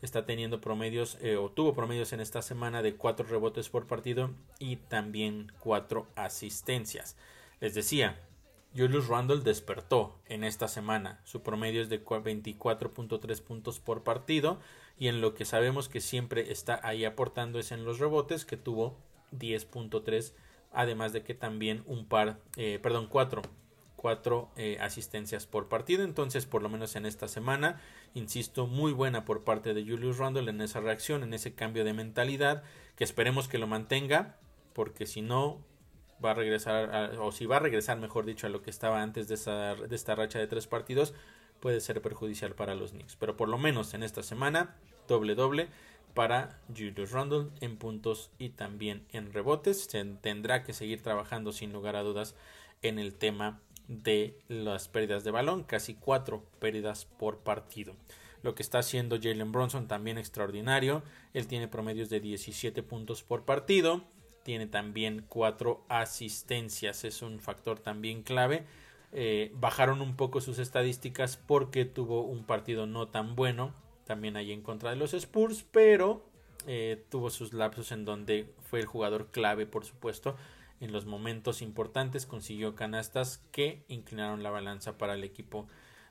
está 0.01 0.25
teniendo 0.25 0.61
promedios 0.61 1.17
eh, 1.21 1.37
o 1.37 1.49
tuvo 1.49 1.73
promedios 1.73 2.13
en 2.13 2.19
esta 2.19 2.41
semana 2.41 2.81
de 2.81 2.95
cuatro 2.95 3.25
rebotes 3.27 3.69
por 3.69 3.87
partido 3.87 4.31
y 4.59 4.77
también 4.77 5.51
cuatro 5.59 6.07
asistencias. 6.15 7.15
Les 7.59 7.73
decía, 7.73 8.19
Julius 8.75 9.07
Randle 9.07 9.41
despertó 9.41 10.15
en 10.27 10.43
esta 10.43 10.67
semana. 10.67 11.21
Su 11.23 11.41
promedio 11.41 11.81
es 11.81 11.89
de 11.89 12.03
24.3 12.03 13.41
puntos 13.41 13.79
por 13.79 14.03
partido 14.03 14.59
y 14.99 15.07
en 15.07 15.21
lo 15.21 15.33
que 15.33 15.45
sabemos 15.45 15.89
que 15.89 16.01
siempre 16.01 16.51
está 16.51 16.79
ahí 16.83 17.05
aportando 17.05 17.59
es 17.59 17.71
en 17.71 17.85
los 17.85 17.99
rebotes 17.99 18.45
que 18.45 18.57
tuvo 18.57 18.97
10.3 19.31 20.33
además 20.71 21.13
de 21.13 21.23
que 21.23 21.33
también 21.33 21.83
un 21.87 22.05
par, 22.05 22.39
eh, 22.55 22.79
perdón, 22.81 23.07
cuatro 23.09 23.41
cuatro 23.97 24.49
eh, 24.55 24.77
asistencias 24.79 25.45
por 25.45 25.67
partido. 25.67 26.05
Entonces, 26.05 26.45
por 26.45 26.61
lo 26.61 26.69
menos 26.69 26.95
en 26.95 27.05
esta 27.05 27.27
semana, 27.27 27.81
insisto, 28.13 28.65
muy 28.65 28.93
buena 28.93 29.25
por 29.25 29.43
parte 29.43 29.73
de 29.73 29.83
Julius 29.83 30.17
Randle 30.17 30.49
en 30.49 30.61
esa 30.61 30.79
reacción, 30.79 31.23
en 31.23 31.33
ese 31.33 31.53
cambio 31.53 31.83
de 31.83 31.91
mentalidad, 31.91 32.63
que 32.95 33.03
esperemos 33.03 33.49
que 33.49 33.57
lo 33.57 33.67
mantenga, 33.67 34.37
porque 34.73 35.05
si 35.05 35.21
no, 35.21 35.59
va 36.23 36.31
a 36.31 36.35
regresar, 36.35 37.17
o 37.19 37.33
si 37.33 37.45
va 37.45 37.57
a 37.57 37.59
regresar, 37.59 37.97
mejor 37.97 38.25
dicho, 38.25 38.47
a 38.47 38.49
lo 38.49 38.61
que 38.61 38.69
estaba 38.69 39.01
antes 39.01 39.27
de, 39.27 39.35
esa, 39.35 39.75
de 39.75 39.95
esta 39.95 40.15
racha 40.15 40.39
de 40.39 40.47
tres 40.47 40.67
partidos, 40.67 41.13
puede 41.59 41.81
ser 41.81 42.01
perjudicial 42.01 42.53
para 42.53 42.75
los 42.75 42.91
Knicks. 42.91 43.15
Pero 43.15 43.35
por 43.35 43.49
lo 43.49 43.57
menos 43.57 43.93
en 43.93 44.03
esta 44.03 44.23
semana, 44.23 44.75
doble 45.07 45.35
doble 45.35 45.67
para 46.13 46.59
Julius 46.69 47.11
Randle 47.11 47.49
en 47.61 47.77
puntos 47.77 48.31
y 48.39 48.49
también 48.49 49.05
en 49.11 49.33
rebotes. 49.33 49.83
Se 49.85 50.03
tendrá 50.05 50.63
que 50.63 50.73
seguir 50.73 51.01
trabajando 51.01 51.51
sin 51.51 51.73
lugar 51.73 51.95
a 51.95 52.03
dudas 52.03 52.35
en 52.81 52.99
el 52.99 53.13
tema 53.13 53.59
de 53.87 54.37
las 54.47 54.87
pérdidas 54.87 55.23
de 55.23 55.31
balón, 55.31 55.63
casi 55.63 55.93
cuatro 55.93 56.43
pérdidas 56.59 57.05
por 57.05 57.39
partido. 57.39 57.95
Lo 58.43 58.55
que 58.55 58.63
está 58.63 58.79
haciendo 58.79 59.17
Jalen 59.21 59.51
Bronson 59.51 59.87
también 59.87 60.17
extraordinario. 60.17 61.03
Él 61.33 61.47
tiene 61.47 61.67
promedios 61.67 62.09
de 62.09 62.19
17 62.19 62.83
puntos 62.83 63.23
por 63.23 63.45
partido. 63.45 64.03
Tiene 64.43 64.67
también 64.67 65.25
cuatro 65.27 65.85
asistencias. 65.89 67.03
Es 67.03 67.21
un 67.21 67.39
factor 67.39 67.79
también 67.79 68.23
clave. 68.23 68.65
Eh, 69.11 69.51
bajaron 69.55 70.01
un 70.01 70.15
poco 70.15 70.39
sus 70.41 70.59
estadísticas 70.59 71.37
porque 71.37 71.85
tuvo 71.85 72.21
un 72.21 72.45
partido 72.45 72.85
no 72.85 73.07
tan 73.07 73.35
bueno. 73.35 73.73
También 74.05 74.37
ahí 74.37 74.51
en 74.51 74.61
contra 74.61 74.91
de 74.91 74.97
los 74.97 75.13
Spurs. 75.13 75.65
Pero 75.71 76.23
eh, 76.67 77.03
tuvo 77.09 77.29
sus 77.31 77.53
lapsos 77.53 77.91
en 77.91 78.05
donde 78.05 78.53
fue 78.69 78.79
el 78.79 78.85
jugador 78.85 79.27
clave, 79.31 79.65
por 79.65 79.83
supuesto 79.83 80.35
en 80.79 80.91
los 80.91 81.05
momentos 81.05 81.61
importantes 81.61 82.25
consiguió 82.25 82.75
canastas 82.75 83.41
que 83.51 83.83
inclinaron 83.87 84.43
la 84.43 84.49
balanza 84.49 84.97
para 84.97 85.13
el 85.13 85.23
equipo 85.23 85.67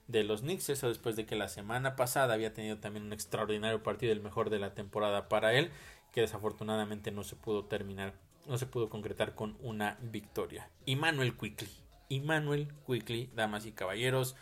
de 0.09 0.25
los 0.25 0.41
Knicks. 0.41 0.69
Eso 0.71 0.89
después 0.89 1.17
de 1.17 1.27
que 1.27 1.37
la 1.37 1.49
semana 1.49 1.97
pasada 1.97 2.35
había 2.35 2.55
tenido 2.55 2.79
también 2.79 3.05
un 3.05 3.13
extraordinario 3.13 3.83
partido, 3.83 4.13
el 4.13 4.21
mejor 4.21 4.51
de 4.51 4.59
la 4.59 4.75
temporada 4.75 5.29
para 5.29 5.55
él, 5.55 5.71
que 6.13 6.21
desafortunadamente 6.21 7.11
no 7.11 7.23
se 7.23 7.37
pudo 7.37 7.65
terminar, 7.65 8.15
no 8.47 8.59
se 8.59 8.67
pudo 8.67 8.89
concretar 8.89 9.35
con 9.35 9.57
una 9.61 9.99
victoria. 10.03 10.69
Emmanuel 10.87 11.37
Quickly. 11.37 11.69
Emmanuel 12.09 12.69
Quickly, 12.87 13.31
damas 13.35 13.67
y 13.67 13.73
caballeros, 13.73 14.37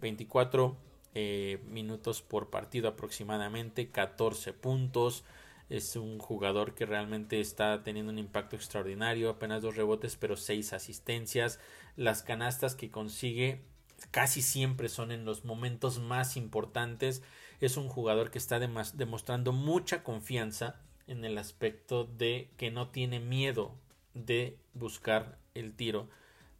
24 0.00 0.76
eh, 1.14 1.60
minutos 1.66 2.22
por 2.22 2.50
partido 2.50 2.88
aproximadamente, 2.88 3.90
14 3.90 4.52
puntos, 4.52 5.24
es 5.70 5.94
un 5.94 6.18
jugador 6.18 6.74
que 6.74 6.84
realmente 6.84 7.40
está 7.40 7.82
teniendo 7.84 8.10
un 8.12 8.18
impacto 8.18 8.56
extraordinario, 8.56 9.30
apenas 9.30 9.62
dos 9.62 9.76
rebotes 9.76 10.16
pero 10.16 10.36
seis 10.36 10.72
asistencias. 10.72 11.60
Las 11.96 12.22
canastas 12.22 12.74
que 12.74 12.90
consigue 12.90 13.62
casi 14.10 14.42
siempre 14.42 14.88
son 14.88 15.12
en 15.12 15.24
los 15.24 15.44
momentos 15.44 16.00
más 16.00 16.36
importantes. 16.36 17.22
Es 17.60 17.76
un 17.76 17.88
jugador 17.88 18.32
que 18.32 18.38
está 18.38 18.58
demostrando 18.58 19.52
mucha 19.52 20.02
confianza 20.02 20.80
en 21.06 21.24
el 21.24 21.38
aspecto 21.38 22.04
de 22.04 22.50
que 22.56 22.72
no 22.72 22.88
tiene 22.88 23.20
miedo 23.20 23.74
de 24.14 24.58
buscar 24.74 25.38
el 25.54 25.74
tiro, 25.74 26.08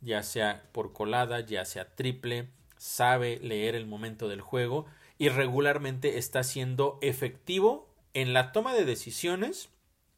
ya 0.01 0.23
sea 0.23 0.69
por 0.71 0.93
colada, 0.93 1.41
ya 1.41 1.65
sea 1.65 1.97
triple, 1.97 2.49
sabe 2.77 3.41
leer 3.41 3.75
el 3.75 3.87
momento 3.87 4.29
del 4.29 4.41
juego 4.41 4.87
y 5.19 5.31
regularmente 5.31 6.17
está 6.19 6.45
siendo 6.45 6.99
efectivo 7.03 7.90
en 8.15 8.33
la 8.33 8.53
toma 8.53 8.75
de 8.75 8.85
decisiones 8.85 9.71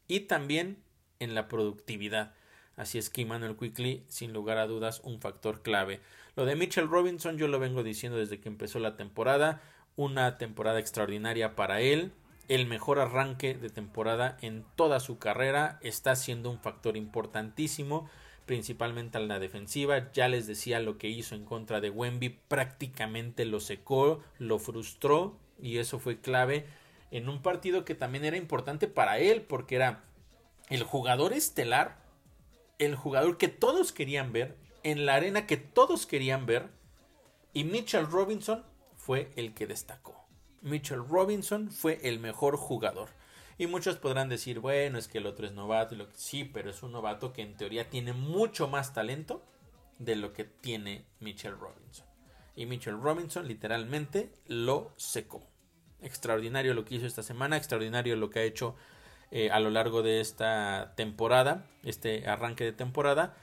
y 0.07 0.21
también 0.21 0.83
en 1.19 1.35
la 1.35 1.47
productividad. 1.47 2.33
Así 2.75 2.97
es 2.97 3.09
que 3.09 3.21
Emmanuel 3.21 3.55
Quickly, 3.55 4.03
sin 4.07 4.33
lugar 4.33 4.57
a 4.57 4.67
dudas, 4.67 5.01
un 5.03 5.19
factor 5.19 5.61
clave. 5.61 6.01
Lo 6.35 6.45
de 6.45 6.55
Mitchell 6.55 6.87
Robinson 6.89 7.37
yo 7.37 7.47
lo 7.47 7.59
vengo 7.59 7.83
diciendo 7.83 8.17
desde 8.17 8.39
que 8.39 8.49
empezó 8.49 8.79
la 8.79 8.95
temporada. 8.95 9.61
Una 9.95 10.37
temporada 10.39 10.79
extraordinaria 10.79 11.55
para 11.55 11.81
él. 11.81 12.11
El 12.47 12.65
mejor 12.65 12.99
arranque 12.99 13.53
de 13.53 13.69
temporada 13.69 14.37
en 14.41 14.65
toda 14.75 14.99
su 14.99 15.19
carrera. 15.19 15.79
Está 15.83 16.15
siendo 16.15 16.49
un 16.49 16.59
factor 16.59 16.97
importantísimo, 16.97 18.09
principalmente 18.47 19.19
en 19.19 19.27
la 19.27 19.37
defensiva. 19.37 20.11
Ya 20.11 20.27
les 20.27 20.47
decía 20.47 20.79
lo 20.79 20.97
que 20.97 21.09
hizo 21.09 21.35
en 21.35 21.45
contra 21.45 21.79
de 21.79 21.91
Wemby. 21.91 22.39
Prácticamente 22.47 23.45
lo 23.45 23.59
secó, 23.59 24.23
lo 24.39 24.57
frustró 24.57 25.37
y 25.61 25.77
eso 25.77 25.99
fue 25.99 26.19
clave 26.19 26.65
en 27.13 27.29
un 27.29 27.43
partido 27.43 27.85
que 27.85 27.93
también 27.93 28.25
era 28.25 28.37
importante 28.37 28.87
para 28.87 29.19
él 29.19 29.43
porque 29.43 29.75
era 29.75 30.03
el 30.69 30.81
jugador 30.81 31.31
estelar, 31.31 32.01
el 32.79 32.95
jugador 32.95 33.37
que 33.37 33.49
todos 33.49 33.91
querían 33.91 34.33
ver, 34.33 34.57
en 34.81 35.05
la 35.05 35.13
arena 35.13 35.45
que 35.45 35.57
todos 35.57 36.07
querían 36.07 36.47
ver, 36.47 36.71
y 37.53 37.65
Mitchell 37.65 38.07
Robinson 38.07 38.65
fue 38.95 39.31
el 39.35 39.53
que 39.53 39.67
destacó. 39.67 40.25
Mitchell 40.61 41.07
Robinson 41.07 41.69
fue 41.69 41.99
el 42.01 42.19
mejor 42.19 42.57
jugador. 42.57 43.09
Y 43.59 43.67
muchos 43.67 43.97
podrán 43.97 44.27
decir, 44.27 44.59
bueno, 44.59 44.97
es 44.97 45.07
que 45.07 45.19
el 45.19 45.27
otro 45.27 45.45
es 45.45 45.53
novato. 45.53 45.95
Sí, 46.15 46.43
pero 46.43 46.71
es 46.71 46.81
un 46.81 46.93
novato 46.93 47.31
que 47.31 47.43
en 47.43 47.55
teoría 47.55 47.91
tiene 47.91 48.13
mucho 48.13 48.67
más 48.67 48.91
talento 48.95 49.45
de 49.99 50.15
lo 50.15 50.33
que 50.33 50.45
tiene 50.45 51.05
Mitchell 51.19 51.59
Robinson. 51.59 52.07
Y 52.55 52.65
Mitchell 52.65 52.99
Robinson 52.99 53.47
literalmente 53.47 54.31
lo 54.47 54.93
secó 54.95 55.52
extraordinario 56.03 56.73
lo 56.73 56.85
que 56.85 56.95
hizo 56.95 57.05
esta 57.05 57.23
semana, 57.23 57.57
extraordinario 57.57 58.15
lo 58.15 58.29
que 58.29 58.39
ha 58.39 58.43
hecho 58.43 58.75
eh, 59.31 59.49
a 59.49 59.59
lo 59.59 59.69
largo 59.69 60.03
de 60.03 60.21
esta 60.21 60.93
temporada, 60.95 61.65
este 61.83 62.27
arranque 62.27 62.63
de 62.63 62.73
temporada. 62.73 63.35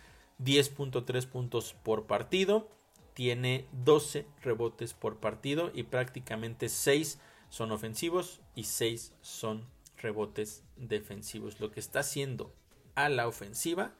10.3 0.42 1.26
puntos 1.26 1.74
por 1.82 2.06
partido, 2.06 2.70
tiene 3.12 3.66
12 3.72 4.26
rebotes 4.40 4.94
por 4.94 5.18
partido 5.18 5.70
y 5.74 5.82
prácticamente 5.82 6.68
6 6.68 7.18
son 7.50 7.72
ofensivos 7.72 8.40
y 8.54 8.64
6 8.64 9.12
son 9.20 9.66
rebotes 9.98 10.62
defensivos. 10.76 11.60
Lo 11.60 11.70
que 11.70 11.80
está 11.80 12.00
haciendo 12.00 12.54
a 12.94 13.08
la 13.08 13.28
ofensiva 13.28 13.92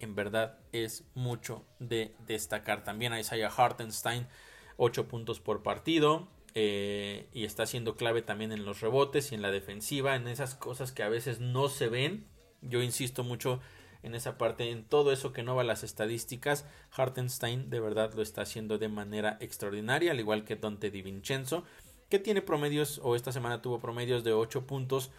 en 0.00 0.14
verdad 0.14 0.58
es 0.72 1.04
mucho 1.14 1.64
de 1.78 2.14
destacar. 2.26 2.84
También 2.84 3.12
a 3.12 3.20
Isaiah 3.20 3.52
Hartenstein, 3.54 4.26
8 4.76 5.08
puntos 5.08 5.40
por 5.40 5.62
partido. 5.62 6.28
Eh, 6.54 7.28
y 7.32 7.44
está 7.44 7.64
siendo 7.64 7.96
clave 7.96 8.20
también 8.20 8.52
en 8.52 8.64
los 8.64 8.80
rebotes 8.80 9.32
y 9.32 9.34
en 9.34 9.42
la 9.42 9.50
defensiva, 9.50 10.16
en 10.16 10.28
esas 10.28 10.54
cosas 10.54 10.92
que 10.92 11.02
a 11.02 11.08
veces 11.08 11.40
no 11.40 11.68
se 11.68 11.88
ven. 11.88 12.26
Yo 12.60 12.82
insisto 12.82 13.24
mucho 13.24 13.60
en 14.02 14.14
esa 14.14 14.36
parte, 14.36 14.70
en 14.70 14.84
todo 14.84 15.12
eso 15.12 15.32
que 15.32 15.42
no 15.42 15.54
va 15.54 15.62
a 15.62 15.64
las 15.64 15.82
estadísticas. 15.82 16.66
Hartenstein 16.90 17.70
de 17.70 17.80
verdad 17.80 18.12
lo 18.14 18.22
está 18.22 18.42
haciendo 18.42 18.78
de 18.78 18.88
manera 18.88 19.38
extraordinaria, 19.40 20.10
al 20.10 20.20
igual 20.20 20.44
que 20.44 20.56
Dante 20.56 20.90
Di 20.90 21.02
Vincenzo, 21.02 21.64
que 22.08 22.18
tiene 22.18 22.42
promedios, 22.42 23.00
o 23.02 23.16
esta 23.16 23.32
semana 23.32 23.62
tuvo 23.62 23.80
promedios 23.80 24.24
de 24.24 24.32
8 24.32 24.66
puntos 24.66 25.10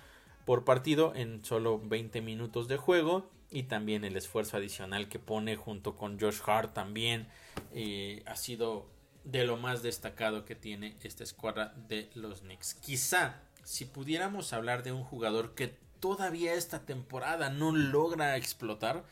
por 0.45 0.65
partido 0.65 1.13
en 1.15 1.43
solo 1.43 1.79
20 1.79 2.21
minutos 2.21 2.67
de 2.67 2.77
juego 2.77 3.29
y 3.49 3.63
también 3.63 4.03
el 4.03 4.17
esfuerzo 4.17 4.57
adicional 4.57 5.07
que 5.07 5.19
pone 5.19 5.55
junto 5.55 5.95
con 5.95 6.19
Josh 6.19 6.39
Hart 6.45 6.73
también 6.73 7.27
eh, 7.73 8.23
ha 8.25 8.35
sido 8.35 8.85
de 9.23 9.45
lo 9.45 9.57
más 9.57 9.83
destacado 9.83 10.45
que 10.45 10.55
tiene 10.55 10.95
esta 11.03 11.23
escuadra 11.23 11.73
de 11.87 12.09
los 12.13 12.41
Knicks. 12.41 12.73
Quizá 12.75 13.41
si 13.63 13.85
pudiéramos 13.85 14.53
hablar 14.53 14.83
de 14.83 14.91
un 14.91 15.03
jugador 15.03 15.55
que 15.55 15.77
todavía 15.99 16.53
esta 16.53 16.85
temporada 16.85 17.49
no 17.49 17.71
logra 17.71 18.35
explotar, 18.35 19.05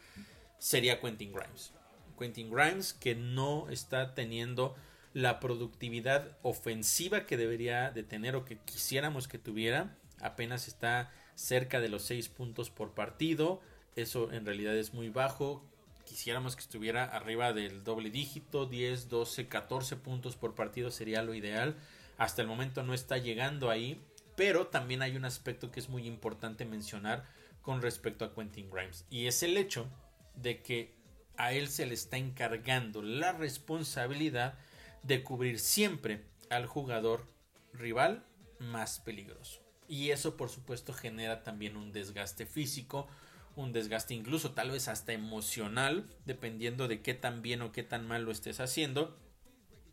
sería 0.59 0.99
Quentin 0.99 1.32
Grimes. 1.32 1.72
Quentin 2.20 2.51
Grimes 2.51 2.93
que 2.93 3.16
no 3.16 3.70
está 3.70 4.14
teniendo 4.14 4.76
la 5.14 5.39
productividad 5.39 6.38
ofensiva 6.41 7.26
que 7.26 7.38
debería 7.38 7.91
de 7.91 8.03
tener 8.03 8.36
o 8.36 8.45
que 8.45 8.57
quisiéramos 8.57 9.28
que 9.28 9.38
tuviera. 9.38 9.97
Apenas 10.20 10.68
está 10.68 11.12
cerca 11.36 11.80
de 11.80 11.89
los 11.89 12.03
6 12.03 12.30
puntos 12.30 12.70
por 12.70 12.93
partido. 12.93 13.62
Eso 13.95 14.32
en 14.32 14.45
realidad 14.45 14.76
es 14.76 14.93
muy 14.93 15.09
bajo. 15.09 15.66
Quisiéramos 16.12 16.57
que 16.57 16.62
estuviera 16.62 17.05
arriba 17.05 17.53
del 17.53 17.86
doble 17.86 18.09
dígito, 18.09 18.66
10, 18.66 19.07
12, 19.07 19.47
14 19.47 19.95
puntos 19.95 20.36
por 20.36 20.55
partido 20.55 20.91
sería 20.91 21.24
lo 21.24 21.34
ideal. 21.34 21.78
Hasta 22.18 22.41
el 22.41 22.49
momento 22.49 22.84
no 22.84 22.93
está 22.93 23.18
llegando 23.18 23.70
ahí, 23.70 23.97
pero 24.36 24.68
también 24.68 25.03
hay 25.03 25.16
un 25.16 25.24
aspecto 25.24 25.72
que 25.72 25.80
es 25.80 25.88
muy 25.88 26.05
importante 26.05 26.66
mencionar 26.66 27.24
con 27.62 27.82
respecto 27.82 28.26
a 28.26 28.36
Quentin 28.36 28.70
Grimes 28.70 29.05
y 29.09 29.28
es 29.28 29.41
el 29.41 29.55
hecho 29.55 29.88
de 30.36 30.62
que 30.62 30.93
a 31.38 31.53
él 31.53 31.70
se 31.70 31.86
le 31.86 31.93
está 31.93 32.18
encargando 32.18 33.01
la 33.01 33.32
responsabilidad 33.32 34.55
de 35.03 35.24
cubrir 35.24 35.59
siempre 35.59 36.26
al 36.49 36.66
jugador 36.66 37.26
rival 37.72 38.26
más 38.59 38.99
peligroso. 38.99 39.62
Y 39.88 40.09
eso 40.09 40.36
por 40.36 40.49
supuesto 40.49 40.91
genera 40.91 41.41
también 41.43 41.78
un 41.78 41.93
desgaste 41.93 42.45
físico, 42.45 43.07
un 43.56 43.72
desgaste 43.72 44.14
incluso 44.14 44.52
tal 44.52 44.72
vez 44.72 44.88
hasta 44.88 45.14
emocional, 45.14 46.08
dependiendo 46.26 46.88
de 46.88 47.02
qué 47.02 47.14
tan 47.14 47.41
bien 47.41 47.62
o 47.62 47.72
qué 47.72 47.84
tan 47.84 48.08
mal 48.08 48.24
lo 48.24 48.32
estés 48.32 48.60
haciendo. 48.60 49.18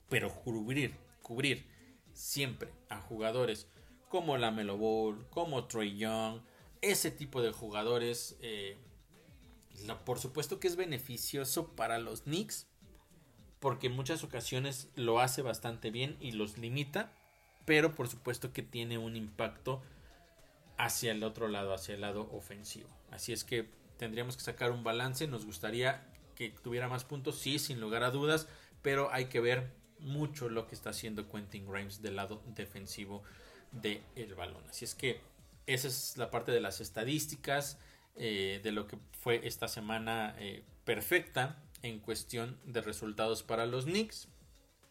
Pero 0.09 0.33
cubrir, 0.33 0.95
cubrir 1.23 1.67
siempre 2.13 2.71
a 2.89 3.01
jugadores 3.01 3.69
como 4.09 4.39
la 4.39 4.51
Melo 4.51 4.79
Ball, 4.79 5.27
como 5.31 5.67
Trey 5.67 5.99
Young, 5.99 6.41
ese 6.81 7.11
tipo 7.11 7.43
de 7.43 7.53
jugadores, 7.53 8.37
eh, 8.41 8.77
por 10.05 10.19
supuesto 10.19 10.61
que 10.61 10.69
es 10.69 10.77
beneficioso 10.77 11.75
para 11.77 11.99
los 11.99 12.23
Knicks, 12.23 12.67
porque 13.61 13.89
en 13.89 13.97
muchas 13.97 14.25
ocasiones 14.25 14.89
lo 14.95 15.21
hace 15.21 15.43
bastante 15.43 15.91
bien 15.91 16.17
y 16.21 16.33
los 16.33 16.57
limita 16.59 17.13
pero 17.69 17.95
por 17.95 18.09
supuesto 18.09 18.51
que 18.55 18.63
tiene 18.63 18.97
un 18.97 19.15
impacto 19.15 19.83
hacia 20.79 21.13
el 21.13 21.23
otro 21.25 21.49
lado, 21.49 21.75
hacia 21.75 21.95
el 21.95 22.01
lado 22.01 22.29
ofensivo. 22.33 22.89
Así 23.11 23.33
es 23.33 23.45
que 23.45 23.69
tendríamos 23.99 24.37
que 24.37 24.43
sacar 24.43 24.71
un 24.71 24.85
balance, 24.85 25.27
nos 25.27 25.45
gustaría 25.45 26.07
que 26.35 26.51
tuviera 26.51 26.89
más 26.89 27.05
puntos, 27.05 27.39
sí, 27.39 27.59
sin 27.59 27.81
lugar 27.81 28.05
a 28.05 28.11
dudas, 28.11 28.49
pero 28.81 29.13
hay 29.13 29.27
que 29.27 29.41
ver 29.41 29.73
mucho 29.99 30.49
lo 30.49 30.69
que 30.69 30.77
está 30.77 30.91
haciendo 30.91 31.29
Quentin 31.29 31.67
Grimes 31.67 32.01
del 32.01 32.17
lado 32.17 32.43
defensivo 32.47 33.25
del 33.73 34.01
el 34.15 34.35
balón. 34.35 34.63
Así 34.71 34.85
es 34.85 34.95
que 34.95 35.21
esa 35.67 35.89
es 35.89 36.17
la 36.17 36.31
parte 36.31 36.53
de 36.53 36.61
las 36.61 36.81
estadísticas, 36.81 37.79
eh, 38.15 38.61
de 38.63 38.73
lo 38.73 38.87
que 38.87 38.99
fue 39.21 39.47
esta 39.47 39.69
semana 39.69 40.35
eh, 40.39 40.65
perfecta 40.85 41.63
en 41.83 41.99
cuestión 41.99 42.59
de 42.65 42.81
resultados 42.81 43.43
para 43.43 43.67
los 43.67 43.85
Knicks. 43.85 44.29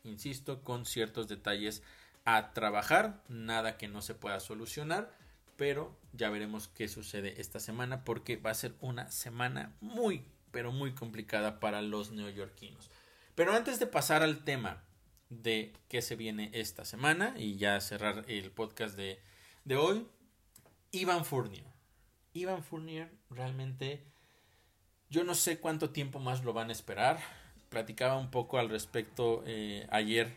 Insisto, 0.03 0.63
con 0.63 0.85
ciertos 0.85 1.27
detalles 1.27 1.81
a 2.25 2.53
trabajar, 2.53 3.23
nada 3.29 3.77
que 3.77 3.87
no 3.87 4.01
se 4.01 4.13
pueda 4.13 4.39
solucionar, 4.39 5.11
pero 5.57 5.97
ya 6.13 6.29
veremos 6.29 6.69
qué 6.69 6.87
sucede 6.87 7.41
esta 7.41 7.59
semana 7.59 8.03
porque 8.05 8.37
va 8.37 8.51
a 8.51 8.55
ser 8.55 8.75
una 8.79 9.11
semana 9.11 9.75
muy, 9.81 10.23
pero 10.51 10.71
muy 10.71 10.93
complicada 10.93 11.59
para 11.59 11.81
los 11.81 12.11
neoyorquinos. 12.11 12.89
Pero 13.35 13.53
antes 13.53 13.79
de 13.79 13.87
pasar 13.87 14.23
al 14.23 14.43
tema 14.43 14.83
de 15.29 15.73
qué 15.89 16.01
se 16.01 16.15
viene 16.15 16.49
esta 16.53 16.85
semana 16.85 17.33
y 17.37 17.57
ya 17.57 17.79
cerrar 17.81 18.23
el 18.27 18.51
podcast 18.51 18.95
de, 18.95 19.19
de 19.65 19.75
hoy, 19.75 20.07
Ivan 20.91 21.25
Fournier. 21.25 21.65
Ivan 22.33 22.63
Fournier 22.63 23.11
realmente 23.29 24.03
yo 25.09 25.23
no 25.23 25.35
sé 25.35 25.59
cuánto 25.59 25.89
tiempo 25.91 26.19
más 26.19 26.43
lo 26.43 26.53
van 26.53 26.69
a 26.69 26.73
esperar. 26.73 27.19
Platicaba 27.69 28.17
un 28.17 28.29
poco 28.29 28.59
al 28.59 28.69
respecto 28.69 29.43
eh, 29.45 29.87
ayer 29.89 30.35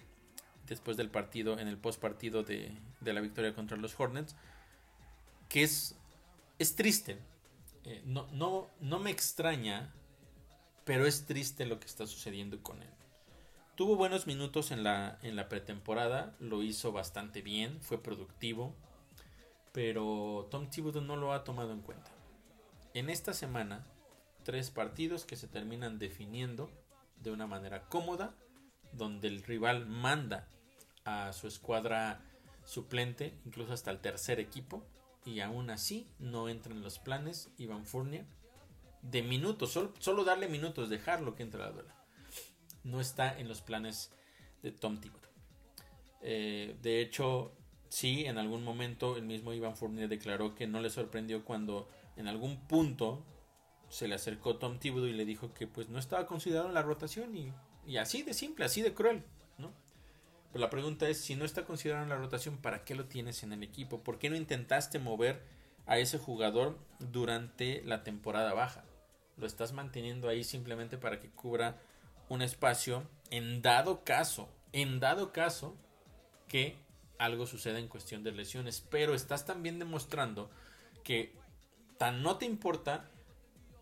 después 0.66 0.96
del 0.96 1.10
partido, 1.10 1.58
en 1.58 1.66
el 1.66 1.76
post 1.76 2.00
partido 2.00 2.44
de, 2.44 2.72
la 3.00 3.20
victoria 3.20 3.54
contra 3.54 3.76
los 3.76 3.98
Hornets, 3.98 4.36
que 5.51 5.64
es, 5.64 5.96
es 6.59 6.74
triste. 6.76 7.18
Eh, 7.84 8.03
no, 8.07 8.26
no, 8.32 8.70
no 8.80 8.98
me 8.98 9.11
extraña, 9.11 9.92
pero 10.84 11.07
es 11.07 11.26
triste 11.26 11.66
lo 11.66 11.78
que 11.78 11.86
está 11.86 12.07
sucediendo 12.07 12.62
con 12.62 12.80
él. 12.82 12.88
Tuvo 13.74 13.96
buenos 13.96 14.26
minutos 14.26 14.70
en 14.70 14.82
la, 14.82 15.18
en 15.22 15.36
la 15.36 15.48
pretemporada, 15.48 16.36
lo 16.38 16.62
hizo 16.62 16.92
bastante 16.92 17.42
bien, 17.42 17.80
fue 17.80 18.03
productivo, 18.03 18.74
pero 19.72 20.48
Tom 20.51 20.68
Thibodeau 20.70 21.03
no 21.03 21.16
lo 21.16 21.32
ha 21.32 21.44
tomado 21.44 21.72
en 21.72 21.80
cuenta. 21.80 22.11
En 22.94 23.09
esta 23.09 23.32
semana, 23.32 23.86
tres 24.44 24.70
partidos 24.70 25.24
que 25.24 25.36
se 25.36 25.48
terminan 25.48 25.98
definiendo 25.98 26.70
de 27.22 27.30
una 27.30 27.46
manera 27.46 27.88
cómoda, 27.88 28.34
donde 28.92 29.28
el 29.28 29.42
rival 29.42 29.86
manda 29.86 30.46
a 31.05 31.32
su 31.32 31.46
escuadra 31.48 32.20
suplente, 32.64 33.34
incluso 33.46 33.72
hasta 33.72 33.90
el 33.90 34.01
tercer 34.01 34.40
equipo, 34.40 34.84
y 35.24 35.40
aún 35.40 35.70
así 35.70 36.08
no 36.18 36.48
entra 36.48 36.72
en 36.72 36.82
los 36.82 36.98
planes 36.98 37.50
Iván 37.58 37.84
Fournier 37.86 38.26
de 39.02 39.22
minutos, 39.22 39.78
solo, 39.98 40.24
darle 40.24 40.48
minutos, 40.48 40.88
dejarlo 40.90 41.34
que 41.34 41.42
entre 41.42 41.62
a 41.62 41.66
la 41.66 41.72
duela. 41.72 41.94
No 42.84 43.00
está 43.00 43.38
en 43.38 43.48
los 43.48 43.60
planes 43.60 44.12
de 44.62 44.72
Tom 44.72 45.00
Thibodeau. 45.00 45.30
Eh, 46.22 46.76
de 46.82 47.00
hecho, 47.00 47.52
sí, 47.88 48.26
en 48.26 48.38
algún 48.38 48.62
momento 48.62 49.16
el 49.16 49.24
mismo 49.24 49.52
Iván 49.52 49.76
Fournier 49.76 50.08
declaró 50.08 50.54
que 50.54 50.66
no 50.66 50.80
le 50.80 50.90
sorprendió 50.90 51.44
cuando 51.44 51.88
en 52.16 52.28
algún 52.28 52.66
punto 52.66 53.24
se 53.88 54.06
le 54.06 54.14
acercó 54.14 54.56
Tom 54.56 54.78
Thibodeau 54.78 55.08
y 55.08 55.14
le 55.14 55.24
dijo 55.24 55.52
que 55.54 55.66
pues 55.66 55.88
no 55.88 55.98
estaba 55.98 56.26
considerado 56.26 56.68
en 56.68 56.74
la 56.74 56.82
rotación 56.82 57.36
y, 57.36 57.52
y 57.86 57.96
así 57.96 58.22
de 58.22 58.34
simple, 58.34 58.64
así 58.64 58.82
de 58.82 58.94
cruel. 58.94 59.24
La 60.53 60.68
pregunta 60.68 61.09
es, 61.09 61.20
si 61.20 61.36
no 61.36 61.44
está 61.44 61.64
considerado 61.64 62.03
en 62.03 62.09
la 62.09 62.16
rotación, 62.16 62.57
¿para 62.57 62.84
qué 62.84 62.94
lo 62.96 63.07
tienes 63.07 63.42
en 63.44 63.53
el 63.53 63.62
equipo? 63.62 64.03
¿Por 64.03 64.18
qué 64.18 64.30
no 64.30 64.36
intentaste 64.36 64.98
mover 64.98 65.42
a 65.86 65.98
ese 65.98 66.18
jugador 66.18 66.76
durante 66.98 67.82
la 67.84 68.03
temporada 68.03 68.53
baja? 68.53 68.84
Lo 69.36 69.46
estás 69.46 69.72
manteniendo 69.72 70.28
ahí 70.28 70.42
simplemente 70.42 70.98
para 70.98 71.20
que 71.20 71.30
cubra 71.30 71.78
un 72.28 72.42
espacio 72.42 73.05
en 73.30 73.62
dado 73.62 74.03
caso, 74.03 74.48
en 74.72 74.98
dado 74.98 75.32
caso 75.32 75.76
que 76.48 76.76
algo 77.18 77.46
suceda 77.46 77.78
en 77.78 77.88
cuestión 77.88 78.24
de 78.24 78.32
lesiones. 78.32 78.84
Pero 78.90 79.14
estás 79.14 79.46
también 79.46 79.78
demostrando 79.78 80.51
que 81.05 81.32
tan 81.96 82.22
no 82.22 82.38
te 82.38 82.46
importa 82.46 83.09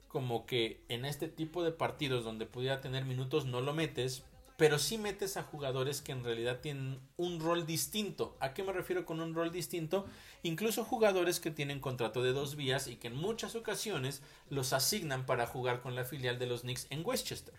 como 0.09 0.45
que 0.45 0.83
en 0.89 1.05
este 1.05 1.29
tipo 1.29 1.63
de 1.63 1.73
partidos 1.73 2.25
donde 2.25 2.47
pudiera 2.47 2.81
tener 2.81 3.05
minutos 3.05 3.47
no 3.47 3.61
lo 3.61 3.73
metes 3.73 4.25
pero 4.59 4.81
sí 4.81 4.99
metes 4.99 5.37
a 5.37 5.45
jugadores 5.45 6.03
que 6.03 6.11
en 6.11 6.25
realidad 6.25 6.59
tienen 6.61 6.99
un 7.17 7.39
rol 7.39 7.65
distinto. 7.65 8.37
¿A 8.41 8.55
qué 8.55 8.65
me 8.65 8.73
refiero 8.73 9.07
con 9.07 9.21
un 9.21 9.33
rol 9.33 9.53
distinto? 9.53 10.05
Incluso 10.43 10.85
jugadores 10.85 11.39
que 11.39 11.53
tienen 11.53 11.79
contrato 11.79 12.25
de 12.25 12.33
dos 12.33 12.57
vías 12.57 12.89
y 12.89 12.97
que 12.97 13.07
en 13.07 13.15
muchas 13.15 13.55
ocasiones 13.55 14.21
los 14.51 14.73
asignan 14.73 15.27
para 15.27 15.47
jugar 15.47 15.81
con 15.81 15.95
la 15.95 16.05
filial 16.05 16.41
de 16.41 16.47
los 16.47 16.63
Knicks 16.63 16.89
en 16.91 17.07
Westchester. 17.07 17.55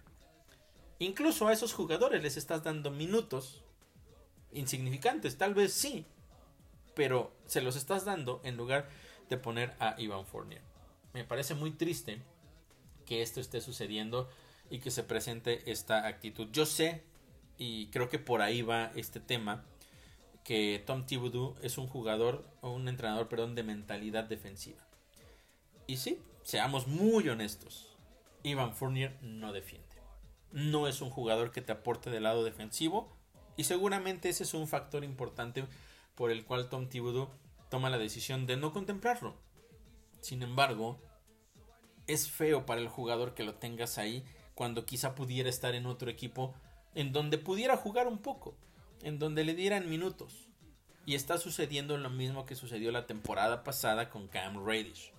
Incluso 1.00 1.48
a 1.48 1.54
esos 1.54 1.72
jugadores 1.72 2.22
les 2.22 2.36
estás 2.36 2.66
dando 2.66 2.92
minutos 2.92 3.64
insignificantes, 4.52 5.38
tal 5.38 5.54
vez 5.54 5.72
sí, 5.72 6.06
pero 6.96 7.32
se 7.46 7.62
los 7.62 7.78
estás 7.78 8.04
dando 8.04 8.42
en 8.44 8.58
lugar 8.58 8.90
de 9.30 9.38
poner 9.38 9.74
a 9.80 9.96
Ivan 9.98 10.26
Fournier. 10.26 10.62
Me 11.14 11.24
parece 11.24 11.56
muy 11.56 11.72
triste 11.72 12.22
que 13.06 13.22
esto 13.22 13.40
esté 13.40 13.62
sucediendo 13.62 14.30
y 14.70 14.80
que 14.80 14.92
se 14.92 15.04
presente 15.04 15.72
esta 15.72 16.08
actitud. 16.08 16.48
Yo 16.52 16.66
sé, 16.66 17.04
y 17.58 17.88
creo 17.88 18.10
que 18.10 18.20
por 18.20 18.42
ahí 18.42 18.62
va 18.62 18.92
este 18.96 19.20
tema, 19.20 19.66
que 20.44 20.84
Tom 20.86 21.06
Thibodeau 21.06 21.56
es 21.62 21.78
un 21.78 21.88
jugador, 21.88 22.50
o 22.62 22.72
un 22.72 22.88
entrenador, 22.88 23.28
perdón, 23.28 23.56
de 23.56 23.64
mentalidad 23.64 24.24
defensiva. 24.24 24.84
Y 25.88 25.98
sí, 25.98 26.20
seamos 26.44 26.88
muy 26.88 27.28
honestos. 27.30 27.90
Ivan 28.44 28.74
Fournier 28.76 29.18
no 29.22 29.52
defiende. 29.54 29.88
No 30.52 30.88
es 30.88 31.02
un 31.02 31.10
jugador 31.10 31.52
que 31.52 31.62
te 31.62 31.72
aporte 31.72 32.10
del 32.10 32.24
lado 32.24 32.44
defensivo 32.44 33.16
y 33.58 33.66
seguramente 33.66 34.30
ese 34.30 34.44
es 34.44 34.54
un 34.54 34.68
factor 34.68 35.04
importante 35.04 35.66
por 36.16 36.32
el 36.32 36.46
cual 36.46 36.70
Tom 36.70 36.88
Thibodeau 36.88 37.30
toma 37.70 37.90
la 37.90 37.98
decisión 37.98 38.48
de 38.48 38.58
no 38.58 38.72
contemplarlo. 38.72 39.36
Sin 40.22 40.42
embargo, 40.42 41.00
es 42.08 42.30
feo 42.30 42.66
para 42.66 42.82
el 42.82 42.88
jugador 42.88 43.34
que 43.34 43.44
lo 43.44 43.56
tengas 43.56 43.98
ahí 43.98 44.26
cuando 44.60 44.86
quizá 44.86 45.16
pudiera 45.16 45.48
estar 45.48 45.74
en 45.74 45.86
otro 45.86 46.10
equipo 46.12 46.54
en 46.94 47.14
donde 47.14 47.38
pudiera 47.38 47.78
jugar 47.78 48.08
un 48.08 48.18
poco, 48.18 48.58
en 49.04 49.18
donde 49.18 49.46
le 49.46 49.56
dieran 49.56 49.90
minutos. 49.90 50.50
Y 51.06 51.16
está 51.16 51.38
sucediendo 51.38 51.98
lo 51.98 52.10
mismo 52.10 52.46
que 52.46 52.56
sucedió 52.56 52.92
la 52.92 53.08
temporada 53.08 53.64
pasada 53.64 54.10
con 54.10 54.28
Cam 54.28 54.66
Reddish, 54.66 55.14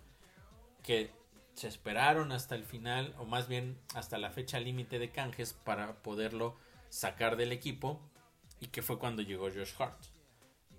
que 0.83 1.11
se 1.55 1.69
esperaron 1.69 2.33
hasta 2.33 2.55
el 2.55 2.65
final, 2.65 3.15
o 3.17 3.25
más 3.25 3.49
bien 3.49 3.79
hasta 3.95 4.19
la 4.19 4.29
fecha 4.29 4.61
límite 4.61 4.99
de 4.99 5.09
canjes 5.09 5.55
para 5.55 5.95
poderlo 6.03 6.59
sacar 6.91 7.39
del 7.39 7.53
equipo, 7.53 7.99
y 8.61 8.67
que 8.67 8.83
fue 8.83 8.99
cuando 8.99 9.23
llegó 9.23 9.45
Josh 9.45 9.73
Hart. 9.79 10.05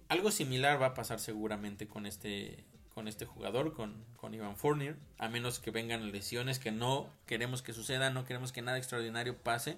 Algo 0.08 0.30
similar 0.30 0.80
va 0.80 0.86
a 0.86 0.94
pasar 0.94 1.20
seguramente 1.20 1.88
con 1.88 2.06
este, 2.06 2.64
con 2.94 3.08
este 3.08 3.26
jugador, 3.26 3.74
con, 3.74 4.04
con 4.18 4.34
Ivan 4.34 4.58
Fournier, 4.58 4.96
a 5.18 5.30
menos 5.30 5.60
que 5.60 5.72
vengan 5.72 6.12
lesiones 6.12 6.60
que 6.60 6.72
no 6.72 7.10
queremos 7.26 7.62
que 7.62 7.74
sucedan, 7.74 8.14
no 8.14 8.26
queremos 8.26 8.52
que 8.52 8.62
nada 8.62 8.78
extraordinario 8.78 9.38
pase, 9.38 9.78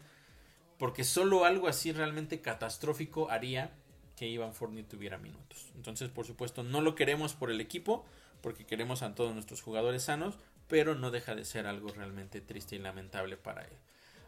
porque 0.80 1.03
solo 1.03 1.45
algo 1.45 1.68
así 1.68 1.91
realmente 1.91 2.41
catastrófico 2.41 3.30
haría 3.30 3.72
que 4.16 4.28
Ivan 4.28 4.53
Fournier 4.53 4.86
tuviera 4.86 5.18
minutos. 5.18 5.72
Entonces, 5.76 6.09
por 6.09 6.26
supuesto, 6.26 6.64
no 6.64 6.82
lo 6.82 6.95
queremos 6.95 7.34
por 7.34 7.51
el 7.51 7.61
equipo, 7.61 8.05
porque 8.41 8.66
queremos 8.66 9.01
a 9.01 9.16
todos 9.16 9.34
nuestros 9.34 9.61
jugadores 9.61 10.03
sanos, 10.03 10.38
pero 10.68 10.95
no 10.95 11.11
deja 11.11 11.36
de 11.36 11.45
ser 11.45 11.68
algo 11.68 11.89
realmente 11.89 12.41
triste 12.41 12.76
y 12.76 12.80
lamentable 12.80 13.38
para 13.38 13.64
él. 13.64 13.74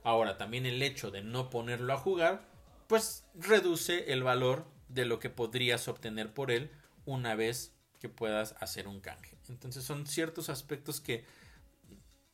Ahora, 0.04 0.38
también 0.38 0.66
el 0.66 0.82
hecho 0.82 1.12
de 1.12 1.24
no 1.24 1.50
ponerlo 1.50 1.94
a 1.94 1.98
jugar, 1.98 2.46
pues 2.88 3.26
reduce 3.34 4.14
el 4.14 4.24
valor 4.24 4.66
de 4.88 5.06
lo 5.06 5.20
que 5.20 5.30
podrías 5.30 5.88
obtener 5.88 6.34
por 6.34 6.52
él 6.52 6.70
una 7.06 7.36
vez 7.36 7.74
puedas 8.10 8.56
hacer 8.60 8.88
un 8.88 8.99
canje. 8.99 9.38
Entonces 9.49 9.84
son 9.84 10.08
ciertos 10.08 10.49
aspectos 10.49 11.01
que 11.01 11.26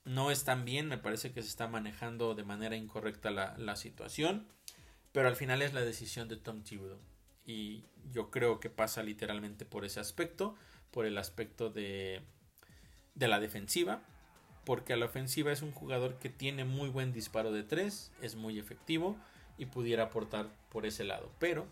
no 0.04 0.32
están 0.32 0.66
bien, 0.66 0.88
me 0.88 0.98
parece 0.98 1.32
que 1.32 1.42
se 1.42 1.48
está 1.48 1.68
manejando 1.68 2.36
de 2.36 2.44
manera 2.44 2.76
incorrecta 2.76 3.30
la, 3.32 3.76
situación, 3.76 4.48
pero 5.12 5.28
al 5.28 5.36
final 5.36 5.62
es 5.62 5.74
la 5.74 5.82
decisión 5.82 6.28
de 6.28 6.38
Tom 6.38 6.64
Thibodeau 6.64 7.00
y 7.46 7.84
yo 8.12 8.32
creo 8.32 8.60
que 8.60 8.70
pasa 8.70 9.04
literalmente 9.04 9.66
por 9.66 9.86
ese 9.86 10.00
aspecto, 10.00 10.56
por 10.92 11.06
el 11.06 11.18
aspecto 11.18 11.70
de, 11.70 12.22
de 13.16 13.28
la 13.28 13.40
defensiva, 13.40 14.02
porque 14.66 14.94
a 14.94 14.98
la 14.98 15.06
ofensiva 15.06 15.52
es 15.52 15.62
un 15.62 15.72
jugador 15.72 16.18
que 16.20 16.30
tiene 16.30 16.66
muy 16.66 16.90
buen 16.90 17.14
disparo 17.14 17.52
de 17.52 17.64
tres, 17.64 18.12
es 18.22 18.36
muy 18.36 18.60
efectivo 18.60 19.18
y 19.58 19.66
pudiera 19.68 20.06
aportar 20.06 20.50
por 20.70 20.86
ese 20.86 21.04
lado, 21.04 21.32
pero 21.40 21.68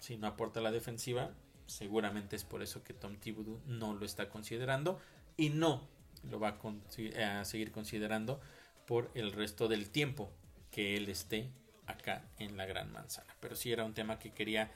si 0.00 0.16
no 0.16 0.26
aporta 0.26 0.60
la 0.60 0.72
defensiva, 0.72 1.30
seguramente 1.70 2.36
es 2.36 2.44
por 2.44 2.62
eso 2.62 2.82
que 2.82 2.92
Tom 2.92 3.16
Thibodeau 3.16 3.60
no 3.66 3.94
lo 3.94 4.04
está 4.04 4.28
considerando 4.28 5.00
y 5.36 5.50
no 5.50 5.88
lo 6.28 6.40
va 6.40 6.58
a, 6.58 7.44
seguir 7.44 7.72
considerando 7.72 8.40
por 8.86 9.10
el 9.14 9.32
resto 9.32 9.68
del 9.68 9.88
tiempo 9.90 10.30
que 10.70 10.96
él 10.96 11.08
esté 11.08 11.48
acá 11.86 12.24
en 12.38 12.56
la 12.56 12.66
Gran 12.66 12.92
Manzana. 12.92 13.34
Pero 13.40 13.56
sí 13.56 13.72
era 13.72 13.84
un 13.84 13.94
tema 13.94 14.18
que 14.18 14.32
quería 14.32 14.70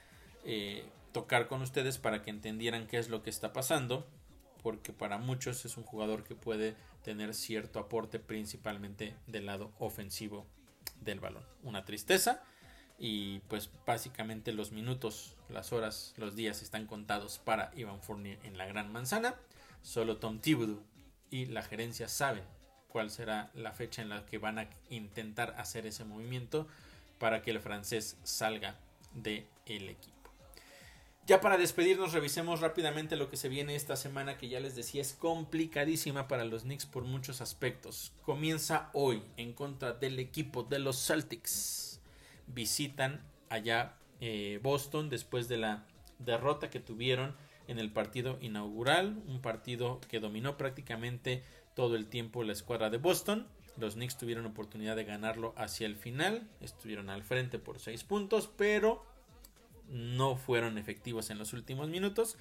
eh, 0.44 0.86
tocar 1.12 1.48
con 1.48 1.62
ustedes 1.62 1.98
para 1.98 2.22
que 2.22 2.30
entendieran 2.30 2.86
qué 2.86 2.98
es 2.98 3.08
lo 3.08 3.22
que 3.22 3.30
está 3.30 3.52
pasando, 3.52 4.06
porque 4.62 4.92
para 4.92 5.18
muchos 5.18 5.64
es 5.64 5.76
un 5.76 5.84
jugador 5.84 6.24
que 6.24 6.34
puede 6.34 6.76
tener 7.02 7.34
cierto 7.34 7.78
aporte 7.78 8.18
principalmente 8.18 9.14
del 9.26 9.46
lado 9.46 9.72
ofensivo 9.78 10.46
del 11.00 11.20
balón. 11.20 11.44
Una 11.62 11.84
tristeza 11.84 12.42
y 12.98 13.40
pues 13.48 13.70
básicamente 13.86 14.52
los 14.52 14.72
minutos, 14.72 15.36
las 15.48 15.72
horas, 15.72 16.14
los 16.16 16.36
días 16.36 16.62
están 16.62 16.86
contados 16.86 17.38
para 17.38 17.72
Ivan 17.76 18.00
Fournier 18.00 18.38
en 18.44 18.56
la 18.56 18.66
Gran 18.66 18.92
Manzana. 18.92 19.34
Solo 19.82 20.16
Tom 20.16 20.38
Thibodeau 20.38 20.80
y 21.30 21.46
la 21.46 21.62
gerencia 21.62 22.08
saben 22.08 22.44
cuál 22.88 23.10
será 23.10 23.50
la 23.54 23.72
fecha 23.72 24.02
en 24.02 24.08
la 24.08 24.24
que 24.24 24.38
van 24.38 24.58
a 24.58 24.70
intentar 24.88 25.54
hacer 25.58 25.86
ese 25.86 26.04
movimiento 26.04 26.68
para 27.18 27.42
que 27.42 27.50
el 27.50 27.60
francés 27.60 28.16
salga 28.22 28.76
del 29.12 29.46
el 29.66 29.88
equipo. 29.88 30.14
Ya 31.26 31.40
para 31.40 31.56
despedirnos, 31.56 32.12
revisemos 32.12 32.60
rápidamente 32.60 33.16
lo 33.16 33.30
que 33.30 33.38
se 33.38 33.48
viene 33.48 33.76
esta 33.76 33.96
semana, 33.96 34.36
que 34.36 34.48
ya 34.48 34.60
les 34.60 34.76
decía 34.76 35.00
es 35.00 35.14
complicadísima 35.14 36.28
para 36.28 36.44
los 36.44 36.64
Knicks 36.64 36.84
por 36.84 37.04
muchos 37.04 37.40
aspectos. 37.40 38.12
Comienza 38.22 38.90
hoy 38.92 39.22
en 39.38 39.54
contra 39.54 39.94
del 39.94 40.18
equipo 40.18 40.64
de 40.64 40.78
los 40.78 41.06
Celtics 41.06 41.93
visitan 42.46 43.22
allá 43.48 43.96
eh, 44.20 44.60
Boston 44.62 45.10
después 45.10 45.48
de 45.48 45.58
la 45.58 45.86
derrota 46.18 46.70
que 46.70 46.80
tuvieron 46.80 47.34
en 47.66 47.78
el 47.78 47.90
partido 47.90 48.38
inaugural, 48.40 49.22
un 49.26 49.40
partido 49.40 50.00
que 50.08 50.20
dominó 50.20 50.56
prácticamente 50.56 51.42
todo 51.74 51.96
el 51.96 52.06
tiempo 52.06 52.44
la 52.44 52.52
escuadra 52.52 52.90
de 52.90 52.98
Boston. 52.98 53.46
Los 53.76 53.94
Knicks 53.94 54.16
tuvieron 54.16 54.46
oportunidad 54.46 54.96
de 54.96 55.04
ganarlo 55.04 55.52
hacia 55.56 55.86
el 55.86 55.96
final, 55.96 56.48
estuvieron 56.60 57.10
al 57.10 57.24
frente 57.24 57.58
por 57.58 57.80
6 57.80 58.04
puntos, 58.04 58.48
pero 58.56 59.04
no 59.88 60.36
fueron 60.36 60.78
efectivos 60.78 61.30
en 61.30 61.38
los 61.38 61.52
últimos 61.52 61.88
minutos 61.88 62.36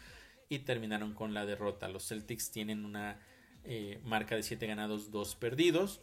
y 0.50 0.60
terminaron 0.60 1.14
con 1.14 1.34
la 1.34 1.46
derrota. 1.46 1.88
Los 1.88 2.08
Celtics 2.08 2.52
tienen 2.52 2.86
una 2.86 3.20
eh, 3.64 4.00
marca 4.04 4.36
de 4.36 4.44
7 4.44 4.68
ganados, 4.68 5.10
2 5.12 5.36
perdidos 5.36 6.02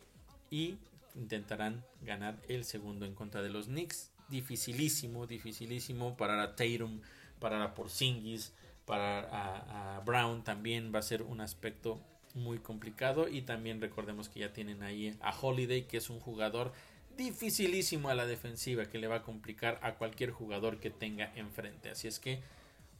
y 0.50 0.78
intentarán 1.14 1.84
ganar 2.02 2.40
el 2.48 2.64
segundo 2.64 3.06
en 3.06 3.14
contra 3.14 3.42
de 3.42 3.50
los 3.50 3.66
Knicks. 3.66 4.10
Dificilísimo, 4.28 5.26
dificilísimo. 5.26 6.16
Para 6.16 6.42
a 6.42 6.56
Tatum, 6.56 7.00
para 7.38 7.62
a 7.62 7.74
Porzingis, 7.74 8.52
para 8.86 9.96
a, 9.96 10.00
Brown 10.00 10.44
también 10.44 10.92
va 10.94 11.00
a 11.00 11.02
ser 11.02 11.22
un 11.22 11.40
aspecto 11.40 12.00
muy 12.34 12.58
complicado. 12.58 13.28
Y 13.28 13.42
también 13.42 13.80
recordemos 13.80 14.28
que 14.28 14.40
ya 14.40 14.52
tienen 14.52 14.82
ahí 14.82 15.16
a 15.20 15.36
Holiday, 15.38 15.82
que 15.82 15.96
es 15.96 16.10
un 16.10 16.20
jugador 16.20 16.72
dificilísimo 17.16 18.08
a 18.08 18.14
la 18.14 18.26
defensiva, 18.26 18.86
que 18.86 18.98
le 18.98 19.06
va 19.06 19.16
a 19.16 19.22
complicar 19.22 19.78
a 19.82 19.96
cualquier 19.96 20.30
jugador 20.30 20.78
que 20.78 20.90
tenga 20.90 21.32
enfrente. 21.34 21.90
Así 21.90 22.08
es 22.08 22.18
que 22.18 22.40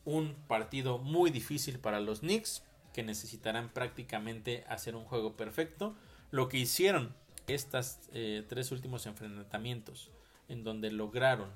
un 0.05 0.35
partido 0.49 0.99
muy 0.99 1.31
difícil 1.31 1.79
para 1.79 2.01
los 2.01 2.21
Knicks, 2.21 2.63
que 2.93 3.03
necesitarán 3.03 3.69
prácticamente 3.69 4.65
hacer 4.69 4.97
un 4.97 5.05
juego 5.05 5.37
perfecto. 5.37 5.95
Lo 6.31 6.49
que 6.49 6.59
hicieron 6.59 7.15
estas 7.55 8.09
eh, 8.12 8.44
tres 8.48 8.72
últimos 8.72 9.07
enfrentamientos 9.07 10.11
en 10.48 10.64
donde 10.64 10.90
lograron 10.90 11.51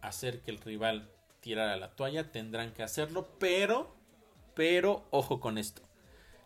hacer 0.00 0.42
que 0.42 0.50
el 0.50 0.58
rival 0.58 1.10
tirara 1.40 1.76
la 1.76 1.94
toalla, 1.96 2.30
tendrán 2.30 2.72
que 2.72 2.82
hacerlo, 2.82 3.28
pero, 3.38 3.94
pero, 4.54 5.06
ojo 5.10 5.40
con 5.40 5.58
esto, 5.58 5.82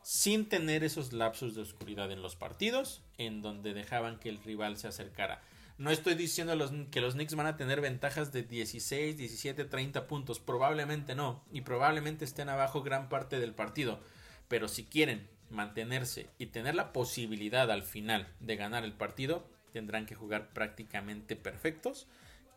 sin 0.03 0.49
tener 0.49 0.85
esos 0.85 1.13
lapsos 1.13 1.55
de 1.55 1.63
oscuridad 1.63 2.11
en 2.11 2.23
los 2.23 2.37
partidos, 2.37 3.03
en 3.19 3.43
donde 3.43 3.75
dejaban 3.75 4.19
que 4.19 4.29
el 4.29 4.43
rival 4.43 4.77
se 4.77 4.89
acercara. 4.89 5.43
No 5.79 5.91
estoy 5.91 6.15
diciendo 6.15 6.55
que 6.91 7.03
los 7.03 7.15
Knicks 7.15 7.35
van 7.35 7.47
a 7.47 7.59
tener 7.59 7.83
ventajas 7.83 8.33
de 8.33 8.43
16, 8.43 9.19
17, 9.19 9.65
30 9.67 10.07
puntos, 10.07 10.41
probablemente 10.41 11.15
no, 11.15 11.45
y 11.53 11.61
probablemente 11.61 12.25
estén 12.25 12.49
abajo 12.49 12.83
gran 12.83 13.11
parte 13.11 13.39
del 13.39 13.55
partido, 13.55 14.01
pero 14.49 14.69
si 14.69 14.85
quieren 14.85 15.29
mantenerse 15.51 16.29
y 16.39 16.47
tener 16.47 16.75
la 16.75 16.93
posibilidad 16.93 17.71
al 17.71 17.83
final 17.83 18.29
de 18.41 18.57
ganar 18.57 18.85
el 18.85 18.93
partido, 18.93 19.49
tendrán 19.73 20.07
que 20.07 20.15
jugar 20.15 20.49
prácticamente 20.53 21.37
perfectos, 21.37 22.07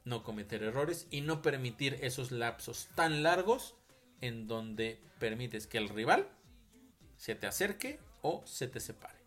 no 0.05 0.23
cometer 0.23 0.63
errores 0.63 1.07
y 1.11 1.21
no 1.21 1.41
permitir 1.41 1.97
esos 2.01 2.31
lapsos 2.31 2.87
tan 2.95 3.23
largos 3.23 3.75
en 4.21 4.47
donde 4.47 4.99
permites 5.19 5.67
que 5.67 5.77
el 5.77 5.89
rival 5.89 6.27
se 7.17 7.35
te 7.35 7.47
acerque 7.47 7.99
o 8.21 8.41
se 8.45 8.67
te 8.67 8.79
separe. 8.79 9.19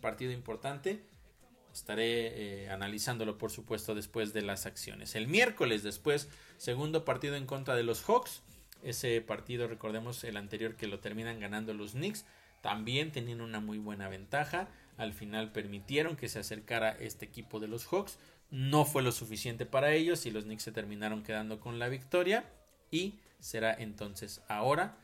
Partido 0.00 0.32
importante. 0.32 1.02
Estaré 1.72 2.64
eh, 2.64 2.70
analizándolo, 2.70 3.36
por 3.36 3.50
supuesto, 3.50 3.96
después 3.96 4.32
de 4.32 4.42
las 4.42 4.64
acciones. 4.64 5.16
El 5.16 5.26
miércoles, 5.26 5.82
después, 5.82 6.28
segundo 6.56 7.04
partido 7.04 7.34
en 7.34 7.46
contra 7.46 7.74
de 7.74 7.82
los 7.82 8.02
Hawks. 8.02 8.42
Ese 8.84 9.20
partido, 9.22 9.66
recordemos 9.66 10.22
el 10.22 10.36
anterior 10.36 10.76
que 10.76 10.86
lo 10.86 11.00
terminan 11.00 11.40
ganando 11.40 11.74
los 11.74 11.92
Knicks 11.92 12.24
también 12.64 13.12
tenían 13.12 13.42
una 13.42 13.60
muy 13.60 13.76
buena 13.76 14.08
ventaja. 14.08 14.68
Al 14.96 15.12
final 15.12 15.52
permitieron 15.52 16.16
que 16.16 16.30
se 16.30 16.38
acercara 16.38 16.92
este 16.92 17.26
equipo 17.26 17.60
de 17.60 17.68
los 17.68 17.86
Hawks. 17.88 18.18
No 18.50 18.86
fue 18.86 19.02
lo 19.02 19.12
suficiente 19.12 19.66
para 19.66 19.92
ellos 19.92 20.24
y 20.24 20.30
los 20.30 20.44
Knicks 20.44 20.62
se 20.62 20.72
terminaron 20.72 21.22
quedando 21.22 21.60
con 21.60 21.78
la 21.78 21.90
victoria. 21.90 22.50
Y 22.90 23.20
será 23.38 23.74
entonces 23.74 24.40
ahora 24.48 24.96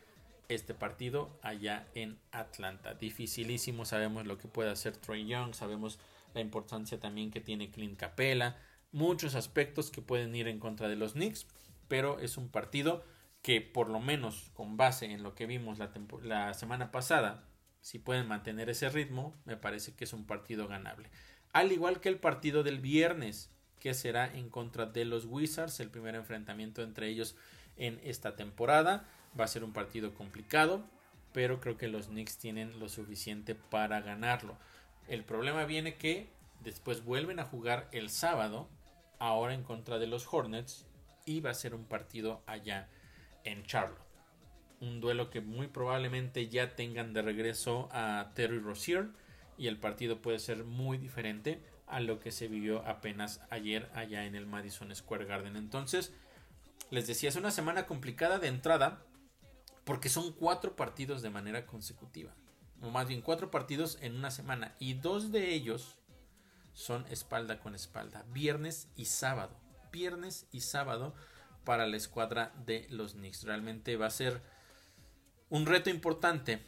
este 0.48 0.72
partido 0.72 1.38
allá 1.42 1.86
en 1.94 2.18
Atlanta. 2.32 2.94
Dificilísimo, 2.94 3.84
sabemos 3.84 4.24
lo 4.24 4.38
que 4.38 4.48
puede 4.48 4.70
hacer 4.70 4.96
Trey 4.96 5.26
Young, 5.26 5.52
sabemos 5.52 5.98
la 6.32 6.40
importancia 6.40 6.98
también 6.98 7.30
que 7.30 7.42
tiene 7.42 7.70
Clint 7.70 7.98
Capella, 7.98 8.56
muchos 8.90 9.34
aspectos 9.34 9.90
que 9.90 10.00
pueden 10.00 10.34
ir 10.34 10.48
en 10.48 10.61
contra 10.61 10.88
de 10.88 10.96
los 10.96 11.12
Knicks, 11.12 11.46
pero 11.88 12.20
es 12.20 12.38
un 12.38 12.48
partido 12.48 13.04
que 13.42 13.61
por 13.61 13.90
lo 13.90 14.00
menos 14.00 14.50
con 14.54 14.78
base 14.78 15.12
en 15.12 15.22
lo 15.22 15.34
que 15.34 15.44
vimos 15.44 15.78
la, 15.78 15.90
la 16.22 16.54
semana 16.54 16.90
pasada 16.90 17.49
Si 17.81 17.99
pueden 17.99 18.28
mantener 18.28 18.68
ese 18.70 18.89
ritmo, 18.89 19.35
me 19.45 19.57
parece 19.57 19.95
que 19.95 20.05
es 20.05 20.12
un 20.12 20.26
partido 20.26 20.68
ganable. 20.68 21.11
Al 21.53 21.72
igual 21.72 22.01
que 22.01 22.09
el 22.09 22.18
partido 22.18 22.62
del 22.62 22.78
viernes, 22.78 23.51
que 23.81 23.95
será 23.95 24.33
en 24.33 24.51
contra 24.51 24.87
de 24.87 25.05
los 25.05 25.24
Wizards, 25.24 25.81
el 25.81 25.91
primer 25.91 26.14
enfrentamiento 26.14 26.83
entre 26.83 27.09
ellos 27.09 27.35
en 27.76 27.99
esta 28.05 28.37
temporada. 28.37 29.09
Va 29.39 29.45
a 29.45 29.49
ser 29.49 29.64
un 29.64 29.72
partido 29.72 30.14
complicado, 30.14 30.85
pero 31.33 31.61
creo 31.61 31.76
que 31.76 31.89
los 31.89 32.09
Knicks 32.09 32.39
tienen 32.39 32.78
lo 32.78 32.89
suficiente 32.89 33.55
para 33.55 34.01
ganarlo. 34.01 34.57
El 35.09 35.24
problema 35.24 35.64
viene 35.64 35.97
que 35.97 36.28
después 36.62 37.05
vuelven 37.05 37.41
a 37.41 37.45
jugar 37.45 37.89
el 37.93 38.11
sábado, 38.11 38.68
ahora 39.18 39.55
en 39.55 39.64
contra 39.64 39.99
de 39.99 40.07
los 40.07 40.33
Hornets, 40.33 40.87
y 41.24 41.41
va 41.41 41.51
a 41.51 41.55
ser 41.55 41.74
un 41.74 41.85
partido 41.85 42.43
allá 42.47 42.89
en 43.45 43.64
Charlotte. 43.64 44.09
Un 44.81 45.01
duelo 45.01 45.31
que 45.31 45.41
muy 45.41 45.68
probablemente 45.68 46.49
ya 46.49 46.74
tengan 46.74 47.12
de 47.12 47.22
regreso 47.22 47.89
a 47.93 48.33
Terry 48.35 48.59
Rozier 48.59 49.09
y 49.59 49.66
el 49.66 49.78
partido 49.78 50.22
puede 50.22 50.39
ser 50.39 50.64
muy 50.64 50.97
diferente 50.97 51.62
a 51.87 52.01
lo 52.01 52.18
que 52.18 52.31
se 52.31 52.49
vivió 52.49 52.87
apenas 52.87 53.43
ayer 53.51 53.91
allá 53.95 54.24
en 54.24 54.35
el 54.35 54.47
Madison 54.47 54.95
Square 54.95 55.26
Garden. 55.26 55.57
Entonces, 55.57 56.12
les 56.91 57.07
decía, 57.07 57.28
es 57.28 57.37
una 57.37 57.51
semana 57.51 57.87
complicada 57.87 58.39
de 58.39 58.49
entrada 58.49 59.03
porque 59.85 60.09
son 60.09 60.33
cuatro 60.33 60.76
partidos 60.76 61.20
de 61.20 61.31
manera 61.31 61.66
consecutiva. 61.66 62.33
O 62.81 62.91
más 62.91 63.09
bien 63.09 63.20
cuatro 63.20 63.51
partidos 63.51 63.99
en 64.01 64.16
una 64.16 64.31
semana. 64.31 64.74
Y 64.78 64.95
dos 64.95 65.33
de 65.33 65.53
ellos 65.53 65.99
son 66.72 67.05
espalda 67.11 67.59
con 67.59 67.74
espalda. 67.74 68.24
Viernes 68.33 68.89
y 68.97 69.07
sábado. 69.07 69.55
Viernes 69.93 70.47
y 70.53 70.61
sábado 70.61 71.14
para 71.64 71.87
la 71.87 71.97
escuadra 71.97 72.53
de 72.64 72.87
los 72.89 73.12
Knicks. 73.12 73.43
Realmente 73.43 73.97
va 73.97 74.07
a 74.07 74.11
ser 74.11 74.41
un 75.51 75.66
reto 75.66 75.90
importante 75.90 76.61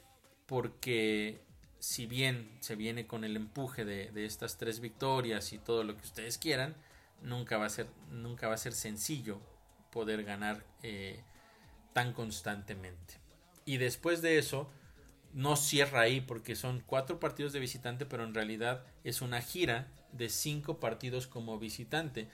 porque 0.46 1.40
si 1.78 2.06
bien 2.06 2.48
se 2.60 2.76
viene 2.76 3.06
con 3.06 3.24
el 3.24 3.36
empuje 3.36 3.84
de, 3.84 4.24
estas 4.24 4.58
tres 4.58 4.80
victorias 4.80 5.52
y 5.52 5.58
todo 5.58 5.82
lo 5.82 5.96
que 5.96 6.02
ustedes 6.02 6.38
quieran, 6.38 6.76
nunca 7.22 7.56
va 7.56 7.66
a 7.66 7.70
ser, 7.70 7.86
nunca 8.10 8.48
va 8.48 8.54
a 8.54 8.58
ser 8.58 8.72
sencillo 8.72 9.40
poder 9.90 10.24
ganar 10.24 10.64
eh, 10.82 11.22
tan 11.92 12.12
constantemente. 12.12 13.14
Y 13.64 13.78
después 13.78 14.22
de 14.22 14.38
eso, 14.38 14.70
no 15.32 15.56
cierra 15.56 16.02
ahí 16.02 16.20
porque 16.20 16.54
son 16.54 16.82
cuatro 16.84 17.18
partidos 17.18 17.52
de 17.52 17.60
visitante, 17.60 18.06
pero 18.06 18.24
en 18.24 18.34
realidad 18.34 18.84
es 19.04 19.22
una 19.22 19.40
gira 19.40 19.88
de 20.12 20.28
cinco 20.28 20.78
partidos 20.78 21.26
como 21.26 21.58
visitante. 21.58 22.28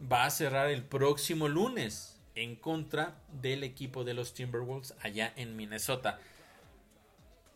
Va 0.00 0.24
a 0.24 0.30
cerrar 0.30 0.70
el 0.70 0.84
próximo 0.84 1.48
lunes 1.48 2.20
en 2.34 2.56
contra 2.56 3.16
del 3.40 3.64
equipo 3.64 4.04
de 4.04 4.14
los 4.14 4.34
Timberwolves 4.34 4.94
allá 5.02 5.32
en 5.36 5.56
Minnesota 5.56 6.18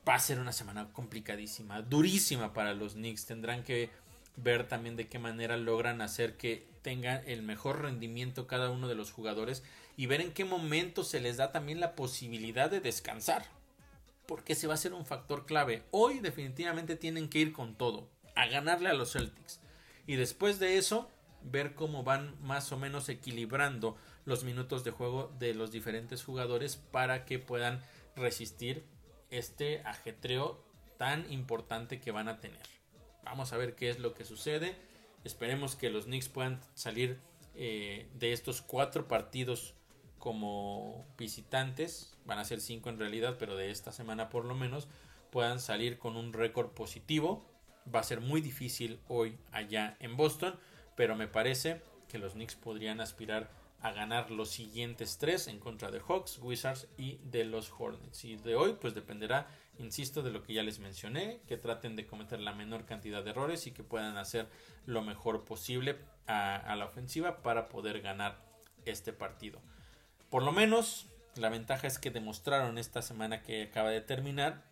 va 0.09 0.15
a 0.15 0.21
ser 0.21 0.39
una 0.39 0.53
semana 0.53 0.91
complicadísima, 0.93 1.83
durísima 1.83 2.55
para 2.55 2.73
los 2.73 2.95
Knicks. 2.95 3.27
Tendrán 3.27 3.63
que 3.63 3.91
ver 4.37 4.67
también 4.67 4.97
de 4.97 5.09
qué 5.09 5.19
manera 5.19 5.57
logran 5.57 6.01
hacer 6.01 6.37
que 6.37 6.67
tengan 6.83 7.23
el 7.27 7.43
mejor 7.43 7.83
rendimiento 7.83 8.47
cada 8.47 8.71
uno 8.71 8.89
de 8.89 8.95
los 8.95 9.13
jugadores 9.13 9.63
y 9.97 10.07
ver 10.07 10.21
en 10.21 10.33
qué 10.33 10.45
momento 10.45 11.05
se 11.05 11.21
les 11.21 11.37
da 11.37 11.53
también 11.53 11.81
la 11.81 11.95
posibilidad 11.95 12.71
de 12.71 12.81
descansar. 12.81 13.45
Porque 14.27 14.55
ese 14.55 14.67
va 14.67 14.75
a 14.75 14.79
ser 14.79 14.95
un 14.95 15.05
factor 15.05 15.45
clave. 15.45 15.83
Hoy 15.91 16.21
definitivamente 16.21 16.97
tienen 16.97 17.29
que 17.29 17.41
ir 17.41 17.53
con 17.53 17.75
todo, 17.75 18.09
a 18.35 18.47
ganarle 18.47 18.89
a 18.89 18.95
los 18.95 19.13
Celtics. 19.13 19.61
Y 20.07 20.17
después 20.17 20.59
de 20.59 20.79
eso, 20.79 21.11
ver 21.43 21.75
cómo 21.75 22.03
van 22.03 22.35
más 22.41 22.73
o 22.73 22.79
menos 22.79 23.09
equilibrando 23.09 23.97
los 24.29 24.45
minutos 24.45 24.85
de 24.85 24.91
juego 24.91 25.35
de 25.39 25.55
los 25.55 25.73
diferentes 25.73 26.23
jugadores 26.23 26.77
para 26.77 27.25
que 27.25 27.39
puedan 27.39 27.83
resistir 28.15 28.85
este 29.31 29.81
ajetreo 29.87 30.63
tan 30.99 31.31
importante 31.33 31.99
que 31.99 32.11
van 32.11 32.29
a 32.29 32.39
tener. 32.39 32.61
Vamos 33.25 33.55
a 33.55 33.57
ver 33.57 33.75
qué 33.75 33.89
es 33.89 33.99
lo 33.99 34.13
que 34.13 34.27
sucede. 34.27 34.77
Esperemos 35.25 35.77
que 35.77 35.89
los 35.89 36.05
Knicks 36.05 36.29
puedan 36.29 36.61
salir 36.75 37.19
eh, 37.55 38.07
de 38.15 38.33
estos 38.35 38.61
cuatro 38.61 39.09
partidos 39.09 39.75
como 40.19 41.07
visitantes. 41.17 42.15
Van 42.27 42.39
a 42.39 42.45
ser 42.45 42.61
cinco 42.61 42.91
en 42.91 42.99
realidad, 42.99 43.37
pero 43.39 43.57
de 43.57 43.71
esta 43.71 43.93
semana 43.93 44.29
por 44.29 44.45
lo 44.45 44.55
menos 44.55 44.89
puedan 45.31 45.59
salir 45.59 45.99
con 45.99 46.17
un 46.17 46.35
récord 46.35 46.73
positivo. 46.73 47.47
Va 47.93 48.01
a 48.01 48.05
ser 48.05 48.21
muy 48.21 48.43
difícil 48.43 49.01
hoy 49.09 49.39
allá 49.53 49.97
en 50.01 50.19
Boston, 50.19 50.55
pero 50.97 51.17
me 51.17 51.29
parece 51.29 51.81
que 52.09 52.19
los 52.19 52.35
Knicks 52.35 52.57
podrían 52.57 53.01
aspirar 53.01 53.51
a 53.81 53.93
ganar 53.93 54.31
los 54.31 54.51
siguientes 54.51 55.19
tres 55.19 55.47
en 55.47 55.61
contra 55.61 55.91
de 55.91 56.01
Hawks, 56.01 56.39
Wizards 56.43 56.89
y 56.97 57.19
de 57.25 57.45
los 57.45 57.73
Hornets. 57.77 58.25
Y 58.25 58.37
de 58.37 58.57
hoy 58.57 58.77
pues 58.81 58.95
dependerá, 58.95 59.47
insisto, 59.79 60.23
de 60.23 60.33
lo 60.33 60.43
que 60.43 60.55
ya 60.55 60.63
les 60.63 60.81
mencioné, 60.81 61.41
que 61.47 61.57
traten 61.57 61.95
de 61.95 62.07
cometer 62.07 62.41
la 62.41 62.53
menor 62.53 62.87
cantidad 62.87 63.23
de 63.23 63.31
errores 63.31 63.67
y 63.67 63.73
que 63.73 63.85
puedan 63.85 64.17
hacer 64.17 64.49
lo 64.85 65.03
mejor 65.03 65.45
posible 65.45 65.97
a, 66.27 66.75
la 66.77 66.87
ofensiva 66.87 67.43
para 67.43 67.69
poder 67.69 68.01
ganar 68.01 68.43
este 68.85 69.13
partido. 69.13 69.61
Por 70.29 70.43
lo 70.43 70.53
menos 70.53 71.07
la 71.37 71.49
ventaja 71.49 71.87
es 71.87 71.99
que 71.99 72.11
demostraron 72.11 72.79
esta 72.79 73.01
semana 73.01 73.43
que 73.43 73.65
acaba 73.65 73.91
de 73.91 74.01
terminar 74.01 74.65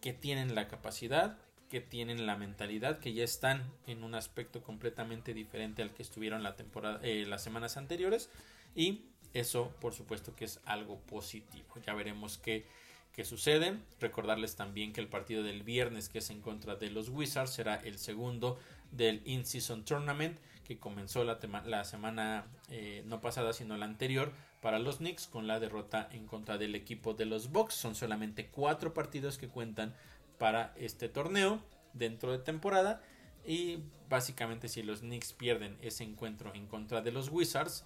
que 0.00 0.12
tienen 0.12 0.54
la 0.54 0.68
capacidad, 0.68 1.38
que 1.68 1.80
tienen 1.80 2.26
la 2.26 2.36
mentalidad, 2.36 2.98
que 2.98 3.12
ya 3.12 3.24
están 3.24 3.62
en 3.86 4.04
un 4.04 4.14
aspecto 4.14 4.62
completamente 4.62 5.34
diferente 5.34 5.82
al 5.82 5.92
que 5.92 6.02
estuvieron 6.02 6.42
la 6.42 6.56
temporada, 6.56 7.00
eh, 7.02 7.24
las 7.26 7.42
semanas 7.42 7.76
anteriores 7.76 8.30
y 8.74 9.02
eso 9.34 9.74
por 9.80 9.92
supuesto 9.92 10.34
que 10.34 10.44
es 10.44 10.60
algo 10.64 10.98
positivo. 11.00 11.66
Ya 11.84 11.94
veremos 11.94 12.38
qué, 12.38 12.66
qué 13.12 13.24
sucede. 13.24 13.78
Recordarles 14.00 14.56
también 14.56 14.92
que 14.92 15.00
el 15.00 15.08
partido 15.08 15.42
del 15.42 15.62
viernes 15.62 16.08
que 16.08 16.18
es 16.18 16.30
en 16.30 16.40
contra 16.40 16.76
de 16.76 16.90
los 16.90 17.08
Wizards 17.08 17.50
será 17.50 17.76
el 17.76 17.98
segundo 17.98 18.58
del 18.92 19.22
In-Season 19.24 19.84
Tournament 19.84 20.38
que 20.64 20.78
comenzó 20.78 21.22
la, 21.22 21.38
la 21.64 21.84
semana 21.84 22.46
eh, 22.70 23.02
no 23.06 23.20
pasada 23.20 23.52
sino 23.52 23.76
la 23.76 23.84
anterior 23.86 24.32
para 24.60 24.78
los 24.80 24.96
Knicks 24.96 25.28
con 25.28 25.46
la 25.46 25.60
derrota 25.60 26.08
en 26.10 26.26
contra 26.26 26.58
del 26.58 26.74
equipo 26.74 27.14
de 27.14 27.24
los 27.24 27.52
Bucks. 27.52 27.74
Son 27.74 27.94
solamente 27.94 28.48
cuatro 28.48 28.94
partidos 28.94 29.38
que 29.38 29.48
cuentan 29.48 29.94
para 30.38 30.74
este 30.76 31.08
torneo 31.08 31.62
dentro 31.92 32.32
de 32.32 32.38
temporada. 32.38 33.02
Y 33.44 33.78
básicamente 34.08 34.68
si 34.68 34.82
los 34.82 35.00
Knicks 35.00 35.32
pierden 35.32 35.78
ese 35.80 36.04
encuentro 36.04 36.54
en 36.54 36.66
contra 36.66 37.00
de 37.00 37.12
los 37.12 37.28
Wizards, 37.30 37.84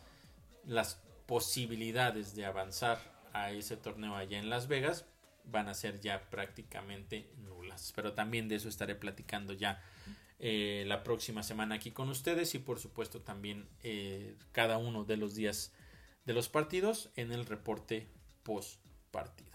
las 0.65 1.01
posibilidades 1.27 2.35
de 2.35 2.47
avanzar 2.47 2.99
a 3.33 3.53
ese 3.53 3.77
torneo 3.77 4.17
allá 4.17 4.39
en 4.39 4.51
Las 4.51 4.67
Vegas 4.69 5.05
van 5.45 5.69
a 5.69 5.75
ser 5.75 6.01
ya 6.01 6.29
prácticamente 6.31 7.31
nulas. 7.39 7.93
Pero 7.95 8.13
también 8.15 8.49
de 8.49 8.57
eso 8.57 8.69
estaré 8.69 8.95
platicando 8.95 9.53
ya 9.53 9.83
eh, 10.39 10.85
la 10.87 11.03
próxima 11.03 11.43
semana 11.43 11.75
aquí 11.75 11.91
con 11.91 12.09
ustedes 12.09 12.55
y 12.55 12.59
por 12.59 12.79
supuesto 12.79 13.21
también 13.21 13.69
eh, 13.83 14.37
cada 14.53 14.79
uno 14.79 15.05
de 15.05 15.19
los 15.19 15.35
días 15.35 15.73
de 16.25 16.33
los 16.33 16.49
partidos 16.49 17.11
en 17.17 17.33
el 17.33 17.47
reporte 17.47 18.09
post 18.43 18.81
partido. 19.11 19.50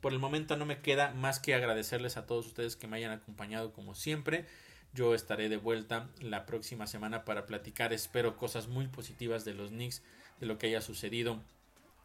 Por 0.00 0.12
el 0.12 0.18
momento 0.18 0.56
no 0.56 0.66
me 0.66 0.80
queda 0.80 1.12
más 1.12 1.40
que 1.40 1.54
agradecerles 1.54 2.16
a 2.16 2.26
todos 2.26 2.46
ustedes 2.46 2.76
que 2.76 2.86
me 2.86 2.96
hayan 2.96 3.12
acompañado 3.12 3.72
como 3.72 3.94
siempre. 3.94 4.46
Yo 4.92 5.14
estaré 5.14 5.48
de 5.48 5.56
vuelta 5.56 6.08
la 6.20 6.46
próxima 6.46 6.86
semana 6.86 7.24
para 7.24 7.46
platicar, 7.46 7.92
espero, 7.92 8.36
cosas 8.36 8.66
muy 8.66 8.88
positivas 8.88 9.44
de 9.44 9.54
los 9.54 9.70
Knicks, 9.70 10.02
de 10.40 10.46
lo 10.46 10.58
que 10.58 10.68
haya 10.68 10.80
sucedido 10.80 11.42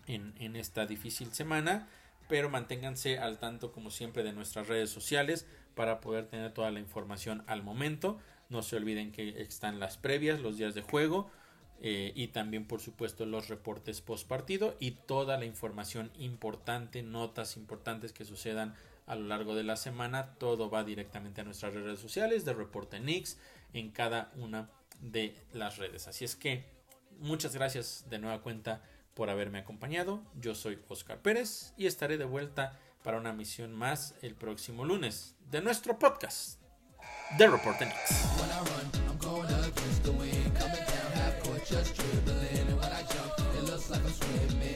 en, 0.07 0.33
en 0.39 0.55
esta 0.55 0.85
difícil 0.85 1.33
semana. 1.33 1.87
Pero 2.27 2.49
manténganse 2.49 3.19
al 3.19 3.39
tanto, 3.39 3.71
como 3.71 3.91
siempre, 3.91 4.23
de 4.23 4.33
nuestras 4.33 4.67
redes 4.67 4.89
sociales 4.89 5.45
para 5.73 6.01
poder 6.01 6.27
tener 6.27 6.51
toda 6.51 6.71
la 6.71 6.79
información 6.79 7.43
al 7.47 7.63
momento. 7.63 8.19
No 8.49 8.61
se 8.61 8.75
olviden 8.75 9.11
que 9.11 9.41
están 9.41 9.79
las 9.79 9.97
previas, 9.97 10.41
los 10.41 10.57
días 10.57 10.75
de 10.75 10.81
juego 10.81 11.31
eh, 11.81 12.11
y 12.15 12.27
también 12.29 12.65
por 12.65 12.81
supuesto 12.81 13.25
los 13.25 13.47
reportes 13.47 14.01
post 14.01 14.27
partido 14.27 14.75
y 14.79 14.91
toda 14.91 15.37
la 15.37 15.45
información 15.45 16.11
importante, 16.17 17.03
notas 17.03 17.57
importantes 17.57 18.13
que 18.13 18.25
sucedan 18.25 18.75
a 19.05 19.15
lo 19.15 19.27
largo 19.27 19.55
de 19.55 19.63
la 19.63 19.75
semana, 19.75 20.33
todo 20.39 20.69
va 20.69 20.83
directamente 20.83 21.41
a 21.41 21.43
nuestras 21.43 21.73
redes 21.73 21.99
sociales 21.99 22.45
de 22.45 22.53
Reporte 22.53 22.99
Nix 22.99 23.37
en 23.73 23.91
cada 23.91 24.31
una 24.35 24.69
de 24.99 25.35
las 25.53 25.77
redes. 25.77 26.07
Así 26.07 26.25
es 26.25 26.35
que 26.35 26.65
muchas 27.19 27.53
gracias 27.53 28.05
de 28.09 28.19
nueva 28.19 28.41
cuenta 28.41 28.81
por 29.13 29.29
haberme 29.29 29.59
acompañado. 29.59 30.21
Yo 30.35 30.55
soy 30.55 30.79
Oscar 30.87 31.21
Pérez 31.21 31.73
y 31.77 31.85
estaré 31.85 32.17
de 32.17 32.25
vuelta 32.25 32.79
para 33.03 33.17
una 33.17 33.33
misión 33.33 33.73
más 33.73 34.15
el 34.21 34.35
próximo 34.35 34.85
lunes 34.85 35.35
de 35.51 35.61
nuestro 35.61 35.99
podcast 35.99 36.59
de 37.37 37.47
Reporte 37.47 37.85
Nix. 37.85 39.04
with. 44.19 44.74